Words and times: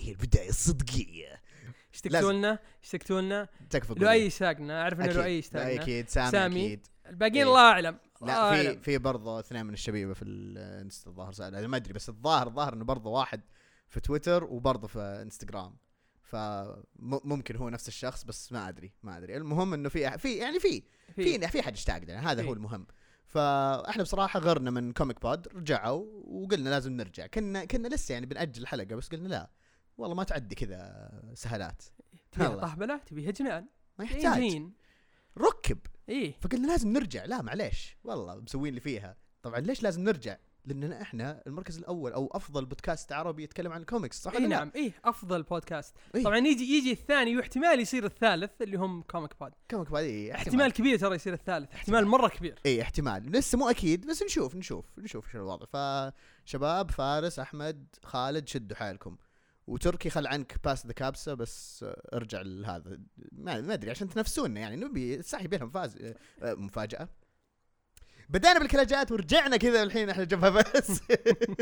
هي 0.00 0.10
البداية 0.10 0.48
الصدقية. 0.48 1.40
إيش 1.92 2.00
تكتبوا 2.00 2.32
لنا؟ 2.32 2.58
إيش 2.82 2.90
تكتبوا 2.90 3.20
لنا؟ 3.20 3.48
تكفى 3.70 3.94
لؤي 3.94 4.26
اشتاقنا 4.26 4.82
أعرف 4.82 4.98
إن 4.98 5.04
أكيد. 5.04 5.16
لؤي 5.16 5.38
اشتاقنا 5.38 5.82
أكيد. 5.82 6.08
سامي, 6.08 6.30
سامي. 6.30 6.66
أكيد. 6.66 6.86
الباقيين 7.06 7.36
إيه. 7.36 7.44
الله 7.44 7.60
أعلم. 7.60 7.98
لا 8.22 8.50
في 8.50 8.78
في 8.78 8.98
برضه 8.98 9.40
اثنين 9.40 9.66
من 9.66 9.72
الشبيبة 9.72 10.12
في 10.12 10.22
الانستا 10.22 11.10
الظاهر 11.10 11.32
سأل 11.32 11.68
ما 11.68 11.76
أدري 11.76 11.92
بس 11.92 12.08
الظاهر 12.08 12.46
الظاهر 12.46 12.74
إنه 12.74 12.84
برضه 12.84 13.10
واحد 13.10 13.40
في 13.88 14.00
تويتر 14.00 14.44
وبرضه 14.44 14.88
في 14.88 15.00
انستغرام. 15.22 15.76
فممكن 16.22 17.56
هو 17.56 17.68
نفس 17.68 17.88
الشخص 17.88 18.24
بس 18.24 18.52
ما 18.52 18.68
أدري 18.68 18.92
ما 19.02 19.18
أدري. 19.18 19.36
المهم 19.36 19.74
إنه 19.74 19.88
في 19.88 20.18
في 20.18 20.36
يعني 20.36 20.60
في 20.60 20.82
في. 21.14 21.48
في 21.48 21.62
حد 21.62 21.72
اشتاق 21.72 21.98
لنا. 21.98 22.32
هذا 22.32 22.42
في. 22.42 22.48
هو 22.48 22.52
المهم. 22.52 22.86
فاحنا 23.26 24.02
بصراحة 24.02 24.40
غرنا 24.40 24.70
من 24.70 24.92
Comic 24.92 25.20
Pod 25.20 25.48
رجعوا 25.48 26.06
وقلنا 26.24 26.68
لازم 26.68 26.92
نرجع. 26.92 27.26
كنا 27.26 27.64
كنا 27.64 27.88
لسه 27.88 28.12
يعني 28.12 28.26
بنأجل 28.26 28.62
الحلقة 28.62 28.96
بس 28.96 29.08
قلنا 29.08 29.28
لا. 29.28 29.50
والله 30.00 30.16
ما 30.16 30.24
تعدي 30.24 30.54
كذا 30.54 31.10
سهلات. 31.34 31.82
تبيها. 32.32 32.56
طهبله 32.56 32.96
تبيها 32.96 33.30
جنان. 33.30 33.66
ما 33.98 34.04
يحتاج. 34.04 34.40
جين 34.40 34.72
ركب. 35.38 35.78
إيه. 36.08 36.34
فقلنا 36.40 36.66
لازم 36.66 36.92
نرجع. 36.92 37.24
لا 37.24 37.42
معليش. 37.42 37.96
والله 38.04 38.34
مسوين 38.34 38.68
اللي 38.68 38.80
فيها. 38.80 39.16
طبعا 39.42 39.60
ليش 39.60 39.82
لازم 39.82 40.04
نرجع؟ 40.04 40.36
لاننا 40.64 41.02
إحنا 41.02 41.42
المركز 41.46 41.78
الأول 41.78 42.12
أو 42.12 42.30
أفضل 42.32 42.66
بودكاست 42.66 43.12
عربي 43.12 43.42
يتكلم 43.42 43.72
عن 43.72 43.80
الكوميكس 43.80 44.22
صح 44.22 44.34
لا؟ 44.34 44.46
نعم. 44.46 44.72
إيه 44.74 44.92
أفضل 45.04 45.42
بودكاست 45.42 45.96
إيه. 46.14 46.24
طبعا 46.24 46.38
يجي 46.38 46.76
يجي 46.76 46.92
الثاني 46.92 47.36
واحتمال 47.36 47.80
يصير 47.80 48.04
الثالث 48.04 48.62
اللي 48.62 48.76
هم 48.76 49.02
Comic 49.02 49.30
Pod 49.40 49.52
Comic 49.70 49.90
Pod 49.90 50.00
إيه 50.00 50.34
إحتمال. 50.34 50.72
كبير 50.72 50.98
ترى 50.98 51.14
يصير 51.14 51.32
الثالث. 51.32 51.72
إحتمال. 51.72 52.06
مرة 52.06 52.28
كبير. 52.28 52.58
اي 52.66 52.82
إحتمال. 52.82 53.32
لسه 53.32 53.58
مو 53.58 53.70
أكيد 53.70 54.06
بس 54.06 54.22
نشوف 54.22 54.54
نشوف 54.54 54.98
نشوف 54.98 55.26
إيش 55.26 55.36
الوضع. 55.36 55.66
فشباب 55.66 56.90
فارس 56.90 57.38
أحمد 57.38 57.86
خالد 58.02 58.48
شدوا 58.48 58.76
حالكم 58.76 59.16
وتركي 59.70 60.10
خل 60.10 60.26
عنك 60.26 60.56
باس 60.64 60.86
ذا 60.86 60.92
كابسا 60.92 61.34
بس 61.34 61.84
ارجع 62.14 62.40
لهذا. 62.42 62.98
ما 63.32 63.74
أدري 63.74 63.90
عشان 63.90 64.08
تنافسونا 64.08 64.60
يعني 64.60 64.76
نبي 64.76 65.22
صح 65.22 65.42
يبي 65.42 65.58
فاز 65.58 65.96
آه، 66.42 66.54
مفاجأة. 66.54 67.08
بدأنا 68.28 68.58
بالكلاجات 68.58 69.12
ورجعنا 69.12 69.56
كذا 69.56 69.82
الحين 69.82 70.10
إحنا 70.10 70.24
جنبها 70.24 70.50
بس 70.50 71.00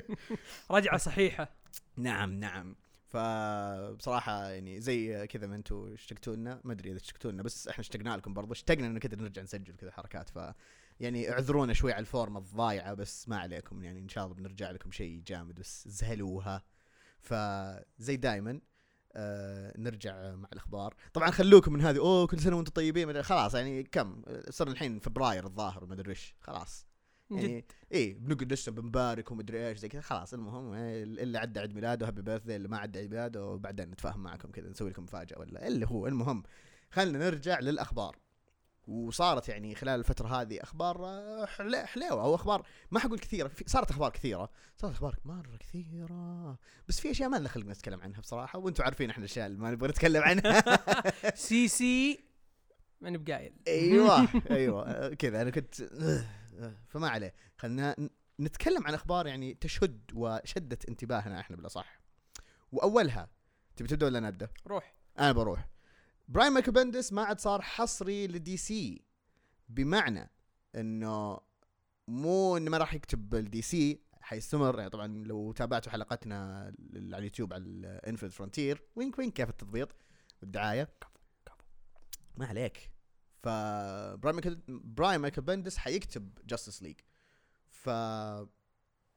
رجعة 0.71 0.99
صحيحة. 0.99 1.55
نعم 1.97 2.33
نعم. 2.33 2.77
فبصراحة 3.07 4.49
يعني 4.49 4.81
زي 4.81 5.27
كذا 5.27 5.47
ما 5.47 5.57
أنتم 5.57 5.93
اشتقتوا 5.93 6.37
لنا 6.37 6.61
ما 6.65 6.73
أدري 6.73 6.91
إذا 6.91 6.97
اشتقتوا 6.97 7.33
لنا 7.33 7.43
بس 7.43 7.69
إحنا 7.69 7.81
اشتقنا 7.81 8.17
لكم 8.17 8.35
برضو. 8.35 8.53
اشتقنا 8.53 8.87
إنه 8.87 8.99
كذا 8.99 9.17
نرجع 9.17 9.43
نسجل 9.43 9.77
كذا 9.77 9.91
حركات. 9.91 10.29
ف 10.29 10.39
يعني 11.01 11.31
اعذرونا 11.31 11.73
شوي 11.73 11.93
على 11.93 12.01
الفورمة 12.01 12.39
الضايعة 12.39 12.95
بس 12.95 13.29
ما 13.29 13.39
عليكم 13.39 13.85
يعني 13.85 13.99
إن 13.99 14.09
شاء 14.09 14.25
الله 14.25 14.37
بنرجع 14.37 14.71
لكم 14.71 14.91
شيء 14.91 15.23
جامد 15.27 15.55
بس 15.55 15.89
زهلوها. 15.89 16.63
فزي 17.21 18.17
دايما 18.17 18.61
آه 19.13 19.75
نرجع 19.79 20.35
مع 20.35 20.49
الأخبار. 20.53 20.95
طبعا 21.13 21.31
خلوكم 21.31 21.73
من 21.73 21.81
هذه 21.81 21.99
أوه 21.99 22.27
كل 22.27 22.41
سنة 22.41 22.57
وأنتم 22.57 22.73
طيبين 22.73 23.23
خلاص 23.23 23.55
يعني 23.55 23.83
كم؟ 23.83 24.23
صار 24.51 24.69
الحين 24.69 24.99
فبراير 24.99 25.47
الظاهر 25.47 25.87
ما 25.87 25.95
أدري 25.95 26.11
إيش 26.11 26.35
خلاص. 26.41 26.87
يعني 27.31 27.65
إيه 27.93 28.19
بنقعد 28.19 28.53
لسه 28.53 28.73
بنبارك 28.73 29.31
ومدري 29.31 29.69
إيش 29.69 29.79
زي 29.79 29.89
كذا 29.89 30.01
خلاص. 30.01 30.35
المهم 30.35 30.73
إيه، 30.73 31.03
اللي 31.03 31.39
عدى 31.39 31.61
عيد 31.61 31.75
ميلاده 31.75 32.07
هابي 32.07 32.23
بيرثدي 32.23 32.57
اللي 32.57 32.69
ما 32.69 32.79
عدى 32.79 32.99
عيد 32.99 33.11
ميلاده 33.11 33.47
وبعدين 33.47 33.91
نتفاهم 33.91 34.23
معكم 34.23 34.51
كذا 34.51 34.69
نسوي 34.69 34.91
لكم 34.91 35.03
مفاجأة 35.03 35.39
ولا 35.39 35.67
اللي 35.67 35.87
هو. 35.87 36.07
المهم 36.07 36.43
خلينا 36.91 37.19
نرجع 37.19 37.61
للأخبار. 37.61 38.17
وصارت 38.89 39.49
يعني 39.49 39.75
خلال 39.75 40.01
الفترة 40.01 40.29
هذه 40.41 40.63
أخبار 40.63 41.05
آه، 41.07 41.47
حلا- 41.47 41.87
حليوة 41.87 42.23
أو 42.25 42.35
أخبار 42.35 42.67
ما 42.91 43.01
حقول 43.01 43.19
كثيرة 43.19 43.51
صارت 43.67 43.91
أخبار 43.91 44.11
كثيرة 44.11 44.51
صارت 44.77 44.95
أخبار 44.95 45.17
مرة 45.25 45.57
كثيرة 45.57 46.59
بس 46.89 47.01
في 47.01 47.11
أشياء 47.11 47.29
ما 47.29 47.37
لنا 47.37 47.49
خلق 47.49 47.67
نتكلم 47.67 48.01
عنها 48.01 48.21
بصراحة 48.21 48.59
وأنتم 48.59 48.85
عارفين 48.85 49.11
إحنا 49.11 49.25
الأشياء 49.25 49.47
اللي 49.47 49.59
ما 49.59 49.71
نبغى 49.71 49.89
نتكلم 49.89 50.23
عنها. 50.23 50.63
سي 51.35 51.69
سي 51.69 52.25
ماني 53.01 53.19
بقايل 53.19 53.53
أيوه 53.69 54.29
أيوه 54.51 54.87
آه، 54.91 55.09
كذا 55.15 55.43
أنا 55.43 55.51
كنت 55.51 55.81
آه، 55.81 56.75
فما 56.89 57.09
عليه. 57.09 57.35
خلينا 57.57 57.95
ن- 57.99 58.09
نتكلم 58.41 58.87
عن 58.87 58.95
أخبار 58.95 59.27
يعني 59.27 59.55
تشد 59.55 60.01
وشدت 60.15 60.89
انتباهنا 60.89 61.41
إحنا 61.41 61.57
بالأصح. 61.57 62.01
وأولها 62.73 63.29
تبي 63.77 63.89
تبدأ 63.89 64.07
ولا 64.07 64.21
نبدا؟ 64.21 64.49
روح. 64.67 64.95
أنا 65.19 65.33
بروح. 65.33 65.69
براين 66.29 66.53
مايكل 66.53 66.73
بندس 66.73 67.13
ما 67.13 67.23
عاد 67.23 67.41
صار 67.41 67.63
حصري 67.63 68.27
ل 68.27 68.57
DC 68.57 69.03
بمعنى 69.69 70.31
إنه 70.75 71.41
مو 72.09 72.57
إنه 72.57 72.71
ما 72.71 72.79
راح 72.79 72.95
يكتب 72.95 73.35
ل 73.35 73.63
DC 73.63 74.01
حيستمر. 74.21 74.79
يعني 74.79 74.91
طبعا 74.91 75.07
لو 75.07 75.53
تابعتوا 75.53 75.93
حلقتنا 75.93 76.63
على 76.95 77.19
اليوتيوب 77.19 77.53
على 77.53 77.63
ال 77.65 77.72
Infinite 77.72 78.33
Frontier 78.33 78.83
wink 78.97 79.19
wink 79.19 79.33
كيف 79.33 79.49
التضبيط 79.49 79.97
والدعاية؟ 80.43 80.89
ما 82.37 82.47
عليك. 82.47 82.91
ف 83.43 83.49
براين 84.69 85.21
مايكل 85.21 85.43
بندس 85.43 85.77
حيكتب 85.77 86.39
Justice 86.47 86.83
League 86.83 86.97
ف 87.71 87.89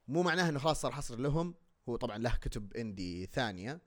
مو 0.08 0.22
معناها 0.22 0.48
إنه 0.48 0.58
خلاص 0.58 0.80
صار 0.80 0.92
حصر 0.92 1.18
لهم 1.18 1.54
هو 1.88 1.96
طبعا 1.96 2.18
له 2.18 2.36
كتب 2.36 2.76
indie 2.76 3.26
ثانية. 3.26 3.80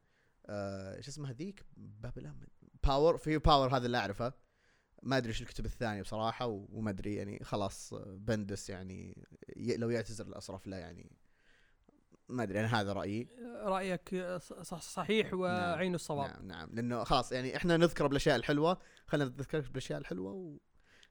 آه، 0.45 0.99
اسمها 0.99 1.33
ذيك 1.33 1.65
باب 1.77 2.17
الامن 2.17 2.47
باور 2.87 3.17
في 3.17 3.37
باور 3.37 3.77
هذا 3.77 3.85
اللي 3.85 3.97
أعرفه. 3.97 4.33
ما 5.03 5.17
أدري 5.17 5.29
إيش 5.29 5.41
الكتب 5.41 5.65
الثانية 5.65 6.01
بصراحة 6.01 6.45
وما 6.47 6.89
أدري 6.89 7.15
يعني 7.15 7.43
خلاص 7.43 7.93
بندس 8.07 8.69
يعني 8.69 9.25
لو 9.57 9.89
يعتذر 9.89 10.27
الاصرف 10.27 10.67
لا 10.67 10.77
يعني 10.77 11.11
ما 12.29 12.43
أدري 12.43 12.59
أنا 12.59 12.81
هذا 12.81 12.93
رأيي. 12.93 13.27
رأيك 13.63 14.15
صح 14.61 14.81
صحيح 14.81 15.33
وعين 15.33 15.95
الصواب. 15.95 16.29
نعم 16.29 16.47
نعم 16.47 16.69
لأنه 16.73 17.03
خلاص 17.03 17.31
يعني 17.31 17.55
إحنا 17.55 17.77
نذكر 17.77 18.07
بالأشياء 18.07 18.35
الحلوة 18.35 18.77
خلينا 19.07 19.29
نذكر 19.29 19.59
بالأشياء 19.59 19.99
الحلوة 19.99 20.31
و 20.31 20.57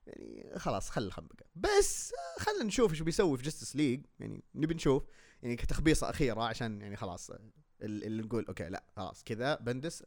يعني 0.06 0.58
خلاص 0.58 0.90
خل 0.90 1.02
الخنبقة. 1.02 1.46
بس 1.54 2.12
خلينا 2.38 2.64
نشوف 2.64 2.90
إيش 2.90 3.00
بيسوي 3.00 3.38
في 3.38 3.44
Justice 3.44 3.76
League 3.76 4.06
يعني 4.18 4.44
نبي 4.54 4.74
نشوف 4.74 5.04
يعني 5.42 5.56
كتخبيصة 5.56 6.10
أخيرة 6.10 6.42
عشان 6.42 6.80
يعني 6.80 6.96
خلاص 6.96 7.30
ال- 7.30 7.50
اللي 7.82 8.22
نقول 8.22 8.44
okay 8.46 8.68
لا 8.68 8.84
خلاص 8.96 9.22
كذا 9.24 9.54
بندس. 9.54 10.02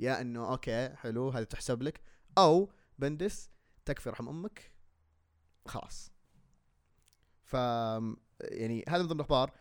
يا 0.00 0.20
إنه 0.20 0.50
أوكي 0.50 0.88
حلو 0.88 1.28
هذه 1.28 1.44
تحسب 1.44 1.82
لك. 1.82 2.00
أو 2.38 2.70
بندس 2.98 3.50
تكفي 3.84 4.10
رحم 4.10 4.28
أمك. 4.28 4.72
خلاص. 5.66 6.12
ف 7.44 7.52
يعني 8.42 8.84
هذا 8.88 9.02
من 9.02 9.08
ضمن 9.08 9.16
الأخبار. 9.16 9.52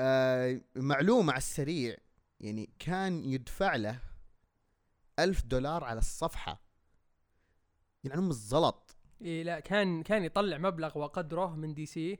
آه 0.00 0.60
معلومة 0.76 1.32
على 1.32 1.38
السريع 1.38 1.96
يعني 2.40 2.70
كان 2.78 3.24
يدفع 3.24 3.76
له 3.76 4.00
ألف 5.18 5.44
دولار 5.44 5.84
على 5.84 5.98
الصفحة. 5.98 6.62
يعني 8.04 8.18
ام 8.18 8.30
الزلط 8.30 8.96
إيه 9.22 9.42
لا 9.42 9.60
كان 9.60 10.02
كان 10.02 10.24
يطلع 10.24 10.58
مبلغ 10.58 10.98
وقدره 10.98 11.56
من 11.56 11.74
DC. 11.74 12.18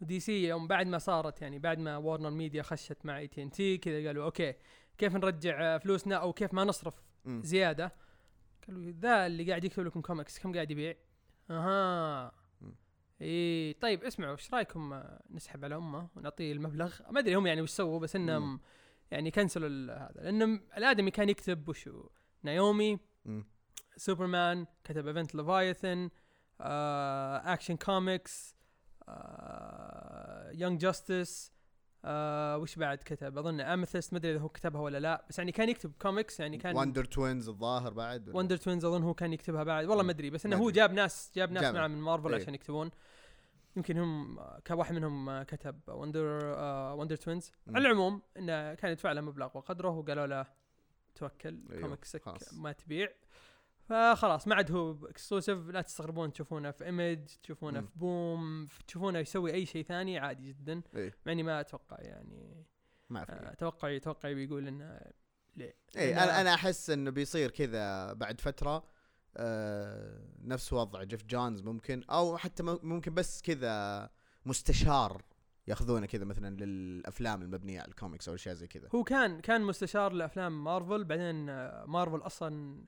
و 0.00 0.20
DC 0.20 0.48
يوم 0.48 0.68
بعد 0.68 0.86
ما 0.86 0.98
صارت 0.98 1.42
يعني 1.42 1.58
بعد 1.58 1.78
ما 1.78 1.96
Warner 1.96 2.30
Media 2.30 2.62
خشت 2.62 3.06
مع 3.06 3.18
اي 3.18 3.28
تي 3.28 3.42
ان 3.42 3.50
تي 3.50 3.78
كذا 3.78 4.06
قالوا 4.06 4.24
okay 4.24 4.54
كيف 4.98 5.16
نرجع 5.16 5.78
فلوسنا 5.78 6.16
أو 6.16 6.32
كيف 6.32 6.54
ما 6.54 6.64
نصرف. 6.64 7.02
زيادة 7.26 7.92
قالوا 8.66 8.90
ذا 8.90 9.26
اللي 9.26 9.44
قاعد 9.48 9.64
يكتب 9.64 9.86
لكم 9.86 10.00
كوميكس 10.00 10.38
كم 10.38 10.54
قاعد 10.54 10.70
يبيع؟ 10.70 10.94
أها. 11.50 12.32
إيه 13.20 13.78
طيب 13.80 14.04
اسمعوا 14.04 14.32
إيش 14.32 14.54
رأيكم 14.54 14.92
آه، 14.92 15.22
نسحب 15.30 15.64
على 15.64 15.76
أمه 15.76 16.08
ونعطيه 16.16 16.52
المبلغ 16.52 16.94
ما 17.10 17.20
أدري 17.20 17.34
هم 17.34 17.46
يعني 17.46 17.60
وش 17.60 17.70
سووا 17.70 17.98
بس 17.98 18.16
إنهم. 18.16 18.60
يعني 19.10 19.30
كنسلوا 19.30 19.68
هذا 19.94 20.20
لأنه 20.22 20.60
الآدمي 20.76 21.10
كان 21.10 21.28
يكتب 21.28 21.68
وشو 21.68 22.08
Naomi 22.42 22.98
مم. 23.24 23.46
سوبرمان 23.96 24.66
كتب 24.84 25.06
Event 25.06 25.34
Leviathan 25.34 26.10
آه، 26.60 27.52
Action 27.52 27.76
Comics 27.76 28.56
Young 30.52 30.80
Justice 30.80 31.52
آه، 32.10 32.58
وش 32.58 32.76
بعد 32.76 32.98
كتب 32.98 33.38
أظن 33.38 33.60
Amethyst 33.60 34.12
ما 34.12 34.18
أدري 34.18 34.32
إذا 34.32 34.40
هو 34.40 34.48
كتبها 34.48 34.80
ولا 34.80 34.98
لا 35.00 35.24
بس 35.28 35.38
يعني 35.38 35.52
كان 35.52 35.68
يكتب 35.68 35.92
كوميكس 36.02 36.40
يعني 36.40 36.58
كان 36.58 36.76
Wonder 36.76 37.04
Twins 37.04 37.48
الظاهر 37.48 37.92
بعد؟ 37.92 38.28
Wonder 38.34 38.56
Twins 38.56 38.84
أظن 38.84 39.02
هو 39.02 39.14
كان 39.14 39.32
يكتبها 39.32 39.64
بعد 39.64 39.84
والله 39.86 40.02
ما 40.04 40.10
أدري 40.10 40.30
بس 40.30 40.46
إنه 40.46 40.56
هو. 40.56 40.70
جاب 40.70 40.92
ناس 40.92 41.32
جاب 41.36 41.52
ناس. 41.52 41.74
معه 41.74 41.86
من 41.86 41.98
مارفل 42.00 42.34
إيه. 42.34 42.42
عشان 42.42 42.54
يكتبون 42.54 42.90
يمكن 43.76 43.98
هم 43.98 44.38
آه، 44.38 44.60
كان 44.64 44.78
واحد 44.78 44.94
منهم 44.94 45.28
آه، 45.28 45.42
كتب 45.42 45.80
Wonder 45.88 46.40
آه 46.56 46.94
Wonder 46.94 47.16
Twins. 47.16 47.52
على 47.74 47.88
العموم 47.88 48.22
إنه 48.36 48.74
كان 48.74 48.90
يدفع 48.92 49.12
له 49.12 49.20
مبلغ 49.20 49.48
وقدره 49.54 49.88
وقالوا 49.90 50.26
له 50.26 50.46
توكل 51.14 51.58
أيوه، 51.70 51.82
كوميكسك. 51.82 52.22
ما 52.52 52.72
تبيع 52.72 53.08
فخلاص 53.88 54.48
ما 54.48 54.54
عاد 54.54 54.72
هو 54.72 55.06
exclusive 55.06 55.68
لا 55.68 55.82
تستغربون 55.82 56.32
تشوفونه 56.32 56.70
في 56.70 56.84
Image 56.84 57.26
تشوفونه. 57.42 57.80
في 57.80 57.98
Boom 57.98 58.68
تشوفونه 58.86 59.18
يسوي 59.18 59.52
أي 59.52 59.66
شيء 59.66 59.84
ثاني 59.84 60.18
عادي 60.18 60.48
جدا 60.48 60.82
إيه. 60.94 61.14
مع 61.26 61.32
اني 61.32 61.42
ما 61.42 61.60
أتوقع 61.60 61.96
يعني 62.00 62.66
ما 63.10 63.24
في 63.24 63.32
آه، 63.32 63.52
أتوقع 63.52 63.96
أتوقع 63.96 64.32
بيقول 64.32 64.68
إنه 64.68 65.00
ليه 65.56 65.76
اي 65.96 66.14
أنا 66.14 66.40
أنا 66.40 66.54
أحس 66.54 66.90
إنه 66.90 67.10
بيصير 67.10 67.50
كذا 67.50 68.12
بعد 68.12 68.40
فترة 68.40 68.84
آه 69.36 70.22
نفس 70.40 70.72
وضع 70.72 71.02
جيف 71.02 71.24
جونز 71.24 71.62
ممكن 71.62 72.04
أو 72.10 72.36
حتى 72.36 72.62
ممكن 72.62 73.14
بس 73.14 73.42
كذا 73.42 74.10
مستشار 74.46 75.22
ياخذونه 75.66 76.06
كذا 76.06 76.24
مثلا 76.24 76.64
للأفلام 76.64 77.42
المبنية 77.42 77.80
على 77.80 77.88
الكوميكس 77.88 78.28
أو 78.28 78.34
أشياء 78.34 78.54
زي 78.54 78.66
كذا 78.66 78.88
هو 78.94 79.04
كان 79.04 79.40
كان 79.40 79.62
مستشار 79.62 80.12
لأفلام 80.12 80.64
مارفل 80.64 81.04
بعدين 81.04 81.48
آه، 81.48 81.84
مارفل 81.86 82.18
أصلا 82.26 82.84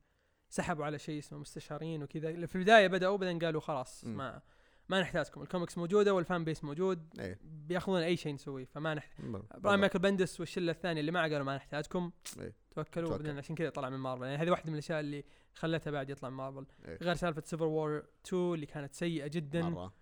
سحبوا 0.50 0.84
على 0.84 0.98
شيء 0.98 1.18
اسمه 1.18 1.38
مستشارين 1.38 2.02
وكذا. 2.02 2.46
في 2.46 2.56
البداية 2.56 2.86
بدأوا 2.86 3.16
بعدين 3.16 3.38
قالوا 3.38 3.60
خلاص. 3.60 4.04
ما 4.04 4.42
ما 4.88 5.00
نحتاجكم 5.00 5.42
الكوميكس 5.42 5.78
موجودة 5.78 6.14
وال 6.14 6.26
fan 6.26 6.44
base 6.44 6.64
موجود. 6.64 7.20
إيه. 7.20 7.38
بياخذون 7.42 8.02
أي 8.02 8.16
شيء 8.16 8.34
نسويه 8.34 8.64
فما 8.64 8.94
نحتاج. 8.94 9.26
براين 9.58 9.80
مايكل 9.80 9.98
بندس 9.98 10.40
والشلة 10.40 10.72
الثانية 10.72 11.00
اللي 11.00 11.12
معه 11.12 11.22
قالوا 11.22 11.42
ما 11.44 11.56
نحتاجكم 11.56 12.10
إيه. 12.38 12.54
توكلوا. 12.70 13.08
توكل. 13.08 13.22
بعدين 13.22 13.38
عشان 13.38 13.54
كذا 13.54 13.70
طلع 13.70 13.88
من 13.88 13.96
مارفل. 13.96 14.24
يعني 14.24 14.36
هذه 14.36 14.50
واحدة 14.50 14.66
من 14.66 14.74
الأشياء 14.74 15.00
اللي 15.00 15.24
خلتها 15.54 15.90
بعد 15.90 16.10
يطلع 16.10 16.30
من 16.30 16.36
مارفل. 16.36 16.66
إيه. 16.84 16.98
غير 17.02 17.14
سالفة 17.14 17.42
Civil 17.46 17.64
War 17.64 18.02
2 18.26 18.54
اللي 18.54 18.66
كانت 18.66 18.94
سيئة 18.94 19.26
جدا. 19.26 19.62
مرة. 19.62 19.92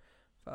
ف 0.44 0.48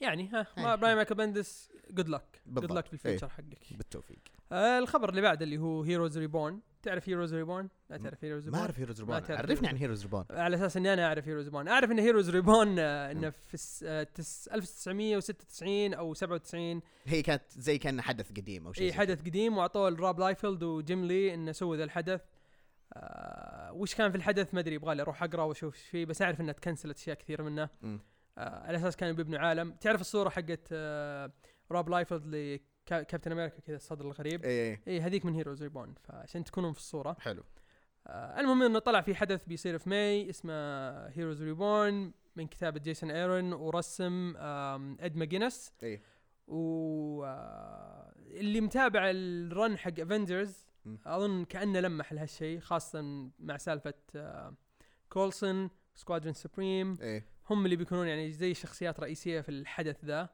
يعني 0.00 0.28
ها 0.28 0.46
إيه. 0.58 0.64
ما 0.64 0.74
براين 0.74 0.96
مايكل 0.96 1.14
بندس 1.14 1.72
good 1.90 2.08
luck 2.08 2.42
good. 2.46 2.72
luck 2.72 2.86
في 2.86 2.92
ال 2.92 2.97
future 2.97 3.28
حقك. 3.28 3.72
بالتوفيق. 3.72 4.18
آه 4.52 4.78
الخبر 4.78 5.08
اللي 5.08 5.20
بعده 5.20 5.44
اللي 5.44 5.58
هو 5.58 5.82
Heroes 5.82 6.18
Reborn 6.18 6.60
تعرف 6.82 7.08
Heroes 7.08 7.34
Reborn 7.34 7.68
لا 7.90 7.96
تعرف 7.96 8.24
Heroes 8.24 8.44
ما 8.44 8.50
Reborn 8.50 8.62
أعرف 8.62 8.78
Heroes 8.78 9.00
Reborn 9.00 9.14
عرفني 9.30 9.68
عن 9.68 9.76
Heroes 9.76 10.02
Reborn 10.02 10.24
على 10.30 10.56
أساس 10.56 10.76
إني 10.76 10.92
أنا 10.92 11.06
أعرف 11.06 11.28
Heroes 11.28 11.44
Reborn 11.44 11.68
أعرف 11.68 11.90
إن 11.90 11.98
Heroes 11.98 12.28
آه 12.34 13.10
إنه 13.10 13.20
مم. 13.26 13.30
في 13.30 13.54
الس- 13.54 13.82
آه 13.86 14.02
تس 14.02 14.48
1996 14.48 15.94
أو 15.94 16.14
97 16.14 16.80
هي 17.04 17.22
كانت 17.22 17.42
زي 17.50 17.78
كان 17.78 18.00
حدث 18.02 18.30
قديم 18.32 18.66
أو 18.66 18.72
شيء 18.72 18.84
اي 18.86 18.92
حدث 18.92 19.20
قديم 19.20 19.58
وأعطوه 19.58 19.90
لراب 19.90 20.20
لايفيلد 20.20 20.62
وجيم 20.62 21.04
لي 21.04 21.34
إنه 21.34 21.52
سووا 21.52 21.76
ذا 21.76 21.84
الحدث. 21.84 22.20
آه 22.92 23.72
وش 23.72 23.94
كان 23.94 24.10
في 24.10 24.16
الحدث؟ 24.16 24.54
ما 24.54 24.60
أدري 24.60 24.74
يبغى 24.74 24.94
لي 24.94 25.02
أروح 25.02 25.22
أقرأ 25.22 25.42
وأشوف 25.42 25.74
إيش 25.74 25.82
فيه 25.82 26.04
بس 26.06 26.22
أعرف 26.22 26.40
إنها 26.40 26.52
تكنسلت 26.52 26.96
أشياء 26.98 27.16
كثيره 27.16 27.42
منه. 27.42 27.68
آه 27.82 28.66
على 28.66 28.78
أساس 28.78 28.96
كانوا 28.96 29.14
بيبنوا 29.14 29.38
عالم. 29.38 29.70
تعرف 29.80 30.00
الصورة 30.00 30.28
حقت 30.28 30.68
آه 30.72 31.32
راب 31.72 31.88
لايفيلد 31.88 32.60
لكابتن 32.92 33.32
أمريكا 33.32 33.60
كذا 33.60 33.76
الصدر 33.76 34.04
الغريب. 34.04 34.44
اي 34.44 34.70
اي 34.70 34.80
اي 34.88 35.00
هذيك 35.00 35.24
من 35.24 35.34
Heroes 35.34 35.62
Reborn 35.62 35.94
فعشان 36.02 36.44
تكونون 36.44 36.72
في 36.72 36.78
الصورة. 36.78 37.16
حلو. 37.20 37.42
آه 38.06 38.40
المهم 38.40 38.62
إنه 38.62 38.78
طلع 38.78 39.00
في 39.00 39.14
حدث 39.14 39.44
بيصير 39.44 39.78
في 39.78 39.88
May 39.90 40.30
اسمه 40.30 40.52
Heroes 41.08 41.42
Reborn 41.42 42.12
من 42.36 42.46
كتابة 42.46 42.80
جيسون 42.80 43.10
ايرون 43.10 43.52
ورسم 43.52 44.34
اد 45.00 45.16
ماجينس 45.16 45.72
اي 45.82 46.02
و 46.48 47.24
آه، 47.24 48.12
اللي 48.18 48.60
متابع 48.60 49.10
ال 49.10 49.27
run 49.27 49.78
حق 49.78 50.00
Avengers. 50.00 50.68
أظن 51.06 51.44
كأنه 51.44 51.80
لمح 51.80 52.12
لهالشيء 52.12 52.60
خاصة 52.60 53.30
مع 53.38 53.56
سالفة 53.56 53.94
آه، 54.16 54.54
كولسون 55.08 55.70
Squadron 55.94 56.34
Supreme 56.34 56.96
اي 57.02 57.24
هم 57.50 57.64
اللي 57.64 57.76
بيكونون 57.76 58.06
يعني 58.06 58.32
زي 58.32 58.54
شخصيات 58.54 59.00
رئيسية 59.00 59.40
في 59.40 59.48
الحدث 59.48 60.04
ذا. 60.04 60.28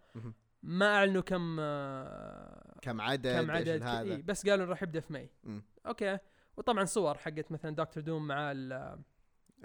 ما 0.65 0.87
أعلنوا 0.97 1.23
كم 1.23 1.57
آه، 1.61 2.75
كم 2.83 3.01
عدد 3.01 3.41
كم 3.41 3.51
عدد 3.51 3.83
هذا. 3.83 4.01
إيه 4.01 4.23
بس 4.23 4.49
قالوا 4.49 4.67
راح 4.67 4.83
يبدأ 4.83 5.01
في 5.01 5.13
May. 5.13 5.31
okay. 5.87 6.19
وطبعا 6.57 6.85
صور 6.85 7.19
حقت 7.19 7.53
مثلا 7.53 7.75
دكتور 7.75 8.03
دوم 8.03 8.27
مع 8.27 8.53
ال 8.53 8.73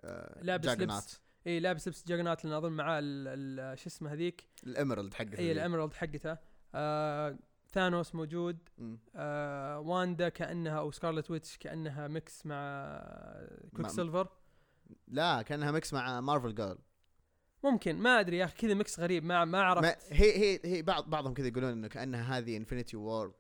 آه، 0.04 0.40
لابس. 0.42 0.68
لبس. 0.68 1.22
إي 1.48 1.60
لابس 1.60 1.88
لبس 1.88 2.08
Juggernaut 2.08 2.46
لأن 2.46 2.54
اظن 2.54 2.72
معاه 2.72 3.02
شو 3.76 3.88
اسمه 3.88 4.14
هذيك؟ 4.14 4.48
ال 4.64 4.70
emerald 4.70 5.14
حقته 5.14 5.40
إي. 5.40 5.52
ال 5.52 5.57
emerald 5.57 5.94
حقته. 5.94 6.38
آه 6.76 7.38
ثانوس 7.72 8.16
موجود. 8.16 8.58
آه 9.16 9.80
واندا 9.80 10.30
كأنها 10.30 10.80
أو 10.80 10.92
Scarlet 10.92 11.32
Witch 11.32 11.58
كأنها 11.58 12.08
mix 12.08 12.46
مع 12.46 13.02
كويك 13.76 13.88
سيلفر 13.88 14.28
لا 15.08 15.42
كأنها 15.42 15.72
mix 15.72 15.94
مع 15.94 16.22
Marvel 16.22 16.56
Girl. 16.56 16.78
ممكن 17.64 17.96
ما 17.96 18.20
أدري 18.20 18.38
يا 18.38 18.46
أخي 18.46 18.56
كذا 18.58 18.74
mix 18.74 19.00
غريب 19.00 19.24
ما 19.24 19.46
ما 19.46 19.62
عرفت. 19.62 19.98
هي 20.14 20.38
هي 20.38 20.60
هي 20.66 20.82
بعض 20.82 21.10
بعضهم 21.10 21.34
كذا 21.34 21.48
يقولون 21.48 21.72
إنه 21.72 21.88
كانها 21.88 22.38
هذه 22.38 22.58
Infinity 22.58 22.98
Warps 22.98 23.34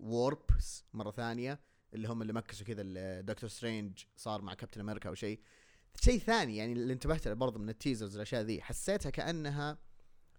Warps 0.00 0.84
مرة 0.94 1.10
ثانية 1.10 1.60
اللي 1.94 2.08
هم 2.08 2.22
اللي 2.22 2.32
مكسوا 2.32 2.66
كذا 2.66 3.20
دكتور 3.20 3.50
سترينج 3.50 4.04
صار 4.16 4.42
مع 4.42 4.54
كابتن 4.54 4.80
أمريكا 4.80 5.08
أو 5.08 5.14
شيء. 5.14 5.40
شيء 6.00 6.18
ثاني 6.18 6.56
يعني 6.56 6.72
اللي 6.72 6.92
انتبهت 6.92 7.28
له 7.28 7.34
برضه 7.34 7.58
من 7.58 7.68
ال 7.68 7.74
teasers 7.74 8.16
الاشياء 8.16 8.42
ذي 8.42 8.62
حسيتها 8.62 9.10
كأنها 9.10 9.78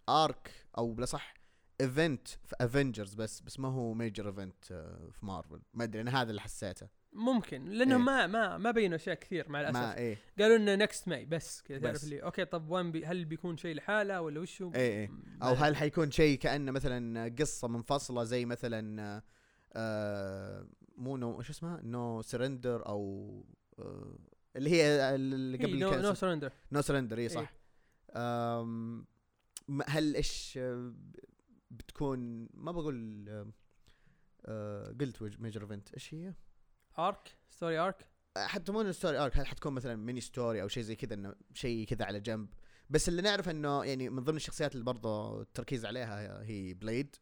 arc 0.09 0.51
أو 0.77 0.93
بلا 0.93 1.05
صح 1.05 1.33
event 1.81 2.27
في 2.27 2.55
Avengers 2.61 3.13
بس 3.13 3.41
بس 3.41 3.59
ما 3.59 3.67
هو 3.67 3.93
major 3.93 4.27
event 4.27 4.65
في 5.11 5.25
مارفل 5.25 5.61
ما 5.73 5.83
أدري 5.83 6.01
أنا 6.01 6.21
هذا 6.21 6.29
اللي 6.29 6.41
حسيته. 6.41 7.00
ممكن 7.13 7.65
لانهم 7.65 8.09
إيه. 8.09 8.15
ما 8.15 8.27
ما 8.27 8.57
ما 8.57 8.71
بينوا 8.71 8.95
أشياء 8.95 9.15
كثير 9.15 9.49
مع 9.49 9.61
الأسف 9.61 9.75
ما 9.77 9.97
إيه 9.97 10.17
قالوا 10.39 10.55
إنه 10.57 10.75
next 10.75 11.07
May 11.07 11.25
بس 11.25 11.61
كذا 11.61 11.79
تعرف. 11.79 12.03
اللي 12.03 12.23
okay 12.23 12.45
طب 12.45 12.69
وين 12.69 12.91
بي 12.91 13.05
هل 13.05 13.25
بيكون 13.25 13.57
شيء 13.57 13.75
لحاله 13.75 14.21
ولا 14.21 14.39
وشو؟ 14.39 14.71
إيه 14.75 14.99
إيه 14.99 15.07
ما 15.09 15.47
أو. 15.49 15.53
هل 15.53 15.75
حيكون 15.75 16.11
شيء 16.11 16.37
كأنه 16.37 16.71
مثلا 16.71 17.35
قصة 17.39 17.67
منفصلة 17.67 18.23
زي 18.23 18.45
مثلا 18.45 19.21
آه، 19.73 20.67
مو 20.95 21.17
no 21.17 21.41
شو 21.41 21.51
اسمها 21.51 21.81
No 21.83 22.21
Surrender 22.21 22.85
أو 22.87 23.45
آه 23.79 24.19
اللي 24.55 24.69
هي 24.69 25.15
اللي 25.15 25.57
قبل 25.57 25.79
no 25.79 25.91
No 25.91 26.13
Surrender 26.13 26.53
No 26.71 26.81
Surrender 26.81 27.17
اي 27.17 27.21
إيه. 27.23 27.27
صح 27.27 27.53
آم، 28.15 29.05
م- 29.67 29.81
هل 29.87 30.15
إيش 30.15 30.53
آه، 30.61 30.93
بتكون 31.71 32.49
ما 32.53 32.71
بقول 32.71 33.25
آه، 33.29 33.47
آه 34.45 34.95
قلت 34.99 35.39
major 35.39 35.61
event 35.61 35.93
إيش 35.93 36.13
هي؟ 36.13 36.33
arc 36.99 37.35
story 37.49 37.77
arc 37.79 38.07
حتى 38.38 38.71
مو 38.71 38.91
story 38.91 39.17
arc 39.17 39.38
هل 39.38 39.47
حتكون 39.47 39.73
مثلا 39.73 39.95
mini 39.95 40.21
story 40.21 40.61
أو 40.61 40.67
شيء 40.67 40.83
زي 40.83 40.95
كذا 40.95 41.13
إنه 41.13 41.35
شيء 41.53 41.85
كذا 41.88 42.05
على 42.05 42.19
جنب؟ 42.19 42.49
بس 42.89 43.09
اللي 43.09 43.21
نعرف 43.21 43.49
إنه 43.49 43.83
يعني 43.85 44.09
من 44.09 44.23
ضمن 44.23 44.35
الشخصيات 44.35 44.73
اللي 44.73 44.83
برضه 44.85 45.41
التركيز 45.41 45.85
عليها 45.85 46.43
هي 46.43 46.73
بليد 46.73 47.15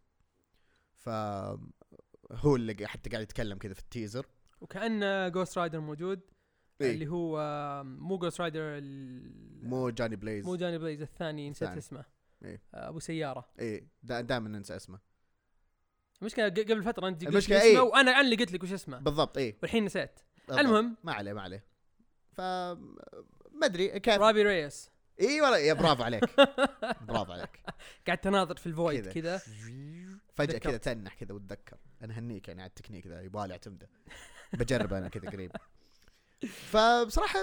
ف 0.94 1.10
هو 2.32 2.56
اللي 2.56 2.88
حتى 2.88 3.10
قاعد 3.10 3.24
يتكلم 3.24 3.58
كذا 3.58 3.74
في 3.74 3.80
ال 3.80 3.86
teaser. 3.86 4.26
وكان 4.62 5.32
Ghost 5.32 5.58
Rider 5.58 5.80
موجود 5.80 6.20
إيه. 6.82 6.92
اللي 6.92 7.08
هو 7.08 7.38
مو 7.84 8.18
Ghost 8.18 8.42
Rider 8.42 8.60
ال- 8.62 9.68
مو 9.70 9.90
جوني 9.90 10.16
بليز 10.16 10.46
مو 10.46 10.56
جوني 10.56 10.78
بليز 10.78 11.02
الثاني 11.02 11.50
نسيت. 11.50 11.70
اسمه. 11.70 12.06
إيه. 12.44 12.62
آه، 12.74 12.90
أبو 12.90 13.00
سيارة. 13.00 13.50
اي 13.60 13.88
دائما 14.04 14.50
ننسى 14.50 14.76
اسمه. 14.76 15.00
المشكلة 16.22 16.50
قبل 16.50 16.84
فترة 16.84 17.08
أنت 17.08 17.26
قلت 17.26 17.52
إيه. 17.52 17.72
اسمه 17.74 17.82
وأنا 17.82 18.12
أنا 18.12 18.22
اللي 18.22 18.36
قلت 18.36 18.52
لك 18.52 18.64
وش 18.64 18.74
اسمه. 18.74 18.98
بالضبط 18.98 19.38
اي 19.38 19.56
والحين 19.62 19.86
نسيت. 19.86 20.20
بالضبط. 20.48 20.66
المهم. 20.66 20.98
ما 21.04 21.14
عليه 21.14 21.34
ما 21.34 21.42
عليه. 21.42 21.64
ف 22.32 22.42
ما 22.42 23.66
أدري 23.66 24.00
كيف؟ 24.00 24.22
روبي 24.22 24.44
رييس. 24.44 24.90
إي 25.22 25.42
والله 25.42 25.58
يا 25.58 25.74
برافو 25.74 26.04
عليك. 26.04 26.24
برافو 27.08 27.32
عليك. 27.32 27.60
قاعد 28.08 28.18
تناظر 28.18 28.56
في 28.56 28.68
ال 28.68 28.76
void 28.76 29.08
كذا. 29.08 29.42
فجأة. 30.36 30.58
كذا 30.58 30.78
تنح 30.78 31.14
كذا 31.14 31.34
وتذكر. 31.34 31.78
أنا 32.02 32.20
هنيك 32.20 32.48
يعني 32.48 32.62
على 32.62 32.70
التكنيك 32.70 33.08
ذا 33.08 33.22
يبغى 33.22 33.48
لي 33.48 33.54
اعتمده 33.54 33.90
بجرب 34.54 34.94
أنا 34.94 35.08
كذا 35.08 35.30
قريب. 35.30 35.52
فبصراحة 36.48 37.40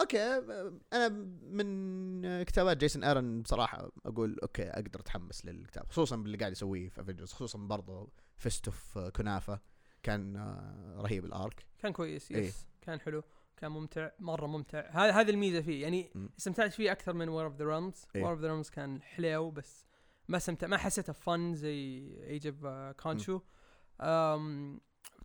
okay 0.00 0.42
أنا 0.92 1.08
من 1.42 2.42
كتابات 2.42 2.76
جيسون 2.76 3.04
ايرون 3.04 3.42
بصراحة 3.42 3.90
أقول 4.06 4.38
okay 4.42 4.62
أقدر 4.62 5.00
أتحمس 5.00 5.46
للكتاب 5.46 5.90
خصوصا 5.90 6.16
باللي 6.16 6.36
قاعد 6.36 6.52
يسويه 6.52 6.88
في 6.88 7.00
Avengers 7.00 7.32
خصوصا 7.32 7.58
برضه 7.58 8.08
في 8.36 8.48
Age 8.48 8.66
of 8.68 8.98
Khonshu 8.98 9.60
كان 10.02 10.36
آه، 10.36 10.94
رهيب 11.00 11.24
ال 11.24 11.35
arc 11.35 11.66
كان 11.78 11.92
كويس 11.92 12.32
إيه. 12.32 12.46
yes 12.46 12.66
كان 12.80 13.00
حلو 13.00 13.22
كان 13.56 13.70
ممتع 13.70 14.10
مرة 14.18 14.46
ممتع 14.46 14.90
هذا 14.90 15.10
هذه 15.10 15.30
الميزة 15.30 15.60
فيه 15.60 15.82
يعني. 15.82 16.10
استمتعت 16.38 16.72
فيه 16.72 16.92
أكثر 16.92 17.12
من 17.12 17.28
War 17.28 17.44
of 17.44 17.56
the 17.56 17.64
Realms 17.64 18.06
إيه. 18.16 18.22
War 18.22 18.32
of 18.32 18.40
the 18.40 18.48
Realms 18.48 18.70
كان 18.70 19.02
حليو 19.02 19.50
بس 19.50 19.86
ما 20.28 20.36
استمتع 20.36 20.66
ما 20.66 20.76
حسيته 20.76 21.12
fun 21.12 21.54
زي 21.54 22.08
Age 22.22 22.46
of 22.46 22.66
Khonshu 22.96 23.40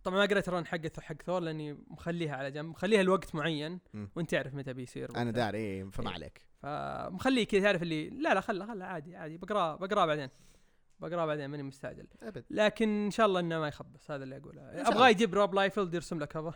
طبعا 0.04 0.16
ما 0.18 0.26
قريت 0.26 0.48
ال 0.48 0.52
run 0.52 0.66
حق 0.66 1.00
حق 1.00 1.22
ثور 1.22 1.40
لأني 1.40 1.72
مخليها 1.90 2.36
على 2.36 2.50
جنب 2.50 2.64
مخليها 2.70 3.02
لوقت 3.02 3.34
معين. 3.34 3.78
وانت 4.16 4.30
تعرف 4.30 4.54
متى 4.54 4.72
بيصير 4.72 5.16
أنا. 5.16 5.30
داري 5.30 5.58
إيه، 5.58 5.84
فما 5.84 6.08
إيه. 6.08 6.14
عليك 6.14 6.40
فمخليه 6.62 7.44
كذا 7.44 7.60
تعرف 7.60 7.82
اللي 7.82 8.10
لا 8.10 8.34
لا 8.34 8.40
خله 8.40 8.66
خله 8.66 8.84
عادي 8.84 9.16
عادي 9.16 9.36
بقراه 9.38 9.76
بقراه 9.76 10.06
بعدين 10.06 10.28
بقراه 11.00 11.26
بعدين 11.26 11.46
ماني 11.46 11.62
مستعجل 11.62 12.06
أبد 12.22 12.44
لكن 12.50 13.04
إن 13.04 13.10
شاء 13.10 13.26
الله 13.26 13.40
إنه 13.40 13.58
ما 13.60 13.68
يخبص 13.68 14.10
هذا 14.10 14.24
اللي 14.24 14.36
أقوله 14.36 14.62
ابغاه. 14.62 15.08
يجيب 15.08 15.34
روب 15.34 15.54
لايفيلد 15.54 15.94
يرسم 15.94 16.18
لك 16.18 16.28
cover 16.28 16.54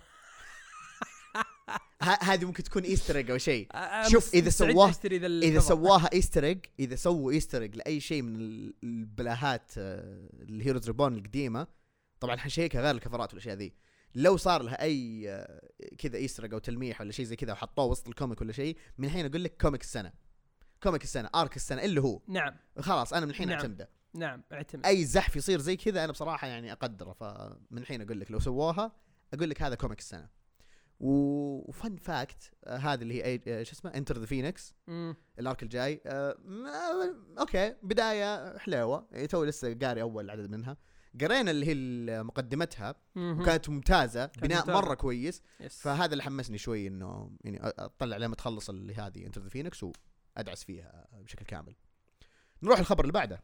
هذه 2.02 2.44
ممكن 2.44 2.62
تكون 2.62 2.82
Easter 2.82 3.32
أو 3.32 3.38
شيء 3.38 3.68
شوف، 4.10 4.26
مس- 4.28 4.34
إذا 4.34 4.46
مستعد 4.46 4.72
سواه- 4.72 4.90
أشتري 4.90 5.18
ذا 5.18 5.26
إذا. 5.26 5.60
سواها 5.60 6.08
Easter 6.12 6.58
إذا 6.80 6.96
سووا 6.96 7.32
Easter 7.32 7.62
لأي 7.74 8.00
شيء 8.00 8.22
من 8.22 8.36
ال- 8.36 8.74
البلاهات 8.84 9.72
آه، 9.78 10.28
ال 10.42 10.49
Heroes 10.49 10.86
Reborn 10.86 11.14
القديمة 11.14 11.66
طبعا 12.20 12.36
حنشيكها 12.36 12.82
غير 12.82 12.94
الكفرات 12.94 13.30
والأشياء 13.30 13.56
ذي. 13.56 13.74
لو 14.14 14.36
صار 14.36 14.62
لها 14.62 14.82
أي 14.82 15.30
آه، 15.30 15.60
كذا 15.98 16.16
Easter 16.16 16.42
egg 16.44 16.52
أو 16.52 16.58
تلميح 16.58 17.00
ولا 17.00 17.12
شيء 17.12 17.24
زي 17.24 17.36
كذا 17.36 17.52
وحطوه 17.52 17.84
وسط 17.84 18.08
ال 18.08 18.14
comic 18.14 18.40
ولا 18.40 18.52
شيء 18.52 18.76
من 18.98 19.04
الحين 19.08 19.26
أقول 19.26 19.44
لك 19.44 19.56
comic 19.60 19.80
السنة. 19.80 20.12
comic 20.82 21.02
السنة 21.02 21.30
arc 21.34 21.56
السنة 21.56 21.82
اللي 21.82 22.00
هو. 22.00 22.20
نعم. 22.28 22.54
خلاص 22.78 23.12
أنا 23.12 23.24
من 23.26 23.30
الحين 23.30 23.48
نعم. 23.48 23.58
أعتمده. 23.58 23.90
نعم 24.14 24.42
أعتمد. 24.52 24.86
أي 24.86 25.04
زحف 25.04 25.36
يصير 25.36 25.60
زي 25.60 25.76
كذا 25.76 26.04
أنا 26.04 26.12
بصراحة 26.12 26.46
يعني 26.46 26.72
أقدره 26.72 27.12
فمن 27.12 27.78
الحين 27.78 28.02
أقول 28.02 28.20
لك 28.20 28.30
لو 28.30 28.38
سووها 28.38 28.92
أقول 29.34 29.50
لك 29.50 29.62
هذا 29.62 29.74
comic 29.74 29.98
السنة. 29.98 30.28
و 31.00 31.24
fun 31.24 31.96
fact 31.96 32.50
آه 32.64 32.76
هذه 32.76 33.02
اللي 33.02 33.22
هي 33.22 33.40
آه 33.48 33.62
شو 33.62 33.72
اسمه؟ 33.72 33.90
Enter 33.90 34.18
the 34.18 34.26
Phoenix. 34.26 34.74
ال 35.38 35.44
arc 35.44 35.62
الجاي. 35.62 36.00
آه 36.06 36.36
okay 37.38 37.74
بداية 37.82 38.58
حلوة. 38.58 39.08
يعني 39.12 39.26
تو 39.26 39.44
لسه 39.44 39.74
قاري 39.82 40.02
أول 40.02 40.30
عدد 40.30 40.50
منها. 40.50 40.76
قرينا 41.20 41.50
اللي 41.50 41.66
هي 41.66 42.22
مقدمتها. 42.22 42.94
وكانت 43.16 43.68
ممتازة 43.68 44.26
بناء 44.26 44.58
ممتازة. 44.58 44.80
مرة 44.80 44.94
كويس 44.94 45.42
yes. 45.60 45.80
فهذا 45.80 46.12
اللي 46.12 46.22
حمسني 46.22 46.58
شوي 46.58 46.86
إنه 46.86 47.30
يعني 47.44 47.60
أطلع 47.62 48.16
لما 48.16 48.34
تخلص 48.34 48.70
اللي 48.70 48.94
هذه 48.94 49.26
Enter 49.26 49.40
the 49.40 49.48
Phoenix 49.48 49.84
وأدعس 50.36 50.64
فيها 50.64 51.08
بشكل 51.12 51.44
كامل. 51.44 51.76
نروح 52.62 52.78
الخبر 52.78 53.00
اللي 53.00 53.12
بعده. 53.12 53.42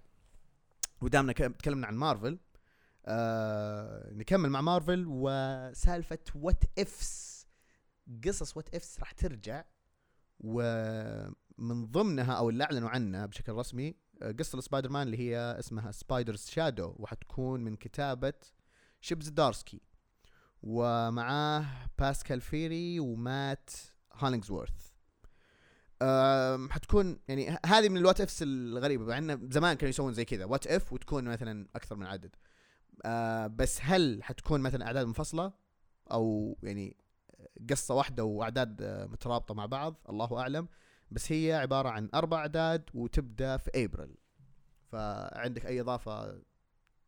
ودامنا 1.01 1.33
تكلمنا 1.33 1.87
عن 1.87 1.95
مارفل 1.95 2.39
آه 3.07 4.13
نكمل 4.13 4.51
مع 4.51 4.61
مارفل 4.61 5.05
وسالفة 5.09 6.19
What 6.35 6.65
Ifs 6.79 7.47
قصص 8.25 8.57
What 8.57 8.75
Ifs 8.75 9.01
راح 9.01 9.13
ترجع 9.13 9.65
ومن 10.41 11.87
ضمنها 11.87 12.33
أو 12.33 12.51
اللي 12.51 12.65
أعلنوا 12.65 12.89
عنها 12.89 13.27
بشكل 13.27 13.53
رسمي 13.53 13.97
قصة 14.39 14.59
السبايدر 14.59 14.91
مان 14.91 15.07
اللي 15.07 15.19
هي 15.19 15.57
اسمها 15.59 15.93
Spider's 15.93 16.47
Shadow 16.47 16.95
وحتكون 16.99 17.61
من 17.61 17.77
كتابة 17.77 18.35
تشيب 19.01 19.29
زدارسكي 19.29 19.81
ومعاه 20.63 21.67
باسكال 21.99 22.41
فيري 22.41 23.01
ومات 23.01 23.71
هالينجزورث 24.13 24.93
حتكون 26.71 27.19
يعني 27.29 27.59
هذه 27.67 27.89
من 27.89 27.97
ال 27.97 28.02
What 28.02 28.21
Ifs 28.21 28.43
الغريبة 28.43 29.05
مع 29.05 29.19
انه 29.19 29.39
زمان 29.51 29.77
كانوا 29.77 29.91
يسوون 29.91 30.13
زي 30.13 30.25
كذا. 30.25 30.45
What 30.45 30.67
If? 30.67 30.93
وتكون 30.93 31.25
مثلا 31.25 31.69
أكثر 31.77 31.97
من 31.97 32.07
عدد. 32.07 32.37
أه 33.05 33.47
بس 33.47 33.79
هل 33.83 34.23
حتكون 34.23 34.61
مثلا 34.61 34.87
أعداد 34.87 35.07
منفصلة؟ 35.07 35.53
أو 36.13 36.57
يعني 36.63 36.97
قصة 37.71 37.95
واحدة 37.95 38.25
وأعداد 38.25 38.83
مترابطة 39.11 39.55
مع 39.55 39.67
بعض؟ 39.67 40.01
الله 40.09 40.39
أعلم. 40.41 40.69
بس 41.13 41.33
هي 41.33 41.53
عبارة 41.53 41.89
عن 41.89 42.09
أربع 42.15 42.39
أعداد 42.39 42.91
وتبدأ 42.95 43.57
في 43.57 43.71
ابريل 43.85 44.17
فعندك 44.87 45.67
أي 45.67 45.81
إضافة 45.81 46.43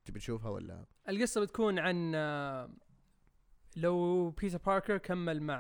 تبي 0.05 0.19
تشوفها 0.19 0.51
ولا؟ 0.51 0.85
القصة 1.09 1.41
بتكون 1.41 1.79
عن 1.79 2.13
آه، 2.15 2.71
لو 3.77 4.31
بيتر 4.31 4.59
باركر 4.59 4.99
كمل 4.99 5.43
مع 5.43 5.59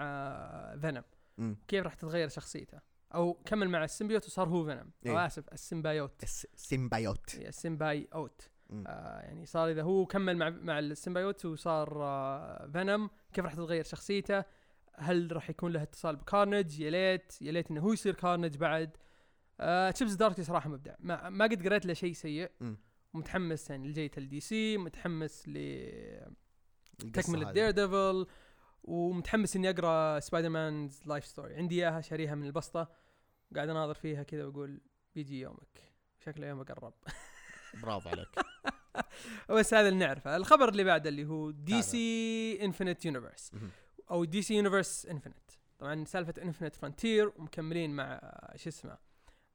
Venom 0.80 1.04
مم. 1.38 1.56
كيف 1.68 1.84
راح 1.84 1.94
تتغير 1.94 2.28
شخصيته؟ 2.28 2.78
أو 3.14 3.34
كمل 3.34 3.68
مع 3.68 3.84
ال 3.84 3.89
symbiote 3.89 4.26
وصار 4.26 4.48
هو 4.48 4.64
Venom 4.64 4.90
أو 5.06 5.18
إيه. 5.18 5.26
آسف 5.26 5.48
ال 5.52 5.59
symbiote. 5.59 6.22
الس- 6.22 6.46
symbiote. 6.54 7.36
هي 7.36 7.48
ال 7.48 8.08
symbiote 8.14 8.48
مم. 8.70 8.84
آه 8.86 9.20
يعني 9.20 9.46
صار 9.46 9.70
إذا 9.70 9.82
هو 9.82 10.06
كمل 10.06 10.36
مع 10.36 10.50
مع 10.50 10.78
ال 10.78 10.86
symbiote 10.86 11.44
وصار 11.44 12.02
آه 12.04 12.70
Venom 12.72 13.10
كيف 13.32 13.44
راح 13.44 13.54
تتغير 13.54 13.84
شخصيته؟ 13.84 14.44
هل 14.98 15.32
راح 15.32 15.50
يكون 15.50 15.72
له 15.72 15.82
اتصال 15.82 16.16
ب 16.16 16.23
Carnage؟ 16.23 16.80
يا 16.80 16.90
ليت 16.90 17.42
يا 17.42 17.52
ليت 17.52 17.70
إنه 17.70 17.80
هو 17.80 17.92
يصير 17.92 18.14
Carnage 18.14 18.56
بعد. 18.56 18.96
آه 19.60 19.90
تشيب 19.90 20.12
زدارسكي 20.12 20.42
صراحة 20.42 20.70
مبدع. 20.70 20.94
ما, 20.98 21.30
ما 21.30 21.44
قد 21.44 21.66
قريت 21.66 21.86
له 21.86 21.94
شيء 21.94 22.12
سيء. 22.12 22.50
مم. 22.60 22.76
ومتحمس 23.14 23.70
يعني 23.70 23.88
لجية 23.88 24.10
ال 24.18 24.40
DC 24.40 24.78
متحمس 24.78 25.48
ل 25.48 25.56
القصة 27.04 27.22
تكملة 27.22 27.48
هذه. 27.48 27.54
Daredevil 27.54 28.26
ومتحمس 28.82 29.56
إني 29.56 29.70
أقرأ 29.70 30.20
Spider-Man's 30.20 31.00
Life 31.06 31.24
Story 31.26 31.54
عندي 31.56 31.74
إياها 31.74 32.00
شاريها 32.00 32.34
من 32.34 32.46
البسطة. 32.46 32.92
قاعد 33.56 33.68
أناظر 33.68 33.94
فيها 33.94 34.22
كذا 34.22 34.44
وأقول 34.44 34.80
بيجي 35.14 35.40
يومك. 35.40 35.94
شكله 36.24 36.46
يومك 36.46 36.72
قرب 36.72 36.94
برافو 37.82 38.08
عليك. 38.08 38.28
بس 39.50 39.74
هذا 39.74 39.88
اللي 39.88 39.98
نعرفه. 39.98 40.36
الخبر 40.36 40.68
اللي 40.68 40.84
بعده 40.84 41.08
اللي 41.10 41.24
هو 41.24 41.50
DC 41.50 42.64
Infinite 42.64 43.04
Universe. 43.04 43.52
أو 44.10 44.24
DC 44.24 44.54
Universe 44.54 45.06
Infinite 45.06 45.50
طبعا 45.78 46.04
سالفة 46.04 46.34
Infinite 46.42 46.76
Frontier 46.76 47.32
ومكملين 47.36 47.96
مع 47.96 48.20
شو 48.56 48.68
اسمه 48.68 48.98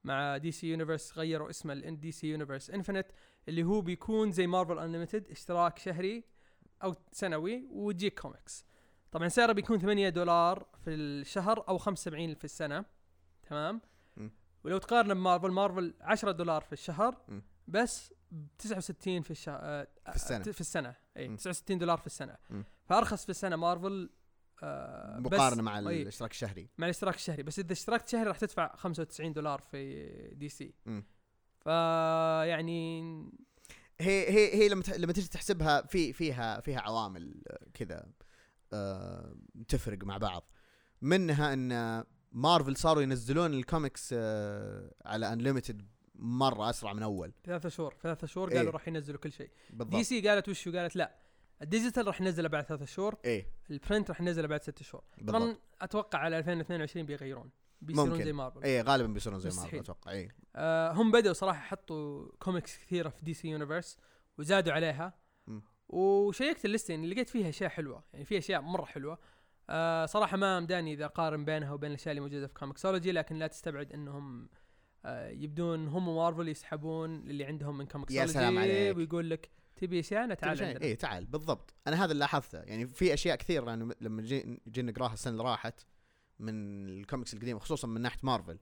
مع 0.04 0.36
DC 0.36 0.66
Universe 0.66 1.18
غيروا 1.18 1.50
اسمه 1.50 1.74
DC 1.74 2.26
Universe 2.26 2.70
Infinite 2.70 3.06
اللي 3.48 3.62
هو 3.62 3.80
بيكون 3.80 4.32
زي 4.32 4.46
مارفل 4.46 4.78
Unlimited 4.78 5.30
اشتراك 5.30 5.78
شهري 5.78 6.24
أو 6.82 6.94
سنوي 7.12 7.66
وتجيك 7.70 8.20
كوميكس 8.20 8.64
طبعا 9.12 9.28
سعره 9.28 9.52
بيكون 9.52 9.78
8 9.78 10.08
دولار 10.08 10.66
في 10.84 10.90
الشهر 10.90 11.68
أو 11.68 11.78
75 11.78 12.34
في 12.34 12.44
السنة 12.44 12.84
تمام. 13.42 13.80
ولو 14.64 14.78
تقارن 14.78 15.14
بمارفل 15.14 15.50
مارفل 15.50 15.94
10 16.00 16.30
دولار 16.30 16.60
في 16.62 16.72
الشهر. 16.72 17.16
بس 17.68 18.12
ب 18.30 18.46
69 18.58 19.22
في 19.22 19.30
الشهر 19.30 19.86
في 20.06 20.14
السنة. 20.14 20.42
في 20.42 20.60
السنة 20.60 20.94
اي 21.16 21.28
مم. 21.28 21.36
69 21.36 21.78
دولار 21.78 21.98
في 21.98 22.06
السنة. 22.06 22.36
فأرخص 22.84 23.24
في 23.24 23.30
السنة 23.30 23.56
مارفل 23.56 24.10
آه 24.62 25.18
مقارنة 25.18 25.62
مع 25.62 25.78
أي. 25.78 26.02
الاشتراك 26.02 26.30
الشهري. 26.30 26.68
مع 26.78 26.86
الاشتراك 26.86 27.14
الشهري. 27.14 27.42
بس 27.42 27.58
إذا 27.58 27.72
اشتركت 27.72 28.08
شهري 28.08 28.28
راح 28.28 28.38
تدفع 28.38 28.76
95 28.76 29.32
دولار 29.32 29.60
في 29.60 30.04
DC. 30.34 30.74
فيعني 31.60 33.00
هي 34.00 34.30
هي 34.30 34.54
هي 34.54 34.68
لما 34.68 34.82
لما 34.96 35.12
تيجي 35.12 35.28
تحسبها 35.28 35.82
في 35.82 36.12
فيها 36.12 36.60
فيها 36.60 36.80
عوامل 36.80 37.42
كذا 37.74 38.06
آه، 38.72 39.34
تفرق 39.68 40.04
مع 40.04 40.18
بعض. 40.18 40.52
منها 41.02 41.52
إن 41.52 42.04
مارفل 42.32 42.76
صاروا 42.76 43.02
ينزلون 43.02 43.54
الكوميكس 43.54 44.10
آه، 44.12 44.92
على 45.04 45.32
Unlimited 45.32 45.88
مرة 46.14 46.70
أسرع 46.70 46.92
من 46.92 47.02
أول. 47.02 47.32
ثلاثة 47.44 47.68
شهور 47.68 47.94
ثلاثة 48.02 48.26
شهور 48.26 48.50
إيه. 48.50 48.56
قالوا 48.58 48.72
راح 48.72 48.88
ينزلوا 48.88 49.18
كل 49.20 49.32
شيء. 49.32 49.50
DC 49.70 50.28
قالت 50.28 50.48
وشو 50.48 50.72
قالت 50.72 50.96
لا. 50.96 51.16
ال 51.62 51.67
digital 51.67 52.06
راح 52.06 52.20
ننزله 52.20 52.48
بعد 52.48 52.64
ثلاثة 52.64 52.84
شهور. 52.84 53.16
إيه. 53.24 53.46
ال 53.70 53.77
print 53.77 54.10
راح 54.10 54.20
ننزله 54.20 54.48
بعد 54.48 54.62
ست 54.62 54.82
شهور. 54.82 55.04
طبعا 55.26 55.56
أتوقع 55.80 56.18
على 56.18 56.38
2022 56.38 57.06
بيغيرون. 57.06 57.50
بيصيرون. 57.80 58.24
زي 58.24 58.32
مارفل. 58.32 58.62
إيه 58.62 58.82
غالبا 58.82 59.12
بيصيرون 59.12 59.40
زي 59.40 59.60
مارفل. 59.60 59.78
أتوقع 59.78 60.10
إيه. 60.10 60.28
آه 60.56 60.92
هم 60.92 61.10
بدأوا 61.10 61.34
صراحة 61.34 61.60
حطوا 61.60 62.28
كوميكس 62.38 62.78
كثيرة 62.78 63.08
في 63.08 63.24
DC 63.24 63.48
Universe 63.48 63.98
وزادوا 64.38 64.72
عليها. 64.72 65.14
مم. 65.46 65.62
وشيكت 65.88 66.64
الليستة 66.64 66.92
يعني 66.92 67.06
لقيت 67.06 67.28
فيها 67.28 67.48
أشياء 67.48 67.70
حلوة. 67.70 68.04
يعني 68.12 68.24
في 68.24 68.38
أشياء 68.38 68.60
مرة 68.60 68.84
حلوة. 68.84 69.18
آه 69.70 70.06
صراحة 70.06 70.36
ما 70.36 70.60
مداني 70.60 70.92
إذا 70.92 71.04
أقارن 71.04 71.44
بينها 71.44 71.72
وبين 71.72 71.90
الأشياء 71.90 72.10
اللي 72.10 72.20
موجودة 72.20 72.46
في 72.46 72.54
Comixology 72.54 73.12
لكن 73.12 73.36
لا 73.36 73.46
تستبعد 73.46 73.92
إنهم 73.92 74.48
آه 75.04 75.28
يبدون 75.28 75.88
هم 75.88 76.08
ومارفل 76.08 76.48
يسحبون 76.48 77.30
اللي 77.30 77.44
عندهم 77.44 77.78
من 77.78 77.86
Comixology 77.86 78.32
سلام 78.32 78.58
عليك. 78.58 78.96
ويقول 78.96 79.30
لك 79.30 79.50
تبي 79.80 80.00
أشياء 80.00 80.24
أنا 80.24 80.34
تعال 80.34 80.64
عندنا. 80.64 80.84
إيه 80.84 80.94
تعال. 80.94 81.26
بالضبط. 81.26 81.74
أنا 81.86 81.96
هذا 82.04 82.12
اللي 82.12 82.20
لاحظته. 82.20 82.58
يعني 82.58 82.86
في 82.86 83.14
أشياء 83.14 83.36
كثير 83.36 83.68
يعني 83.68 83.94
لما 84.00 84.22
جي- 84.22 84.60
جينا 84.68 84.92
نقراها 84.92 85.12
السنة 85.12 85.32
اللي 85.32 85.44
راحت 85.44 85.80
من 86.38 86.54
الكوميكس 86.88 87.34
القديمة 87.34 87.60
خصوصا 87.60 87.88
من 87.88 88.00
ناحية 88.00 88.18
مارفل. 88.22 88.58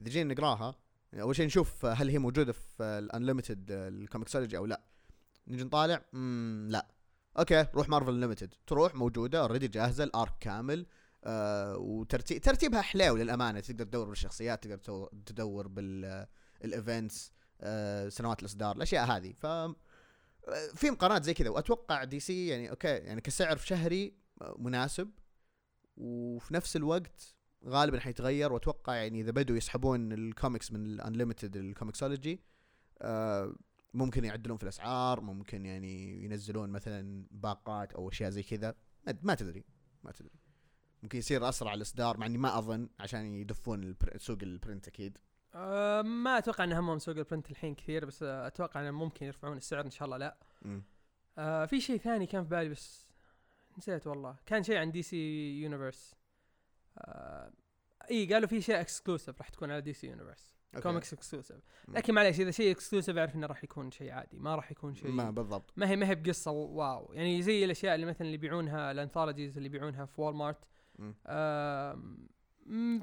إذا 0.00 0.08
جينا 0.08 0.34
نقراها 0.34 0.74
أول 1.14 1.36
شيء 1.36 1.46
نشوف 1.46 1.84
هل 1.84 2.08
هي 2.10 2.18
موجودة 2.18 2.52
في 2.52 2.82
ال 2.82 2.90
Unlimited 2.90 3.66
ال 3.70 3.78
Comixology 3.78 4.56
أو 4.56 4.66
لا. 4.66 4.82
نجي 5.48 5.64
نطالع. 5.64 6.04
مم 6.12 6.66
لا. 6.70 6.86
okay 7.38 7.66
روح 7.74 7.88
مارفل 7.88 8.14
Unlimited. 8.14 8.54
تروح 8.66 8.94
موجودة 8.94 9.40
already 9.40 9.68
جاهزة 9.68 10.04
ال 10.04 10.11
arc 10.11 10.32
كامل. 10.40 10.86
آه 11.24 11.76
وترتيب 11.76 12.40
ترتيبها 12.40 12.80
حلو 12.82 13.16
للأمانة. 13.16 13.60
تقدر 13.60 13.84
تدور 13.84 14.08
بالشخصيات 14.08 14.64
تقدر 14.64 15.08
تدور 15.26 15.68
بال 15.68 16.09
events 16.09 17.32
آه 17.60 18.08
سنوات 18.08 18.40
الإصدار 18.40 18.76
الأشياء 18.76 19.06
هذه. 19.06 19.32
ف 19.32 19.46
في 20.74 20.90
مقارنات 20.90 21.24
زي 21.24 21.34
كذا 21.34 21.48
وأتوقع 21.50 22.04
DC 22.04 22.46
يعني 22.46 22.70
okay 22.70 22.88
يعني 22.88 23.20
كسعر 23.20 23.56
شهري 23.56 24.14
مناسب. 24.58 25.10
وفي 25.96 26.54
نفس 26.54 26.76
الوقت 26.76 27.34
غالبا 27.66 28.00
حيتغير 28.00 28.52
وأتوقع 28.52 28.94
يعني 28.94 29.20
إذا 29.20 29.30
بدوا 29.30 29.56
يسحبون 29.56 30.12
الكوميكس 30.12 30.72
من 30.72 30.86
ال 30.86 30.93
Unlimited 30.93 31.56
ال 31.56 31.64
Comixology 31.64 32.40
آه 33.02 33.56
ممكن 33.94 34.24
يعدلون 34.24 34.56
في 34.56 34.62
الأسعار 34.62 35.20
ممكن 35.20 35.66
يعني 35.66 36.24
ينزلون 36.24 36.70
مثلا 36.70 37.26
باقات 37.30 37.92
أو 37.92 38.08
أشياء 38.08 38.30
زي 38.30 38.42
كذا. 38.42 38.74
ما- 39.22 39.34
تدري 39.34 39.64
ما 40.02 40.12
تدري. 40.12 40.30
ممكن 41.02 41.18
يصير 41.18 41.48
أسرع 41.48 41.74
الإصدار 41.74 42.16
مع 42.16 42.26
إني 42.26 42.38
ما 42.38 42.58
أظن 42.58 42.88
عشان 43.00 43.34
يدفون 43.34 43.96
سوق 44.16 44.38
ال 44.42 44.50
print 44.50 44.88
أكيد. 44.88 45.18
آه 45.56 46.02
ما 46.02 46.38
أتوقع 46.38 46.64
ان 46.64 46.72
همهم 46.72 46.98
سوق 46.98 47.16
ال 47.16 47.22
print 47.22 47.50
الحين 47.50 47.74
كثير 47.74 48.04
بس 48.04 48.22
آه 48.22 48.46
أتوقع 48.46 48.80
انهم 48.80 48.94
ممكن 48.94 49.26
يرفعون 49.26 49.56
السعر 49.56 49.84
إن 49.84 49.90
شاء 49.90 50.06
الله 50.06 50.16
لا 50.16 50.36
مم. 50.62 50.82
آه 51.38 51.66
في 51.66 51.80
شيء 51.80 51.96
ثاني 51.98 52.26
كان 52.26 52.42
في 52.42 52.48
بالي 52.48 52.68
بس 52.68 53.06
نسيت 53.78 54.06
والله 54.06 54.36
كان 54.46 54.62
شيء 54.62 54.76
عن 54.76 54.90
DC 54.90 55.16
Universe 55.62 56.14
آه 56.98 57.52
إي 58.10 58.32
قالوا 58.32 58.48
في 58.48 58.60
شيء 58.60 58.80
exclusive 58.80 59.38
راح 59.38 59.48
تكون 59.48 59.70
على 59.70 59.80
DC 59.80 60.06
Universe. 60.06 60.56
comics 60.82 61.12
exclusive. 61.12 61.56
لكن 61.88 62.14
معليش 62.14 62.40
إذا 62.40 62.50
شيء 62.50 62.70
exclusive 62.70 63.16
أعرف 63.16 63.34
إنه 63.34 63.46
راح 63.46 63.64
يكون 63.64 63.90
شيء 63.90 64.10
عادي 64.10 64.38
ما 64.38 64.54
راح 64.54 64.70
يكون 64.70 64.94
شيء 64.94 65.10
ما 65.10 65.30
بالضبط 65.30 65.72
ما 65.76 65.88
هي 65.88 65.96
ما 65.96 66.08
هي 66.08 66.14
بقصة 66.14 66.50
wow 66.50 67.12
يعني 67.12 67.42
زي 67.42 67.64
الأشياء 67.64 67.94
اللي 67.94 68.06
مثلا 68.06 68.20
اللي 68.20 68.34
يبيعونها 68.34 68.90
ال 68.90 68.95
anthologies 68.95 69.56
اللي 69.56 69.66
يبيعونها 69.66 70.04
في 70.04 70.20
وول 70.20 70.34
مارت 70.34 70.64
مم. 70.98 71.14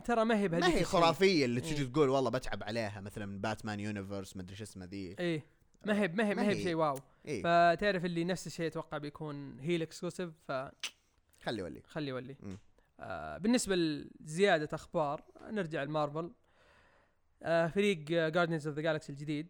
ترى 0.06 0.26
ما 0.26 0.38
هي 0.40 0.48
بهذيك 0.48 0.66
ما 0.68 0.74
هي. 0.76 0.84
خرافية 0.84 1.46
اللي 1.46 1.62
تجي 1.62 1.84
إيه. 1.84 1.90
تقول 1.92 2.10
والله 2.10 2.30
بتعب 2.30 2.64
عليها 2.64 3.02
مثلا 3.02 3.26
من 3.26 3.42
باتمان 3.42 3.80
Universe 3.80 4.36
ما 4.36 4.42
أدري 4.42 4.56
شو 4.56 4.64
اسمه 4.64 4.86
ذي 4.86 5.16
إيه 5.20 5.44
ما 5.86 6.02
هي 6.02 6.08
ما 6.08 6.28
هي 6.28 6.36
ما 6.36 6.42
هي 6.44 6.50
بشيء 6.50 6.76
wow 6.76 6.96
إيه 7.26 7.42
فتعرف 7.44 8.06
اللي 8.06 8.24
نفس 8.24 8.48
الشيء 8.48 8.68
أتوقع 8.68 8.98
بيكون 8.98 9.60
هي 9.60 9.76
ال 9.76 9.81
exclusive 9.81 10.30
فخلي 10.48 10.72
خلي 11.44 11.62
ولي 11.62 11.82
يولي 11.96 12.36
مم. 12.40 12.58
آه 13.00 13.38
بالنسبة 13.38 13.76
لزيادة 13.76 14.70
أخبار 14.74 15.22
نرجع 15.52 15.84
لمارفل 15.84 16.32
آه 17.44 17.68
فريق 17.68 17.98
Guardians 18.08 18.68
of 18.68 18.76
the 18.76 18.82
Galaxy 18.82 19.12
الجديد. 19.12 19.48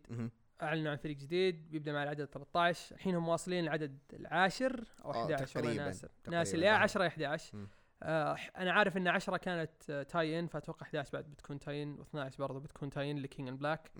أعلنوا 0.62 0.92
عن 0.92 0.98
فريق 0.98 1.18
جديد 1.18 1.72
بيبدأ 1.72 1.94
مع 1.94 2.04
العدد 2.04 2.26
13 2.26 2.96
الحين 2.96 3.16
هم 3.16 3.28
واصلين 3.28 3.64
العدد 3.64 3.98
العاشر 4.14 4.84
أو 5.06 5.12
آه، 5.12 5.24
11 5.24 5.60
والله 5.60 5.74
تقريباً، 5.74 5.86
ناسي 5.86 6.08
ناسي 6.28 6.58
يا 6.58 6.72
آه. 6.74 6.78
10 6.78 7.04
يا 7.04 7.08
11 7.08 7.58
مم. 7.58 7.68
آه 8.06 8.38
أنا 8.58 8.72
عارف 8.72 8.98
إن 8.98 9.08
10 9.08 9.38
كانت 9.38 9.72
آه، 9.90 10.04
tie-in 10.04 10.48
فأتوقع 10.48 10.86
11 10.86 11.10
بعد 11.14 11.24
بتكون 11.32 11.60
tie-in 11.60 11.98
و12 11.98 12.38
برضه 12.40 12.60
بتكون 12.60 12.90
tie-in 12.90 13.18
ل 13.20 13.25
King 13.25 13.48
in 13.48 13.58
Black. 13.58 13.92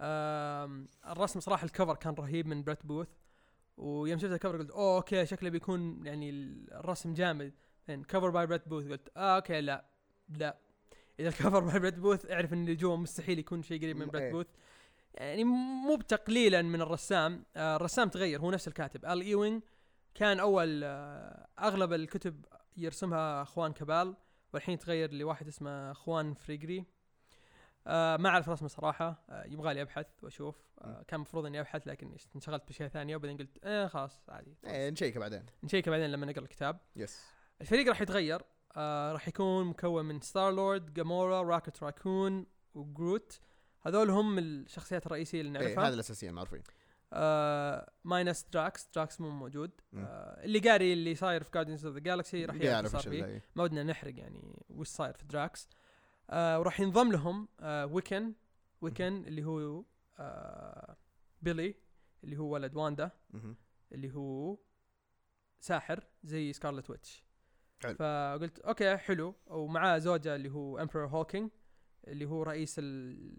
آم، 0.00 0.88
الرسم 1.06 1.40
صراحة 1.40 1.64
ال 1.64 1.69
cover 1.69 1.94
كان 1.94 2.14
رهيب 2.14 2.46
من 2.46 2.62
بريت 2.62 2.86
بوث. 2.86 3.08
ويوم 3.76 4.18
شفت 4.18 4.32
ال 4.32 4.36
cover 4.36 4.56
قلت 4.58 4.70
أوه 4.70 4.96
okay 4.96 5.26
شكله 5.26 5.50
بيكون 5.50 6.06
يعني 6.06 6.30
الرسم 6.72 7.14
جامد. 7.14 7.52
بعدين 7.88 8.04
cover 8.04 8.30
by 8.30 8.46
بريت 8.46 8.68
بوث 8.68 8.88
قلت 8.88 9.08
آه 9.16 9.36
okay 9.36 9.60
لا 9.60 9.84
لا. 10.28 10.58
إذا 11.20 11.28
ال 11.28 11.33
cover 11.33 11.60
by 11.60 11.78
بريت 11.78 11.98
بوث 11.98 12.30
أعرف 12.30 12.52
إن 12.52 12.60
اللي 12.62 12.74
جوا 12.74 12.96
مستحيل 12.96 13.38
يكون 13.38 13.62
شيء 13.62 13.82
قريب 13.82 13.96
من 13.96 14.06
بريت 14.06 14.22
إيه. 14.22 14.32
بوث 14.32 14.46
يعني 15.14 15.44
مو 15.44 15.96
بتقليلا 15.96 16.62
من 16.62 16.80
الرسام. 16.80 17.44
آه 17.56 17.76
الرسام 17.76 18.08
تغير 18.08 18.40
هو 18.40 18.50
نفس 18.50 18.68
الكاتب. 18.68 19.04
Al 19.04 19.20
Ewing 19.20 19.62
كان 20.14 20.40
أول 20.40 20.80
آه 20.84 21.46
أغلب 21.58 21.92
الكتب 21.92 22.44
يرسمها 22.76 23.42
خوان 23.42 23.72
كبال 23.72 24.16
والحين 24.52 24.78
تغير 24.78 25.12
لواحد 25.12 25.48
اسمه 25.48 25.90
خوان 25.90 26.34
فريجري 26.34 26.84
آه 27.86 28.16
ما 28.16 28.28
أعرف 28.28 28.48
رسمه 28.48 28.68
صراحة. 28.68 29.24
آه 29.30 29.44
يبغى 29.44 29.74
لي 29.74 29.82
أبحث 29.82 30.06
وأشوف. 30.22 30.56
آه 30.78 31.02
كان 31.08 31.16
المفروض 31.16 31.46
إني 31.46 31.60
أبحث 31.60 31.88
لكن 31.88 32.16
انشغلت 32.34 32.66
باشياء 32.66 32.88
ثانية 32.88 33.16
وبعدين 33.16 33.36
قلت 33.36 33.64
إيه 33.64 33.86
خلاص 33.86 34.20
عادي. 34.28 34.56
إيه 34.64 34.90
نشيكه 34.90 35.20
بعدين. 35.20 35.46
نشيكه 35.62 35.90
بعدين 35.90 36.10
لما 36.10 36.26
نقرأ 36.26 36.42
الكتاب. 36.42 36.80
yes. 36.96 37.26
الفريق 37.60 37.88
راح 37.88 38.00
يتغير. 38.00 38.42
آه 38.76 39.12
راح 39.12 39.28
يكون 39.28 39.66
مكون 39.66 40.04
من 40.04 40.20
Star-Lord 40.20 40.52
Gamora 40.52 40.92
Rocket 40.92 41.42
Raccoon 41.42 41.82
و 41.82 42.46
Groot 42.74 43.40
هذول 43.82 44.10
هم 44.10 44.38
الشخصيات 44.38 45.06
الرئيسية 45.06 45.40
اللي 45.40 45.58
إيه 45.58 45.64
نعرفها. 45.66 45.88
هذا 45.88 45.94
الاساسيين 45.94 46.34
معروفين. 46.34 46.62
آه 47.12 47.92
minus 48.04 48.46
Drax 48.52 48.88
Drax 48.94 49.20
مو 49.20 49.30
موجود. 49.30 49.70
آه 49.94 50.44
اللي 50.44 50.58
قاري 50.58 50.92
اللي 50.92 51.14
صاير 51.14 51.42
في 51.42 51.50
Guardians 51.54 51.86
of 51.86 51.94
the 51.94 52.00
Galaxy 52.00 52.44
راح 52.44 52.56
يعرف 52.56 52.92
صار 52.92 53.02
فيه 53.02 53.44
ما 53.56 53.62
ودنا 53.62 53.82
نحرق 53.82 54.18
يعني 54.18 54.64
وش 54.70 54.88
صاير 54.88 55.14
في 55.14 55.24
Drax 55.24 55.68
آه 56.30 56.58
وراح 56.60 56.80
ينضم 56.80 57.12
لهم 57.12 57.48
آه 57.60 57.86
Wiccan 57.86 58.32
Wiccan 58.80 59.24
اللي 59.26 59.44
هو 59.44 59.84
آه 60.18 60.96
Billy 61.42 61.74
اللي 62.24 62.36
هو 62.36 62.44
ولد 62.54 62.76
واندا. 62.76 63.10
اللي 63.92 64.14
هو 64.14 64.58
ساحر 65.60 66.04
زي 66.24 66.52
Scarlet 66.52 66.90
Witch 66.90 67.24
حلو. 67.82 67.94
فقلت 67.94 68.58
okay 68.58 68.96
حلو 68.96 69.34
ومعاه 69.46 69.98
زوجه 69.98 70.34
اللي 70.34 70.50
هو 70.50 70.78
Emperor 70.78 71.06
Hulkling 71.06 71.50
اللي 72.08 72.24
هو 72.24 72.42
رئيس 72.42 72.74
ال 72.78 73.36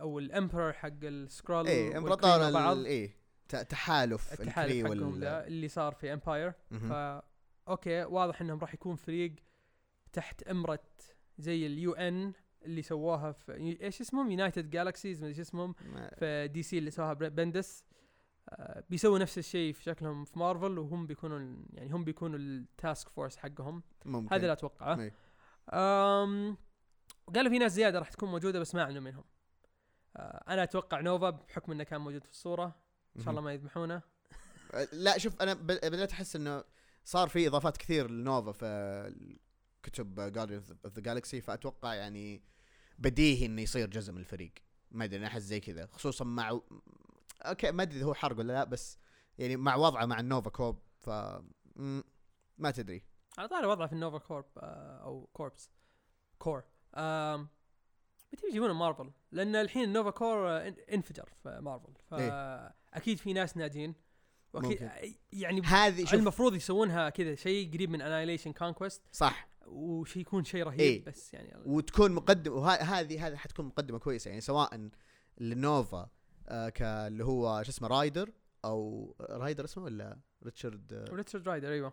أو 0.00 0.18
ال 0.18 0.25
Emperor 0.25 0.72
حق 0.72 0.88
ال 1.02 1.11
Skrull 1.11 1.66
إيه 1.66 1.84
وال 1.84 1.89
Kree 1.89 1.98
إمبراطور 1.98 2.86
إيه 2.86 3.16
ت- 3.48 3.56
تحالف 3.56 4.32
التحالف 4.40 4.84
حقهم 4.86 5.12
وال 5.12 5.24
اللي 5.24 5.68
صار 5.68 5.92
في 5.94 6.12
Empyre. 6.12 6.52
فا 6.70 7.22
okay 7.68 8.04
واضح 8.04 8.40
إنهم 8.40 8.58
راح 8.58 8.74
يكون 8.74 8.96
فريق 8.96 9.34
تحت 10.12 10.42
أمرة 10.42 10.80
زي 11.38 11.66
ال 11.66 11.92
UN 11.92 12.32
اللي 12.64 12.82
سووها 12.82 13.32
في 13.32 13.52
إيش 13.82 14.00
اسمهم؟ 14.00 14.30
United 14.30 14.70
Galaxies 14.70 15.18
ما 15.22 15.28
أدري 15.28 15.38
إيش 15.38 15.40
اسمهم. 15.48 15.72
في 16.18 16.48
DC 16.48 16.78
اللي 16.78 16.90
سواها 16.90 17.12
Bendis 17.12 17.84
آه، 18.48 18.84
بيسووا 18.90 19.18
نفس 19.18 19.38
الشيء 19.38 19.72
في 19.72 19.82
شكلهم 19.82 20.24
في 20.24 20.38
مارفل 20.38 20.78
وهم 20.78 21.06
بيكونوا 21.06 21.56
يعني 21.72 21.92
هم 21.92 22.04
بيكونوا 22.04 22.38
ال 22.38 22.52
task 22.52 23.08
force 23.08 23.36
حقهم. 23.36 23.82
ممكن. 24.04 24.34
هذا 24.34 24.42
اللي 24.42 24.52
أتوقعه. 24.52 24.98
إيه. 25.00 25.14
قالوا 27.34 27.50
في 27.50 27.58
ناس 27.58 27.72
زيادة 27.72 27.98
راح 27.98 28.08
تكون 28.10 28.30
موجودة 28.30 28.60
بس 28.60 28.74
ما 28.74 28.82
أعلنوا 28.82 29.02
منهم. 29.02 29.24
أنا 30.16 30.62
أتوقع 30.62 31.00
Nova 31.00 31.30
بحكم 31.30 31.72
إنه 31.72 31.84
كان 31.84 32.00
موجود 32.00 32.24
في 32.24 32.30
الصورة 32.30 32.76
إن 33.16 33.22
شاء 33.22 33.30
الله. 33.30 33.40
ما 33.40 33.52
يذبحونه. 33.52 34.02
لا 34.92 35.18
شوف 35.18 35.42
أنا 35.42 35.54
بدأت 35.54 36.12
أحس 36.12 36.36
إنه 36.36 36.64
صار 37.04 37.28
في 37.28 37.46
إضافات 37.46 37.76
كثير 37.76 38.10
ل 38.10 38.18
Nova 38.18 38.52
في 38.52 39.38
كتب 39.82 40.32
Guardians 40.32 40.70
of 40.84 40.94
the 40.94 41.02
Galaxy 41.02 41.40
فأتوقع 41.40 41.94
يعني 41.94 42.42
بديهي 42.98 43.46
إنه 43.46 43.62
يصير 43.62 43.88
جزء 43.88 44.12
من 44.12 44.18
الفريق. 44.18 44.52
ما 44.90 45.04
أدري 45.04 45.18
أنا 45.18 45.26
أحس 45.26 45.42
زي 45.42 45.60
كذا 45.60 45.86
خصوصا 45.86 46.24
مع 46.24 46.60
okay 47.42 47.72
ما 47.72 47.82
أدري 47.82 47.96
إذا 47.98 48.06
هو 48.06 48.14
حرق 48.14 48.38
ولا 48.38 48.52
لا 48.52 48.64
بس 48.64 48.98
يعني 49.38 49.56
مع 49.56 49.76
وضعه 49.76 50.06
مع 50.06 50.20
ال 50.20 50.26
Nova 50.26 50.50
Corps 50.50 50.82
ف 50.98 51.10
ما 52.58 52.70
تدري. 52.70 53.02
على 53.38 53.48
طاري 53.48 53.66
وضعه 53.66 53.86
في 53.86 53.92
ال 53.92 53.97
Nova 53.97 54.18
Corp 54.18 54.44
آه، 54.58 55.02
أو 55.02 55.28
Corps 55.32 55.70
Corp 56.38 56.64
متى 58.32 58.46
يجيبون 58.48 58.70
مارفل. 58.70 59.10
لأن 59.34 59.56
الحين 59.56 59.84
ال 59.84 59.89
Nova 59.89 60.10
Corp 60.10 60.70
إن- 60.70 60.92
انفجر 60.92 61.28
في 61.42 61.58
مارفل 61.62 61.92
فأكيد 62.10 63.18
في 63.18 63.32
ناس 63.32 63.56
ناجين. 63.56 63.94
وأكيد 64.52 64.82
ممكن. 64.82 64.90
يعني 65.32 65.60
هذه 65.60 66.14
المفروض 66.14 66.54
يسوونها 66.54 67.10
كذا 67.10 67.34
شيء 67.34 67.72
قريب 67.74 67.90
من 67.90 68.02
Annihilation 68.02 68.52
Conquest 68.52 69.02
صح. 69.12 69.48
وشي 69.66 70.20
يكون 70.20 70.44
شيء 70.44 70.62
رهيب 70.62 70.80
إيه. 70.80 71.04
بس 71.04 71.34
يعني 71.34 71.54
وتكون 71.66 72.12
مقدمه 72.12 72.54
وهذه 72.56 73.26
هذه 73.26 73.36
حتكون 73.36 73.66
مقدمة 73.66 73.98
كويسة 73.98 74.28
يعني 74.28 74.40
سواء 74.40 74.88
ل 75.38 75.52
Nova 75.52 76.10
آه 76.48 76.68
كاللي 76.68 77.24
هو 77.24 77.62
شو 77.62 77.70
اسمه 77.70 77.88
Rider 77.88 78.30
أو 78.64 79.14
Rider 79.20 79.64
اسمه 79.64 79.84
ولا 79.84 80.18
Richard؟ 80.44 80.92
آه 80.92 81.14
Richard 81.14 81.48
Rider 81.48 81.68
أيوه. 81.72 81.92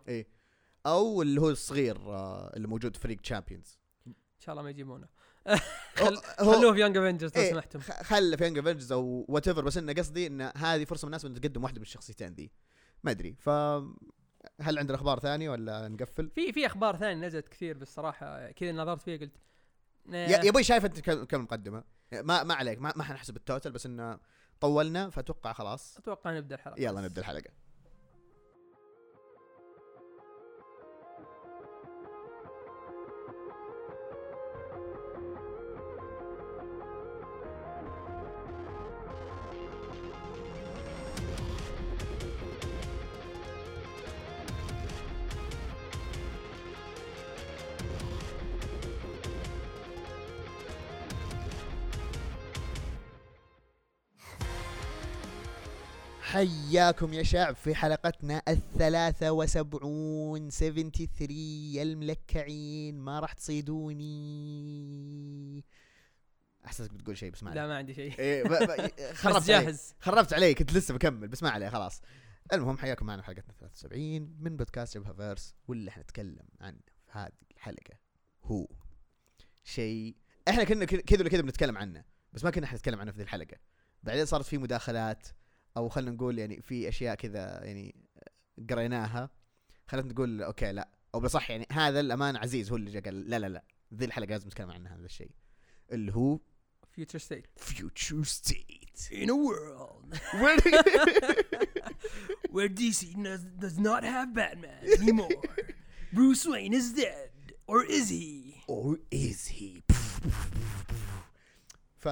أو 0.86 1.22
اللي 1.22 1.40
هو 1.40 1.50
الصغير 1.50 1.96
آه 1.96 2.52
اللي 2.56 2.68
موجود 2.68 2.96
في 2.96 3.02
فريق 3.02 3.20
Champions 3.20 3.78
إن 4.06 4.14
شاء 4.38 4.52
الله 4.52 4.62
ما 4.62 4.70
يجيبونه. 4.70 5.08
خل... 5.96 6.16
خلوه 6.38 6.72
في 6.72 6.80
Young 6.80 6.96
Avengers 6.96 7.36
لو 7.36 7.42
إيه، 7.42 7.50
سمحتم. 7.50 7.80
خله 7.80 8.36
في 8.36 8.44
Young 8.44 8.58
Avengers 8.58 8.92
أو 8.92 9.24
whatever 9.28 9.64
بس 9.64 9.76
انه 9.76 9.92
قصدي 9.92 10.26
إن 10.26 10.52
هذه 10.56 10.84
فرصة 10.84 11.08
مناسبه 11.08 11.30
ان 11.30 11.40
تقدم 11.40 11.62
واحدة 11.62 11.76
من 11.78 11.82
الشخصيتين 11.82 12.32
ذي 12.32 12.50
ما 13.04 13.10
أدري. 13.10 13.34
ف 13.38 13.48
هل 14.60 14.78
عندنا 14.78 14.96
أخبار 14.96 15.18
ثانية 15.20 15.50
ولا 15.50 15.88
نقفل؟ 15.88 16.30
في 16.34 16.52
في 16.52 16.66
أخبار 16.66 16.96
ثانية 16.96 17.26
نزلت 17.26 17.48
كثير 17.48 17.78
بس 17.78 17.94
صراحة 17.94 18.50
كذا 18.50 18.72
نظرت 18.72 19.02
فيها 19.02 19.16
قلت 19.16 19.36
يا 20.08 20.48
أبوي 20.48 20.62
شايف 20.62 20.84
أنت 20.84 21.00
كم 21.00 21.24
كم 21.24 21.42
مقدمة؟ 21.42 21.84
ما 22.12 22.42
ما 22.42 22.54
عليك. 22.54 22.78
ما, 22.78 22.92
ما 22.96 23.04
حنحسب 23.04 23.36
التوتل 23.36 23.72
بس 23.72 23.86
إنه 23.86 24.18
طولنا 24.60 25.10
فأتوقع 25.10 25.52
خلاص. 25.52 25.96
أتوقع 25.96 26.38
نبدأ 26.38 26.54
الحلقة. 26.54 26.80
يلا. 26.80 27.00
نبدأ 27.00 27.20
الحلقة. 27.20 27.50
حياكم 56.72 57.12
يا 57.12 57.22
شعب 57.22 57.54
في 57.54 57.74
حلقتنا 57.74 58.42
الثلاثة 58.48 59.32
وسبعون. 59.32 60.50
73 60.50 61.36
يا 61.74 61.82
الملكعين 61.82 62.98
ما 62.98 63.20
راح 63.20 63.32
تصيدوني. 63.32 64.04
احسسك 66.66 66.92
بتقول 66.92 67.18
شيء 67.18 67.30
بس 67.30 67.42
ما 67.42 67.50
لا 67.50 67.66
ما 67.66 67.76
عندي 67.76 67.94
شيء. 67.94 68.18
إيه 68.18 68.44
خربت 69.22 69.46
جاهز. 69.46 69.94
خربت 70.00 70.32
علي 70.32 70.54
كنت 70.54 70.72
لسه 70.72 70.94
بكمل 70.94 71.28
بس 71.28 71.42
ما 71.42 71.50
عليه 71.50 71.68
خلاص. 71.68 72.02
المهم 72.52 72.78
حياكم 72.78 73.06
معنا 73.06 73.22
في 73.22 73.26
حلقتنا 73.26 73.54
73 73.60 74.36
من 74.40 74.56
بودكاست 74.56 74.94
شبه 74.94 75.12
فيرس 75.12 75.54
واللي 75.68 75.90
حنتكلم 75.90 76.46
عنه 76.60 76.80
في 77.06 77.12
هذه 77.18 77.32
الحلقة 77.56 77.98
هو 78.44 78.66
شيء 79.64 80.16
إحنا 80.48 80.64
كنا 80.64 80.84
كذا 80.84 81.20
ولا 81.20 81.28
كذا 81.28 81.42
بنتكلم 81.42 81.78
عنه 81.78 82.04
بس 82.32 82.44
ما 82.44 82.50
كنا 82.50 82.66
حنتكلم 82.66 83.00
عنه 83.00 83.10
في 83.10 83.16
ذي 83.16 83.22
الحلقة. 83.22 83.56
بعدين 84.02 84.26
صارت 84.26 84.44
في 84.44 84.58
مداخلات 84.58 85.28
أو 85.76 85.88
خلينا 85.88 86.10
نقول 86.10 86.38
يعني 86.38 86.62
في 86.62 86.88
أشياء 86.88 87.14
كذا 87.14 87.64
يعني 87.64 87.94
قريناها 88.70 89.30
خلتنا 89.86 90.12
نقول 90.12 90.42
okay 90.42 90.72
لا. 90.72 90.88
أو 91.14 91.20
بصح 91.20 91.50
يعني 91.50 91.66
هذا 91.72 92.00
الأمان 92.00 92.36
عزيز 92.36 92.70
هو 92.70 92.76
اللي 92.76 92.90
جا 92.90 93.00
قال 93.00 93.30
لا 93.30 93.38
لا 93.38 93.46
لا. 93.48 93.64
ذي 93.94 94.04
الحلقة 94.04 94.28
لازم 94.30 94.46
نتكلم 94.46 94.70
عن 94.70 94.86
هذا 94.86 95.04
الشيء. 95.04 95.30
اللي 95.92 96.14
هو 96.14 96.38
Future 96.90 97.18
State 97.18 97.46
future 97.58 98.24
state. 98.24 98.82
In 99.10 99.30
a 99.30 99.36
world. 99.36 100.08
Where 102.50 102.68
DC 102.80 103.00
does, 103.22 103.42
does 103.64 103.78
not 103.78 104.02
have 104.04 104.28
Batman 104.34 104.82
anymore, 104.98 105.42
Bruce 106.12 106.44
Wayne 106.46 106.74
is 106.74 106.92
dead, 106.92 107.30
or 107.66 107.82
is 107.84 108.10
he? 108.10 108.52
or 108.68 108.98
is 109.10 109.48
he? 109.48 109.82
ف 111.96 112.08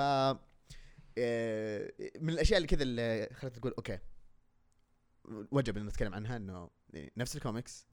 من 2.21 2.31
الأشياء 2.31 2.57
اللي 2.57 2.69
كذا 2.69 2.83
اللي 2.83 3.29
خلتنا 3.33 3.59
تقول 3.59 3.73
okay. 3.73 3.99
وجب 5.51 5.77
إن 5.77 5.87
نتكلم 5.87 6.15
عنها 6.15 6.37
إنه 6.37 6.71
نفس 7.17 7.37
الكوميكس 7.37 7.87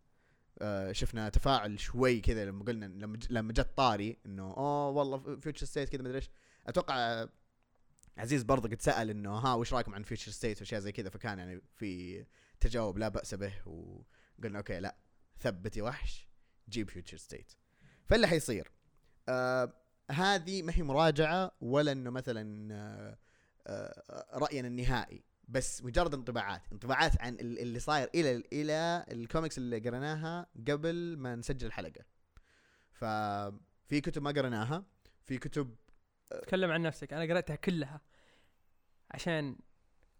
آه 0.61 0.91
شفنا 0.91 1.29
تفاعل 1.29 1.79
شوي 1.79 2.21
كذا 2.21 2.45
لما 2.45 2.63
قلنا 2.63 2.85
لما 2.85 3.19
لما 3.29 3.53
جت 3.53 3.69
طاري 3.77 4.17
إنه 4.25 4.43
أوه 4.43 4.89
والله 4.89 5.39
Future 5.39 5.65
State 5.65 5.89
كذا 5.89 6.01
مدري 6.01 6.15
إيش. 6.15 6.29
أتوقع 6.67 6.95
آه، 6.97 7.29
عزيز 8.17 8.43
برضه 8.43 8.69
قد 8.69 8.81
سال 8.81 9.09
إنه 9.09 9.31
ها 9.37 9.53
وش 9.53 9.73
رأيكم 9.73 9.95
عن 9.95 10.03
Future 10.03 10.31
State 10.31 10.61
وأشياء 10.61 10.81
زي 10.81 10.91
كذا؟ 10.91 11.09
فكان 11.09 11.39
يعني 11.39 11.61
في 11.75 12.25
تجاوب 12.59 12.97
لا 12.97 13.07
بأس 13.07 13.35
به 13.35 13.53
وقلنا 13.67 14.57
okay 14.57 14.79
لا 14.79 14.97
ثبت 15.39 15.77
يا 15.77 15.83
وحش 15.83 16.27
جيب 16.69 16.89
Future 16.89 17.17
State 17.17 17.53
فاللي 18.05 18.27
حيصير 18.27 18.71
آه 19.29 19.73
هذه 20.11 20.61
ما 20.61 20.73
هي 20.75 20.83
مراجعة 20.83 21.51
ولا 21.61 21.91
إنه 21.91 22.09
مثلا 22.09 22.73
آه 22.73 23.17
آه 23.67 24.37
راينا 24.37 24.67
النهائي 24.67 25.23
بس 25.47 25.83
مجرد 25.83 26.13
انطباعات 26.13 26.61
انطباعات 26.71 27.21
عن 27.21 27.33
ال- 27.33 27.59
اللي 27.59 27.79
صاير 27.79 28.09
إلى 28.15 28.43
إلى 28.53 29.05
الكوميكس 29.11 29.57
اللي 29.57 29.79
قريناها 29.79 30.47
قبل 30.67 31.15
ما 31.17 31.35
نسجل 31.35 31.67
الحلقة. 31.67 32.05
ففي 32.91 34.01
كتب 34.01 34.21
ما 34.21 34.31
قريناها 34.31 34.83
في 35.25 35.37
كتب 35.37 35.75
تكلم 36.41 36.71
عن 36.71 36.81
نفسك 36.81 37.13
أنا 37.13 37.33
قرأتها 37.33 37.55
كلها 37.55 38.01
عشان 39.11 39.57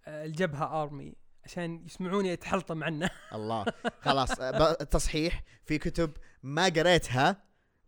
آه، 0.05 0.25
الجبهة 0.25 0.83
أرمي 0.83 1.15
عشان 1.43 1.85
يسمعوني 1.85 2.33
أتحلطم 2.33 2.83
عنه 2.83 3.09
الله 3.33 3.65
خلاص 4.01 4.39
آه، 4.39 4.73
تصحيح. 4.73 5.43
في 5.65 5.77
كتب 5.77 6.11
ما 6.43 6.65
قريتها 6.65 7.43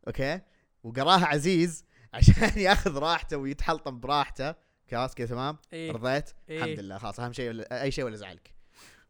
okay 0.08 0.42
وقراها 0.84 1.26
عزيز 1.26 1.86
عشان 2.13 2.60
ياخذ 2.67 2.98
راحته 2.98 3.38
ويتحلطم 3.38 4.00
براحته. 4.00 4.56
خلاص 4.91 5.15
كذا 5.15 5.28
تمام؟ 5.28 5.58
إيه. 5.74 5.91
رضيت؟ 5.91 6.30
إيه. 6.50 6.63
الحمد 6.63 6.80
لله. 6.80 6.98
خلاص 6.98 7.19
أهم 7.19 7.34
شيء 7.34 7.50
ولا 7.50 7.84
أي 7.84 7.91
شيء 7.91 8.06
ولا 8.06 8.15
زعلك. 8.15 8.54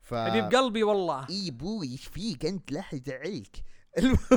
ف 0.02 0.14
حبيب 0.14 0.44
قلبي 0.44 0.84
والله. 0.84 1.30
إي 1.30 1.52
بوي 1.52 1.88
إيش 1.92 2.06
فيك؟ 2.06 2.46
أنت 2.46 2.72
لا 2.72 2.80
أحد 2.80 3.08
يزعلك 3.08 3.64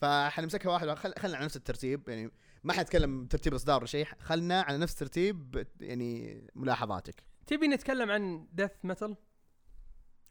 فحنمسكها 0.00 0.72
واحد. 0.72 0.88
خل... 0.88 1.14
خلنا 1.18 1.36
على 1.36 1.44
نفس 1.44 1.56
الترتيب. 1.56 2.08
يعني 2.08 2.30
ما 2.64 2.72
حنتكلم 2.72 3.26
ترتيب 3.26 3.52
الإصدار 3.52 3.78
ولا 3.78 3.86
شيء. 3.86 4.06
خلنا 4.20 4.60
على 4.62 4.78
نفس 4.78 4.94
ترتيب 4.94 5.66
يعني 5.80 6.42
ملاحظاتك. 6.54 7.22
تبي 7.46 7.68
نتكلم 7.68 8.10
عن 8.10 8.46
Death 8.52 8.70
Metal 8.84 9.16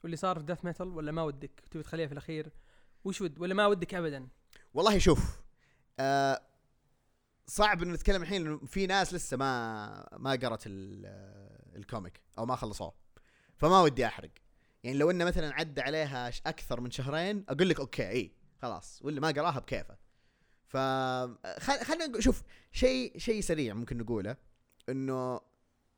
واللي 0.03 0.17
صار 0.17 0.39
في 0.39 0.45
Death 0.45 0.65
Metal 0.65 0.87
ولا 0.87 1.11
ما 1.11 1.23
ودك؟ 1.23 1.63
تبي 1.71 1.83
تخليها 1.83 2.07
في 2.07 2.13
الأخير؟ 2.13 2.51
وش 3.03 3.21
ود 3.21 3.39
ولا 3.39 3.53
ما 3.53 3.67
ودك 3.67 3.93
ابدا؟ 3.93 4.27
والله 4.73 4.97
شوف 4.97 5.41
آه 5.99 6.41
صعب 7.47 7.83
إنه 7.83 7.93
نتكلم 7.93 8.21
الحين 8.21 8.43
لأنه 8.43 8.57
في 8.65 8.87
ناس 8.87 9.13
لسه 9.13 9.37
ما 9.37 10.07
ما 10.17 10.31
قرت 10.31 10.63
ال- 10.67 11.05
ال 11.75 11.83
comic 11.83 12.21
أو 12.37 12.45
ما 12.45 12.55
خلصوه. 12.55 12.93
فما 13.57 13.81
ودي 13.81 14.05
أحرق. 14.05 14.31
يعني 14.83 14.97
لو 14.97 15.11
إنه 15.11 15.25
مثلا 15.25 15.53
عدى 15.53 15.81
عليها 15.81 16.27
أكثر 16.45 16.81
من 16.81 16.91
شهرين 16.91 17.45
أقول 17.49 17.69
لك 17.69 17.79
okay 17.79 18.09
إي 18.09 18.31
خلاص. 18.61 18.99
واللي 19.01 19.21
ما 19.21 19.27
قراها 19.27 19.59
بكيفه. 19.59 19.97
ف 20.67 20.77
خل- 21.59 21.83
خلينا 21.85 22.19
شوف 22.21 22.43
شيء 22.71 23.17
شيء 23.17 23.41
سريع 23.41 23.73
ممكن 23.73 23.97
نقوله 23.97 24.37
إنه 24.89 25.41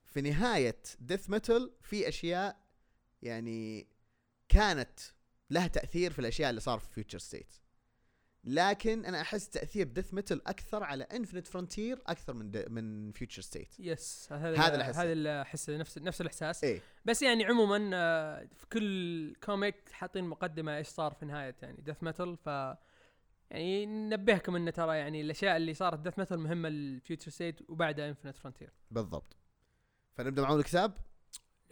في 0.05 0.21
نهاية 0.21 0.81
Death 0.99 1.29
Metal 1.29 1.71
في 1.81 2.07
أشياء 2.07 2.57
يعني 3.21 3.87
كانت 4.49 4.99
لها 5.49 5.67
تأثير 5.67 6.13
في 6.13 6.19
الأشياء 6.19 6.49
اللي 6.49 6.61
صار 6.61 6.79
في 6.79 6.93
Future 6.93 7.19
State 7.19 7.55
لكن 8.47 9.05
أنا 9.05 9.21
أحس 9.21 9.49
تأثير 9.49 9.87
Death 9.87 10.13
Metal 10.13 10.47
أكثر 10.47 10.83
على 10.83 11.03
Infinite 11.03 11.47
Frontier 11.47 12.01
أكثر 12.07 12.33
من 12.33 12.51
من 12.71 13.11
Future 13.11 13.41
State 13.41 13.79
yes 13.79 14.27
هذا 14.31 14.57
هذا 14.59 14.75
اللي 15.11 15.41
أحسه. 15.41 15.73
هذا 15.73 15.79
نفس 15.79 15.97
نفس 15.97 16.21
الإحساس. 16.21 16.63
إيه. 16.63 16.81
بس 17.05 17.21
يعني 17.21 17.45
عموما 17.45 17.89
آه، 17.93 18.47
في 18.55 18.65
كل 18.65 19.35
comic 19.43 19.89
حاطين 19.91 20.23
مقدمة 20.23 20.77
إيش 20.77 20.87
صار 20.87 21.13
في 21.13 21.25
نهاية 21.25 21.55
يعني 21.61 21.81
Death 21.81 22.03
Metal 22.03 22.37
ف 22.37 22.47
يعني 23.51 23.85
ننبهكم 23.85 24.55
انه 24.55 24.71
ترى 24.71 24.97
يعني 24.97 25.21
الأشياء 25.21 25.57
اللي 25.57 25.73
صارت 25.73 25.99
Death 25.99 26.19
Metal 26.19 26.39
مهمة 26.39 26.69
لل 26.69 26.85
Future 26.85 27.31
State 27.31 27.69
وبعدها 27.69 28.09
Infinite 28.09 28.37
Frontier 28.37 28.69
بالضبط. 28.91 29.37
فنبدأ 30.13 30.41
مع 30.41 30.49
أول 30.49 30.63
كتاب؟ 30.63 30.93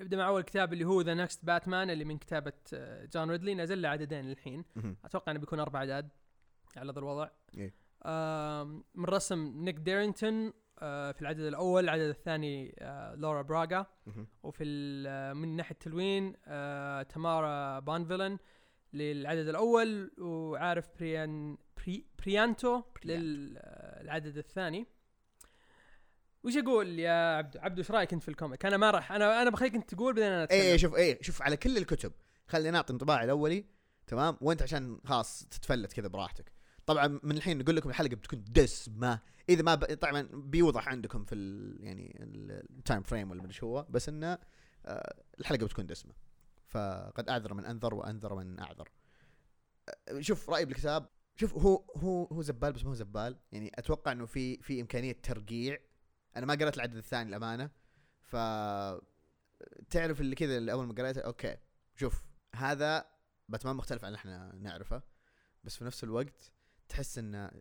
نبدأ 0.02 0.18
مع 0.18 0.28
أول 0.28 0.42
كتاب 0.42 0.74
اللي 0.74 0.86
هو 0.86 1.02
The 1.02 1.14
Next 1.14 1.46
Batman 1.46 1.90
اللي 1.90 2.06
من 2.06 2.18
كتابة 2.18 2.54
آه، 2.74 3.06
جون 3.06 3.32
ريدلي 3.32 3.56
نزل 3.56 3.82
له 3.82 3.90
عددين 3.90 4.26
للحين. 4.26 4.66
مهم. 4.76 4.98
أتوقع 5.06 5.32
إنه 5.32 5.40
بيكون 5.40 5.60
أربع 5.60 5.80
اعداد 5.80 6.10
على 6.78 6.92
ذا 6.92 7.00
الوضع. 7.00 7.30
إيه. 7.58 7.74
من 8.96 9.06
رسم 9.06 9.64
نيك 9.64 9.76
ديرينغتون 9.76 10.54
آه، 10.80 11.12
في 11.12 11.22
العدد 11.22 11.40
الأول 11.40 11.84
العدد 11.84 12.10
الثاني 12.10 12.76
آه، 12.80 13.16
لورا 13.16 13.42
براغا. 13.42 13.86
وفي 14.44 14.64
آه، 15.08 15.34
من 15.34 15.56
ناحية 15.56 15.72
التلوين 15.72 16.34
تمارا 17.10 17.80
بانفيلن 17.80 18.38
للعدد 18.94 19.48
الأول 19.48 20.12
وعارف 20.18 20.90
بري 21.00 22.06
بريانتو 22.20 22.82
للعدد 23.06 24.38
الثاني. 24.38 24.88
وش 26.44 26.58
أقول 26.58 27.00
يا 27.00 27.38
عبدو 27.38 27.60
عبدو 27.60 27.78
إيش 27.82 27.92
رأيك 27.92 28.14
أنت 28.14 28.24
في 28.24 28.30
ال 28.30 28.35
comic؟ 28.35 28.66
أنا 28.66 28.78
ما 28.78 28.92
راح 28.92 29.12
أنا 29.12 29.42
أنا 29.42 29.50
بخليك 29.50 29.76
أنت 29.76 29.94
تقول 29.94 30.14
بعدين 30.14 30.32
أنا 30.32 30.44
اتكلم 30.44 30.60
إيه 30.60 30.78
شوف 30.78 30.96
إيه 30.96 31.22
شوف 31.22 31.42
على 31.42 31.58
كل 31.58 31.78
الكتب 31.78 32.12
خلينا 32.48 32.72
نعطي 32.72 32.94
انطباع 32.94 33.24
الأولي 33.24 33.66
تمام؟ 34.08 34.38
وأنت 34.42 34.62
عشان 34.62 35.00
خلاص 35.06 35.48
تتفلت 35.48 35.94
كذا 35.94 36.08
براحتك. 36.08 36.55
طبعا 36.86 37.20
من 37.24 37.38
الحين 37.38 37.58
نقول 37.58 37.76
لكم 37.76 37.90
الحلقة 37.90 38.16
بتكون 38.16 38.44
دسمة. 38.44 39.20
إذا 39.50 39.62
ما 39.62 39.76
ب... 39.76 39.86
طبعا 39.94 40.22
بيوضح 40.34 40.88
عندكم 40.88 41.24
في 41.24 41.36
ال... 41.36 41.78
يعني 41.84 42.18
ال 42.78 42.83
time 42.83 43.04
frame 43.04 43.32
ولا 43.32 43.44
مدري 43.44 43.58
هو 43.64 43.88
بس 43.90 44.10
إنه 44.10 44.38
آه 44.86 45.24
الحلقة 45.40 45.66
بتكون 45.66 45.86
دسمة. 45.86 46.14
فقد 46.68 47.30
أعذر 47.30 47.54
من 47.54 47.66
أنذر 47.66 47.94
وأنذر 47.94 48.36
من 48.36 48.60
أعذر. 48.60 48.90
آه، 49.90 50.22
شوف 50.22 50.50
رأيي 50.50 50.66
بالكتاب. 50.66 51.10
شوف 51.36 51.54
هو 51.54 51.86
هو 51.98 52.26
هو 52.26 52.42
زبال 52.42 52.74
بس 52.74 52.84
ما 52.84 52.90
هو 52.90 52.94
زبال. 52.94 53.38
يعني 53.52 53.72
أتوقع 53.76 54.12
إنه 54.12 54.26
في 54.26 54.58
في 54.58 54.82
إمكانية 54.82 55.14
ترقيع. 55.24 55.78
أنا 56.38 56.46
ما 56.46 56.54
قرأت 56.54 56.76
العدد 56.76 56.96
الثاني 56.96 57.30
الامانه 57.30 57.70
ف 58.22 58.36
تعرف 59.90 60.22
اللي 60.22 60.36
كذا 60.36 60.58
اللي 60.58 60.72
أول 60.72 60.86
ما 60.88 60.94
قريته 60.94 61.22
أوكي. 61.22 61.58
شوف 61.96 62.26
هذا 62.56 63.06
باتمان 63.50 63.76
مختلف 63.76 64.04
عن 64.04 64.08
اللي 64.08 64.18
إحنا 64.18 64.56
نعرفه. 64.56 65.04
بس 65.64 65.78
في 65.78 65.86
نفس 65.86 66.04
الوقت 66.04 66.52
تحس 66.90 67.18
انه 67.18 67.52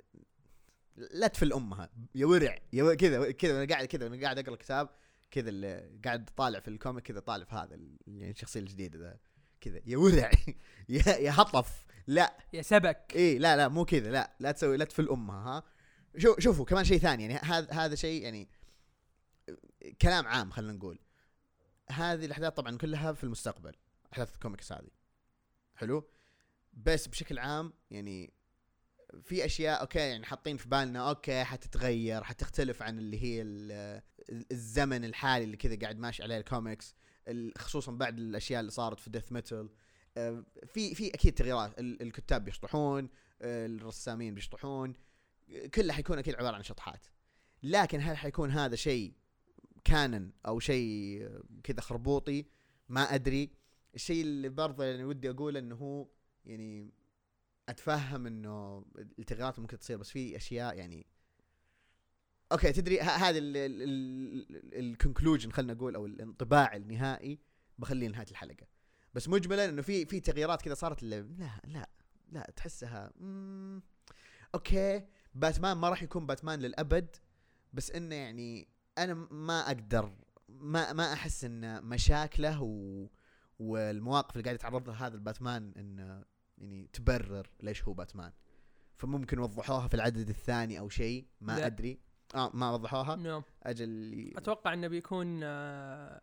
لا 0.97 1.27
تفل 1.27 1.53
أمها. 1.53 1.91
يا 2.15 2.27
ورع 2.27 2.59
يا 2.73 2.95
كذا 2.95 3.31
كذا 3.31 3.55
وأنا 3.55 3.75
قاعد 3.75 3.85
كذا 3.87 4.05
وأنا 4.05 4.23
قاعد 4.23 4.39
أقرأ 4.39 4.55
الكتاب 4.55 4.89
كذا 5.31 5.49
اللي 5.49 6.01
قاعد 6.05 6.31
طالع 6.37 6.61
في 6.61 6.69
ال 6.69 6.75
comic 6.75 7.05
كذا 7.05 7.21
طالع 7.21 7.45
في 7.45 7.55
هذا 7.55 7.77
يعني 8.07 8.31
الشخصية 8.31 8.61
الجديدة 8.61 8.99
ذا. 8.99 9.19
كذا 9.61 9.81
يا 9.87 9.97
ورع 9.97 10.31
يا 10.89 11.09
يا 11.09 11.33
هطف. 11.35 11.85
لا. 12.07 12.37
يا 12.53 12.63
سبك. 12.63 13.13
إيه 13.15 13.39
لا 13.39 13.57
لا 13.57 13.69
مو 13.69 13.85
كذا 13.85 14.11
لا 14.11 14.37
لا 14.41 14.53
تسوي 14.53 14.77
لا 14.77 14.85
تفل 14.85 15.09
أمها 15.09 15.37
ها. 15.37 15.63
شو 16.19 16.35
شوفوا 16.39 16.65
كمان 16.65 16.85
شيء 16.85 16.99
ثاني 16.99 17.23
يعني 17.23 17.35
هذا 17.35 17.73
هذا 17.73 17.95
شيء 17.95 18.23
يعني 18.23 18.49
كلام 20.03 20.27
عام 20.27 20.51
خلينا 20.51 20.73
نقول. 20.73 20.99
هذه 21.91 22.25
الأحداث 22.25 22.53
طبعا 22.53 22.79
كلها 22.79 23.13
في 23.13 23.25
المستقبل 23.25 23.75
أحداث 24.13 24.35
الكوميكس 24.35 24.73
هذه. 24.73 24.91
حلو؟ 25.75 26.11
بس 26.73 27.09
بشكل 27.09 27.39
عام 27.39 27.73
يعني 27.91 28.34
في 29.23 29.45
أشياء 29.45 29.81
أوكي 29.81 29.99
يعني 29.99 30.27
حاطين 30.27 30.57
في 30.57 30.69
بالنا 30.69 31.09
أوكي 31.09 31.45
حتتغير 31.45 32.25
حتختلف 32.25 32.83
عن 32.83 32.99
اللي 32.99 33.23
هي 33.23 33.43
ال- 33.43 34.03
الزمن 34.53 35.05
الحالي 35.05 35.45
اللي 35.45 35.57
كذا 35.57 35.77
قاعد 35.79 35.99
ماشي 35.99 36.23
عليه 36.23 36.37
الكوميكس 36.39 36.95
ال- 37.29 37.53
خصوصا 37.59 37.93
بعد 37.93 38.19
الأشياء 38.19 38.61
اللي 38.61 38.71
صارت 38.71 39.01
في 39.01 39.11
Death 39.11 39.33
Metal 39.33 39.69
في 40.67 40.95
في 40.95 41.09
أكيد 41.15 41.35
تغييرات. 41.35 41.79
ال- 41.81 42.03
الكتاب 42.03 42.45
بيشطحون 42.45 43.09
آه، 43.43 43.67
الرسامين 43.67 44.35
بيشطحون 44.35 44.95
آه، 45.53 45.67
كله 45.67 45.93
حيكون 45.93 46.19
أكيد 46.19 46.35
عبارة 46.35 46.57
عن 46.57 46.63
شطحات. 46.63 47.07
لكن 47.63 48.01
هل 48.01 48.17
حيكون 48.17 48.51
هذا 48.51 48.77
شيء 48.77 49.13
canon 49.85 50.31
أو 50.47 50.61
شيء 50.61 51.23
آه، 51.27 51.43
كذا 51.65 51.81
خربوطي؟ 51.81 52.47
ما 52.89 53.15
أدري. 53.15 53.51
الشيء 53.95 54.23
اللي 54.23 54.49
برضه 54.49 54.85
يعني 54.85 55.05
ودي 55.05 55.31
أقوله 55.31 55.59
إنه 55.59 55.75
هو 55.75 56.07
يعني 56.45 56.91
أتفهم 57.69 58.27
إنه 58.27 58.85
التغييرات 59.19 59.59
ممكن 59.59 59.79
تصير 59.79 59.97
بس 59.97 60.11
في 60.11 60.37
أشياء 60.37 60.77
يعني 60.77 61.07
أوكي 62.53 62.73
تدري 62.73 63.01
هذا 63.01 63.39
ال 64.79 64.86
conclusion 64.86 65.53
خلينا 65.53 65.75
نقول 65.75 65.95
أو 65.95 66.07
الانطباع 66.07 66.77
النهائي 66.77 67.39
بخليه 67.79 68.09
نهايه 68.09 68.27
الحلقة. 68.31 68.67
بس 69.15 69.29
مجملا 69.29 69.65
إنه 69.65 69.83
في 69.83 70.07
في 70.07 70.21
تغييرات 70.21 70.63
كذا 70.63 70.75
صارت 70.75 71.03
لا 71.03 71.27
لا 71.65 71.89
لا 72.33 72.53
تحسها 72.57 73.13
أوكي 74.55 75.07
باتمان 75.35 75.77
ما 75.77 75.89
راح 75.89 76.03
يكون 76.03 76.27
باتمان 76.27 76.61
للأبد 76.61 77.17
بس 77.73 77.91
إنه 77.91 78.15
يعني 78.15 78.69
أنا 78.99 79.15
ما 79.15 79.61
أقدر 79.67 80.13
ما 80.49 80.93
ما 80.93 81.13
أحس 81.13 81.45
إن 81.45 81.85
مشاكله 81.85 82.63
و 82.63 83.07
والمواقف 83.59 84.33
اللي 84.33 84.45
قاعد 84.45 84.55
يتعرض 84.55 84.89
لها 84.89 85.07
هذا 85.07 85.15
الباتمان 85.15 85.73
إنه 85.77 86.25
يعني 86.65 86.89
تبرر 86.93 87.47
ليش 87.63 87.85
هو 87.85 87.93
باتمان. 87.93 88.33
فممكن 88.97 89.39
وضحوها 89.39 89.89
في 89.89 89.95
العدد 89.95 90.29
الثاني 90.29 90.79
أو 90.79 90.89
شيء 90.89 91.27
ما 91.41 91.59
لا. 91.59 91.67
أدري. 91.67 91.99
آه 92.35 92.51
ما 92.55 92.71
وضحوها. 92.71 93.17
نعم. 93.17 93.43
أجل 93.63 94.33
أتوقع 94.37 94.73
إنه 94.73 94.89
بيكون 94.89 95.41
آه، 95.43 96.21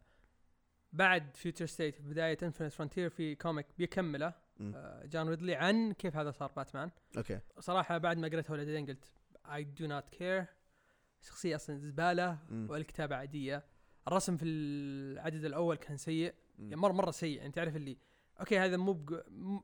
بعد 0.93 1.35
Future 1.35 1.65
State 1.65 2.01
بداية 2.01 2.37
Infinite 2.43 2.71
Frontier 2.73 3.09
في 3.09 3.35
comic 3.35 3.65
بيكمله. 3.77 4.33
آه، 4.61 5.05
جون 5.05 5.29
ريدلي 5.29 5.55
عن 5.55 5.91
كيف 5.93 6.15
هذا 6.15 6.31
صار 6.31 6.51
باتمان. 6.51 6.91
أوكي. 7.17 7.39
صراحة 7.59 7.97
بعد 7.97 8.17
ما 8.17 8.27
قريتها 8.27 8.53
ولدين 8.53 8.85
قلت 8.85 9.11
I 9.53 9.63
do 9.63 9.87
not 9.87 10.09
care 10.09 10.45
شخصية 11.21 11.55
أصلا 11.55 11.77
زبالة. 11.77 12.39
والكتابه 12.51 13.15
عادية. 13.15 13.65
الرسم 14.07 14.37
في 14.37 14.45
العدد 14.45 15.45
الأول 15.45 15.75
كان 15.75 15.97
سيء. 15.97 16.33
يعني 16.59 16.75
مره 16.75 16.91
مرة 16.91 17.11
سيء. 17.11 17.37
يعني 17.37 17.51
تعرف 17.51 17.75
اللي 17.75 17.97
أوكي 18.39 18.59
هذا 18.59 18.77
مو 18.77 18.93
بق... 18.93 19.29
م- 19.29 19.61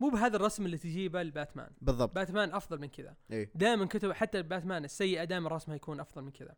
مو 0.00 0.10
بهذا 0.10 0.36
الرسم 0.36 0.66
اللي 0.66 0.78
تجيبه 0.78 1.22
لباتمان 1.22 1.70
بالضبط. 1.80 2.14
باتمان 2.14 2.54
أفضل 2.54 2.78
من 2.80 2.88
كذا. 2.88 3.16
إيه. 3.30 3.50
دائما 3.54 3.86
كتب 3.86 4.12
حتى 4.12 4.42
باتمان 4.42 4.84
السيئه 4.84 5.24
دائما 5.24 5.48
رسمها 5.48 5.76
يكون 5.76 6.00
أفضل 6.00 6.22
من 6.22 6.30
كذا. 6.30 6.56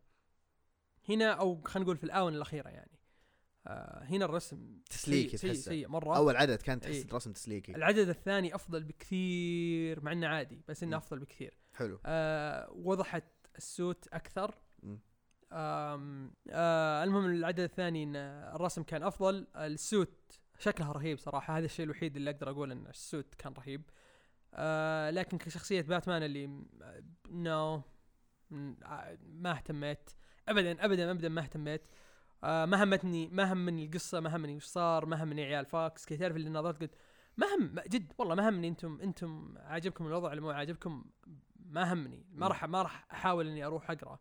هنا 1.09 1.31
أو 1.33 1.63
خلينا 1.65 1.85
نقول 1.85 1.97
في 1.97 2.05
الآونة 2.05 2.37
الأخيرة 2.37 2.69
يعني. 2.69 2.99
آه 3.67 4.05
هنا 4.05 4.25
الرسم 4.25 4.79
تسليكي 4.91 5.37
سيء 5.37 5.53
سيء. 5.53 5.63
سيء 5.63 5.89
مرة. 5.89 6.17
أول 6.17 6.37
عدد 6.37 6.63
كان 6.63 6.81
تحس 6.81 6.95
إيه. 6.95 7.05
الرسم 7.05 7.33
تسليكي. 7.33 7.77
العدد 7.77 8.09
الثاني 8.09 8.55
أفضل 8.55 8.85
بكثير 8.85 10.05
مع 10.05 10.13
إنه 10.13 10.27
عادي 10.27 10.63
بس 10.69 10.83
إنه 10.83 10.97
مم. 10.97 11.03
أفضل 11.03 11.19
بكثير. 11.19 11.59
حلو. 11.75 12.01
آه 12.07 12.71
وضحت 12.73 13.25
ال 13.57 13.67
suit 13.67 14.09
أكثر. 14.13 14.55
آه 15.53 17.05
المهم 17.05 17.25
العدد 17.31 17.61
الثاني 17.61 18.03
إن 18.03 18.17
الرسم 18.17 18.83
كان 18.83 19.03
أفضل. 19.03 19.47
ال 19.57 19.73
suit 19.73 20.41
شكلها 20.61 20.93
رهيب 20.93 21.19
صراحة 21.19 21.59
هذا 21.59 21.65
الشيء 21.65 21.85
الوحيد 21.85 22.17
اللي 22.17 22.31
أقدر 22.31 22.51
أقول 22.51 22.73
إن 22.73 22.87
ال 22.87 22.96
suit 22.96 23.35
كان 23.35 23.53
رهيب. 23.53 23.83
آه 24.55 25.11
لكن 25.11 25.39
كشخصية 25.39 25.83
باتمان 25.83 26.23
اللي 26.23 26.65
no 27.31 27.83
ما 28.51 29.51
اهتميت. 29.51 30.11
ابدا 30.49 30.85
ابدا 30.85 31.11
ابدا 31.11 31.29
ما 31.29 31.41
اهتميت. 31.41 31.83
آه 32.45 32.65
ما 32.65 32.85
همتني 32.85 33.29
ما 33.29 33.53
همني 33.53 33.85
القصة 33.87 34.21
ما 34.21 34.37
همني 34.37 34.57
وش 34.57 34.65
صار 34.65 35.07
ما 35.07 35.25
همني 35.25 35.45
عيال 35.45 35.67
فاكس. 35.67 36.07
أوكي 36.07 36.17
تعرف 36.17 36.37
اللي 36.37 36.51
نظرت 36.51 36.81
قلت 36.81 36.95
ما 37.37 37.47
هم 37.55 37.75
جد 37.89 38.13
والله 38.19 38.35
ما 38.35 38.49
همني 38.49 38.69
أنتم 38.69 39.01
أنتم 39.01 39.55
عاجبكم 39.59 40.07
الوضع 40.07 40.29
ولا 40.31 40.41
مو 40.41 40.51
عاجبكم 40.51 41.05
ما 41.57 41.93
همني. 41.93 42.27
ما 42.33 42.49
راح 42.49 42.65
ما 42.65 42.83
راح 42.83 43.07
أحاول 43.13 43.49
إني 43.49 43.65
أروح 43.65 43.91
أقرأ. 43.91 44.19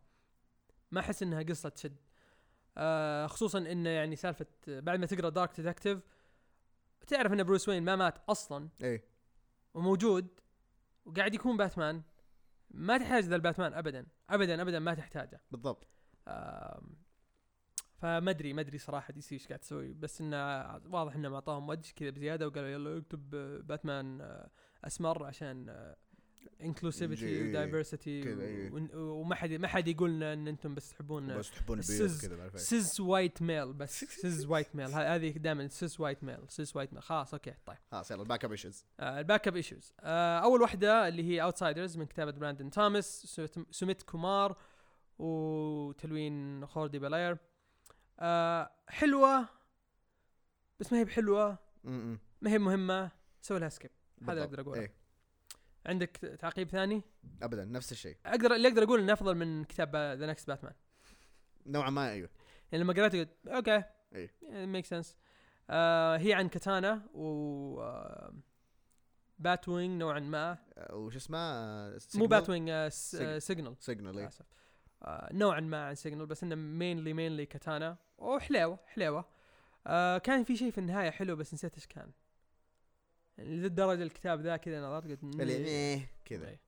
ما 0.90 1.00
أحس 1.00 1.22
إنها 1.22 1.42
قصة 1.42 1.68
تشد 1.68 1.96
آه 2.76 3.26
خصوصا 3.26 3.58
انه 3.58 3.90
يعني 3.90 4.16
سالفة 4.16 4.46
بعد 4.68 4.98
ما 4.98 5.06
تقرأ 5.06 5.28
Dark 5.28 5.60
Detective 5.60 6.00
تعرف 7.06 7.32
إن 7.32 7.42
بروس 7.42 7.68
وين 7.68 7.82
ما 7.82 7.96
مات 7.96 8.18
أصلا؟ 8.28 8.68
إيه. 8.82 9.04
وموجود 9.74 10.40
وقاعد 11.04 11.34
يكون 11.34 11.56
باتمان. 11.56 12.02
ما 12.70 12.98
تحتاج 12.98 13.24
ذا 13.24 13.36
الباتمان 13.36 13.74
ابدا. 13.74 14.06
ابدا 14.30 14.62
ابدا 14.62 14.78
ما 14.78 14.94
تحتاجه. 14.94 15.40
بالضبط. 15.50 15.88
فما 17.96 18.30
أدري 18.30 18.52
ما 18.52 18.60
أدري 18.60 18.78
صراحة 18.78 19.12
دي 19.12 19.20
سي 19.20 19.34
إيش 19.34 19.46
قاعد 19.46 19.58
تسوي. 19.58 19.92
بس 19.92 20.20
إنه 20.20 20.36
واضح 20.86 21.14
إنه 21.14 21.28
معطاهم 21.28 21.68
وجه 21.68 21.92
كذا 21.96 22.10
بزيادة 22.10 22.46
وقالوا 22.46 22.68
يلا 22.68 22.98
اكتب 22.98 23.34
آه، 23.34 23.58
باتمان 23.58 24.20
آه، 24.20 24.50
أسمر 24.84 25.24
عشان 25.24 25.66
inclusivity 26.60 27.48
و 27.48 27.54
diversity 27.54 28.10
إيه. 28.10 28.70
وما 28.94 29.34
حد 29.34 29.50
ما 29.50 29.68
حد 29.68 29.88
يقول 29.88 30.10
لنا 30.10 30.32
إن 30.32 30.48
أنتم 30.48 30.74
بس 30.74 30.90
تحبون 30.90 31.38
بس 31.38 31.50
تحبون 31.50 31.78
إيه. 31.78 32.08
cis 32.56 33.00
white 33.00 33.42
male 33.42 33.72
بس. 33.72 34.04
cis 34.04 34.46
white 34.46 34.76
male 34.76 34.86
هذه 34.86 35.30
دائما 35.30 35.68
cis 35.68 36.00
white 36.00 36.24
male 36.24 36.38
cis 36.48 36.76
white 36.76 36.92
male 36.92 37.02
خلاص 37.02 37.34
أوكي 37.34 37.54
طيب. 37.66 37.76
خلاص 37.90 38.10
يلا 38.10 38.22
الباك 38.22 38.44
اب 38.44 38.50
ايشوز 38.50 38.84
الباك 39.00 39.48
اب 39.48 39.56
ايشوز 39.56 39.92
أول 40.00 40.60
واحدة 40.62 41.08
اللي 41.08 41.22
هي 41.22 41.42
Outsiders 41.42 41.96
من 41.96 42.06
كتابة 42.06 42.32
براندن 42.32 42.70
توماس 42.70 43.40
سميت 43.70 44.02
كومار 44.02 44.56
وتلوين 45.18 46.66
خوردي 46.66 46.98
بلاير. 46.98 47.38
آه 48.20 48.70
حلوة 48.88 49.48
بس 50.80 50.92
ما 50.92 50.98
هي 50.98 51.04
بحلوة. 51.04 51.58
ما 51.84 52.50
هي 52.50 52.58
مهمة. 52.58 53.10
سوي 53.42 53.58
لها 53.58 53.68
skip 53.68 53.90
هذا 54.22 54.32
اللي 54.32 54.44
أقدر 54.44 54.60
أقوله. 54.60 54.80
إيه. 54.80 54.99
عندك 55.86 56.36
تعقيب 56.40 56.68
ثاني؟ 56.68 57.02
ابدا 57.42 57.64
نفس 57.64 57.92
الشيء. 57.92 58.16
أقدر 58.26 58.54
اللي 58.54 58.68
أقدر 58.68 58.82
أقول 58.82 59.00
إنه 59.00 59.12
أفضل 59.12 59.34
من 59.34 59.64
كتاب 59.64 59.96
The 59.96 60.26
Next 60.26 60.48
Batman 60.48 60.74
نوعا 61.66 61.90
ما 61.90 62.10
أيوه. 62.10 62.28
يعني 62.72 62.84
لما 62.84 62.92
قريته 62.92 63.18
قلت 63.18 63.48
أوكي. 63.48 63.82
إيه. 64.14 64.30
make 64.66 64.86
sense 64.86 65.16
آه 65.70 66.16
هي 66.16 66.34
عن 66.34 66.48
كاتانا 66.48 67.02
و 67.14 67.80
آه 67.80 68.34
بات 69.38 69.68
وينج 69.68 70.00
نوعا 70.00 70.20
ما. 70.20 70.58
آه، 70.78 70.96
وش 70.96 71.16
اسمه؟ 71.16 71.38
آه، 71.38 71.98
مو 72.14 72.26
بات 72.26 72.50
وينج 72.50 72.68
آه. 72.70 72.90
آه 73.20 73.38
سيجنال 73.38 73.76
سيجنال 73.80 74.28
آه 75.02 75.28
نوعا 75.32 75.60
ما 75.60 75.86
عن 75.86 75.94
سيجنال 75.94 76.26
بس 76.26 76.42
إنه 76.42 76.54
mainly 76.54 77.12
mainly 77.12 77.46
كاتانا. 77.46 77.96
وحليوه 78.18 78.78
حليوة. 78.86 79.24
آه 79.86 80.18
كان 80.18 80.44
في 80.44 80.56
شيء 80.56 80.70
في 80.70 80.78
النهاية 80.78 81.10
حلو 81.10 81.36
بس 81.36 81.54
نسيت 81.54 81.74
إيش 81.74 81.86
كان. 81.86 82.10
للدرجة 83.40 84.02
الكتاب 84.02 84.40
ذا 84.40 84.56
كذا 84.56 84.80
نظرت 84.80 85.04
قلت 85.10 85.24
"مم". 85.24 85.40
إيه، 85.40 86.10
كذا. 86.24 86.48
إيه. 86.48 86.60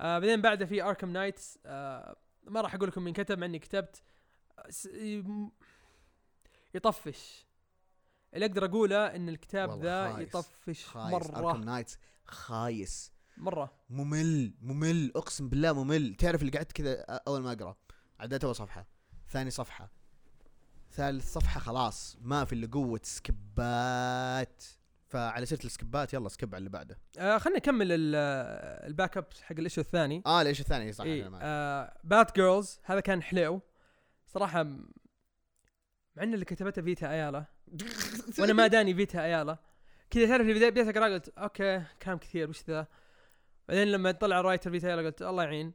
آه 0.00 0.18
بعدين 0.18 0.40
بعده 0.42 0.66
في 0.66 0.82
Arkham 0.82 1.10
Knights 1.12 1.58
آه 1.66 2.16
ما 2.46 2.60
راح 2.60 2.74
أقول 2.74 2.88
لكم 2.88 3.04
مين 3.04 3.14
كتب 3.14 3.38
مع 3.38 3.46
إني 3.46 3.58
كتبت. 3.58 4.02
يطفش. 6.74 7.46
اللي 8.34 8.46
أقدر 8.46 8.64
أقوله 8.64 9.06
إن 9.06 9.28
الكتاب 9.28 9.82
ذا. 9.82 10.18
يطفش 10.18 10.84
خايس. 10.86 11.14
اركم 11.14 11.42
مره 11.42 11.56
نايتس 11.56 11.98
خايس. 12.24 13.12
مرة. 13.36 13.72
ممل 13.90 14.54
ممل. 14.60 15.12
أقسم 15.16 15.48
بالله 15.48 15.84
ممل. 15.84 16.14
تعرف 16.14 16.40
اللي 16.42 16.52
قعدت 16.52 16.72
كذا 16.72 17.00
أول 17.00 17.40
ما 17.42 17.52
أقرأ؟ 17.52 17.76
عديت 18.20 18.44
أول 18.44 18.54
صفحة. 18.56 18.86
ثاني 19.28 19.50
صفحة. 19.50 19.90
ثالث 20.92 21.32
صفحة 21.32 21.60
خلاص. 21.60 22.16
ما 22.20 22.44
في 22.44 22.52
إلا 22.52 22.66
قوة 22.72 23.00
skipات. 23.02 24.64
فعلى 25.08 25.46
سيرة 25.46 25.64
ال 25.64 25.72
skipات 25.72 26.14
يلا 26.14 26.28
skip 26.28 26.54
على 26.54 26.58
اللي 26.58 26.70
بعده. 26.70 26.98
آه 27.18 27.38
خلينا 27.38 27.58
نكمل 27.58 27.92
ال- 27.92 28.14
ال 28.86 29.16
backup 29.16 29.24
حق 29.42 29.56
ال 29.58 29.62
issue 29.62 29.80
الثاني. 29.80 30.22
آه 30.26 30.42
ليش 30.42 30.60
الثاني 30.60 30.92
صح 30.92 31.04
معك. 31.04 31.40
آه 31.42 31.98
Batgirls 32.04 32.80
هذا 32.84 33.00
كان 33.00 33.22
حلو. 33.22 33.60
صراحة 34.26 34.62
مع 34.62 36.22
إن 36.22 36.34
اللي 36.34 36.44
كتبته 36.44 36.82
فيتا 36.82 37.10
أيالا 37.10 37.44
وأنا 38.38 38.52
ما 38.52 38.66
داني 38.66 38.94
فيتا 38.94 39.24
أيالا. 39.24 39.58
كذا 40.10 40.26
تعرف 40.26 40.40
اللي 40.40 40.54
بديت 40.54 40.72
بديت 40.72 40.96
اقرا 40.96 41.14
قلت 41.14 41.28
okay 41.38 41.82
كلام 42.02 42.18
كثير 42.18 42.48
وش 42.50 42.62
ذا؟ 42.68 42.86
بعدين 43.68 43.88
لما 43.88 44.10
طلع 44.12 44.40
writer 44.40 44.70
فيتا 44.70 44.88
أيالا 44.88 45.02
قلت 45.06 45.22
الله 45.22 45.42
يعين. 45.42 45.72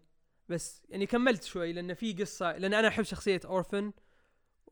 بس 0.50 0.84
يعني 0.90 1.06
كملت 1.06 1.44
شوي 1.44 1.74
لأن 1.74 1.94
في 1.94 2.14
قصة 2.14 2.58
لأن 2.58 2.74
أنا 2.74 2.88
أحب 2.88 3.04
شخصية 3.04 3.40
Orphan 3.46 3.92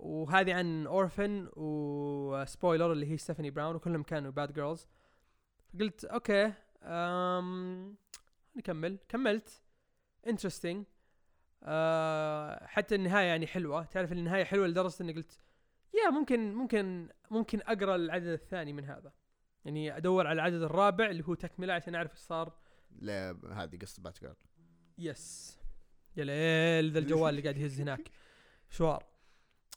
وهذه 0.01 0.53
عن 0.53 0.87
Orphan 0.88 1.49
و 1.55 1.72
Spoiler 1.72 2.91
اللي 2.91 3.11
هي 3.11 3.17
ستيفاني 3.17 3.51
براون 3.51 3.75
وكلهم 3.75 4.03
كانوا 4.03 4.31
Batgirls 4.31 4.88
قلت 5.79 6.05
okay 6.05 6.53
أم 6.83 7.95
نكمل. 8.55 8.97
كملت. 9.09 9.61
Interesting 10.27 10.86
آه 11.63 12.65
حتى 12.65 12.95
النهاية 12.95 13.25
يعني 13.27 13.47
حلوة. 13.47 13.83
تعرف 13.83 14.11
النهاية 14.11 14.43
حلوة 14.43 14.67
لدرجة 14.67 15.03
إني 15.03 15.13
قلت 15.13 15.39
يا 15.93 16.09
ممكن 16.09 16.53
ممكن 16.53 17.09
ممكن 17.31 17.61
أقرأ 17.61 17.95
العدد 17.95 18.27
الثاني 18.27 18.73
من 18.73 18.85
هذا. 18.85 19.13
يعني 19.65 19.97
أدور 19.97 20.27
على 20.27 20.35
العدد 20.35 20.61
الرابع 20.61 21.09
اللي 21.09 21.23
هو 21.27 21.33
تكملة 21.33 21.73
عشان 21.73 21.95
أعرف 21.95 22.11
إيش 22.11 22.19
صار. 22.19 22.53
لا 22.91 23.37
هذه 23.53 23.77
قصة 23.77 24.03
بات 24.03 24.19
جيرل 24.19 24.35
يس 24.97 25.57
يا 26.17 26.23
ليل 26.23 26.91
ذا 26.91 26.99
الجوال 26.99 27.29
اللي 27.29 27.41
قاعد 27.41 27.57
يهز 27.57 27.81
هناك. 27.81 28.11
Sure. 28.69 29.11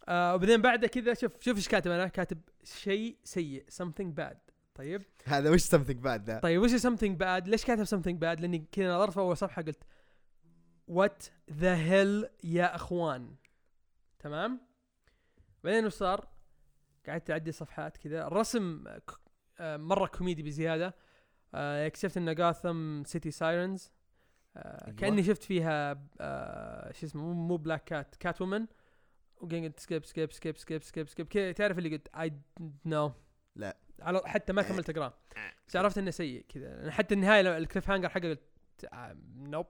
آه 0.08 0.34
وبعدين 0.34 0.62
بعده 0.62 0.86
كذا 0.88 1.14
شوف 1.14 1.32
شوف 1.40 1.56
إيش 1.56 1.68
كاتب 1.68 1.90
أنا 1.90 2.08
كاتب 2.08 2.40
شيء 2.64 3.16
سيء 3.24 3.64
something 3.82 4.20
bad. 4.20 4.36
طيب؟ 4.74 5.02
هذا 5.24 5.50
وش 5.50 5.60
something 5.62 6.00
bad 6.00 6.24
ذا 6.30 6.38
طيب 6.38 6.62
وش 6.62 6.70
something 6.70 7.16
bad 7.20 7.48
ليش 7.48 7.64
كاتب 7.64 7.84
something 7.84 8.16
bad 8.18 8.40
لأني 8.40 8.66
كذا 8.72 8.94
نظرت 8.94 9.12
في 9.12 9.20
أول 9.20 9.36
صفحة 9.36 9.62
قلت 9.62 9.84
what 10.88 11.24
the 11.52 11.76
hell 11.76 12.28
يا 12.44 12.74
أخوان؟ 12.74 13.34
تمام؟ 14.18 14.60
بعدين 15.64 15.86
وش 15.86 15.92
صار؟ 15.92 16.28
قعدت 17.08 17.30
أعدي 17.30 17.52
صفحات 17.52 17.96
كذا. 17.96 18.26
الرسم 18.26 18.84
آه، 19.60 19.76
مرة 19.76 20.06
كوميدي 20.06 20.42
بزيادة. 20.42 20.94
آه، 21.54 21.86
اكتشفت 21.86 22.16
إن 22.16 22.34
Gotham 22.34 23.04
City 23.04 23.30
Sirens. 23.30 23.90
كأني 24.96 25.22
شفت 25.22 25.42
فيها 25.42 26.04
آه، 26.20 26.92
شو 26.92 27.06
اسمه 27.06 27.22
مو- 27.22 27.32
مو 27.48 27.56
Black 27.56 27.84
Cat 27.84 28.14
Catwoman 28.16 28.66
وقلت 29.40 29.80
skip 29.80 30.04
skip 30.04 30.32
skip 30.32 30.56
skip 30.56 30.82
skip 30.82 31.08
skip 31.08 31.54
تعرف 31.54 31.78
اللي 31.78 31.96
قلت؟ 31.96 32.08
I 32.16 32.32
know 32.84 33.12
لا. 33.56 33.76
على 34.00 34.20
حتى 34.24 34.52
ما 34.52 34.62
كملت 34.62 34.90
اقراه 34.90 35.14
بس 35.68 35.76
عرفت 35.76 35.98
إنه 35.98 36.10
سيء 36.10 36.44
كذا. 36.48 36.90
حتى 36.90 37.14
النهاية 37.14 37.56
ال 37.56 37.90
cliffhanger 37.90 38.08
حقه 38.08 38.28
قلت 38.28 38.40
آه، 38.92 39.16
nope 39.36 39.66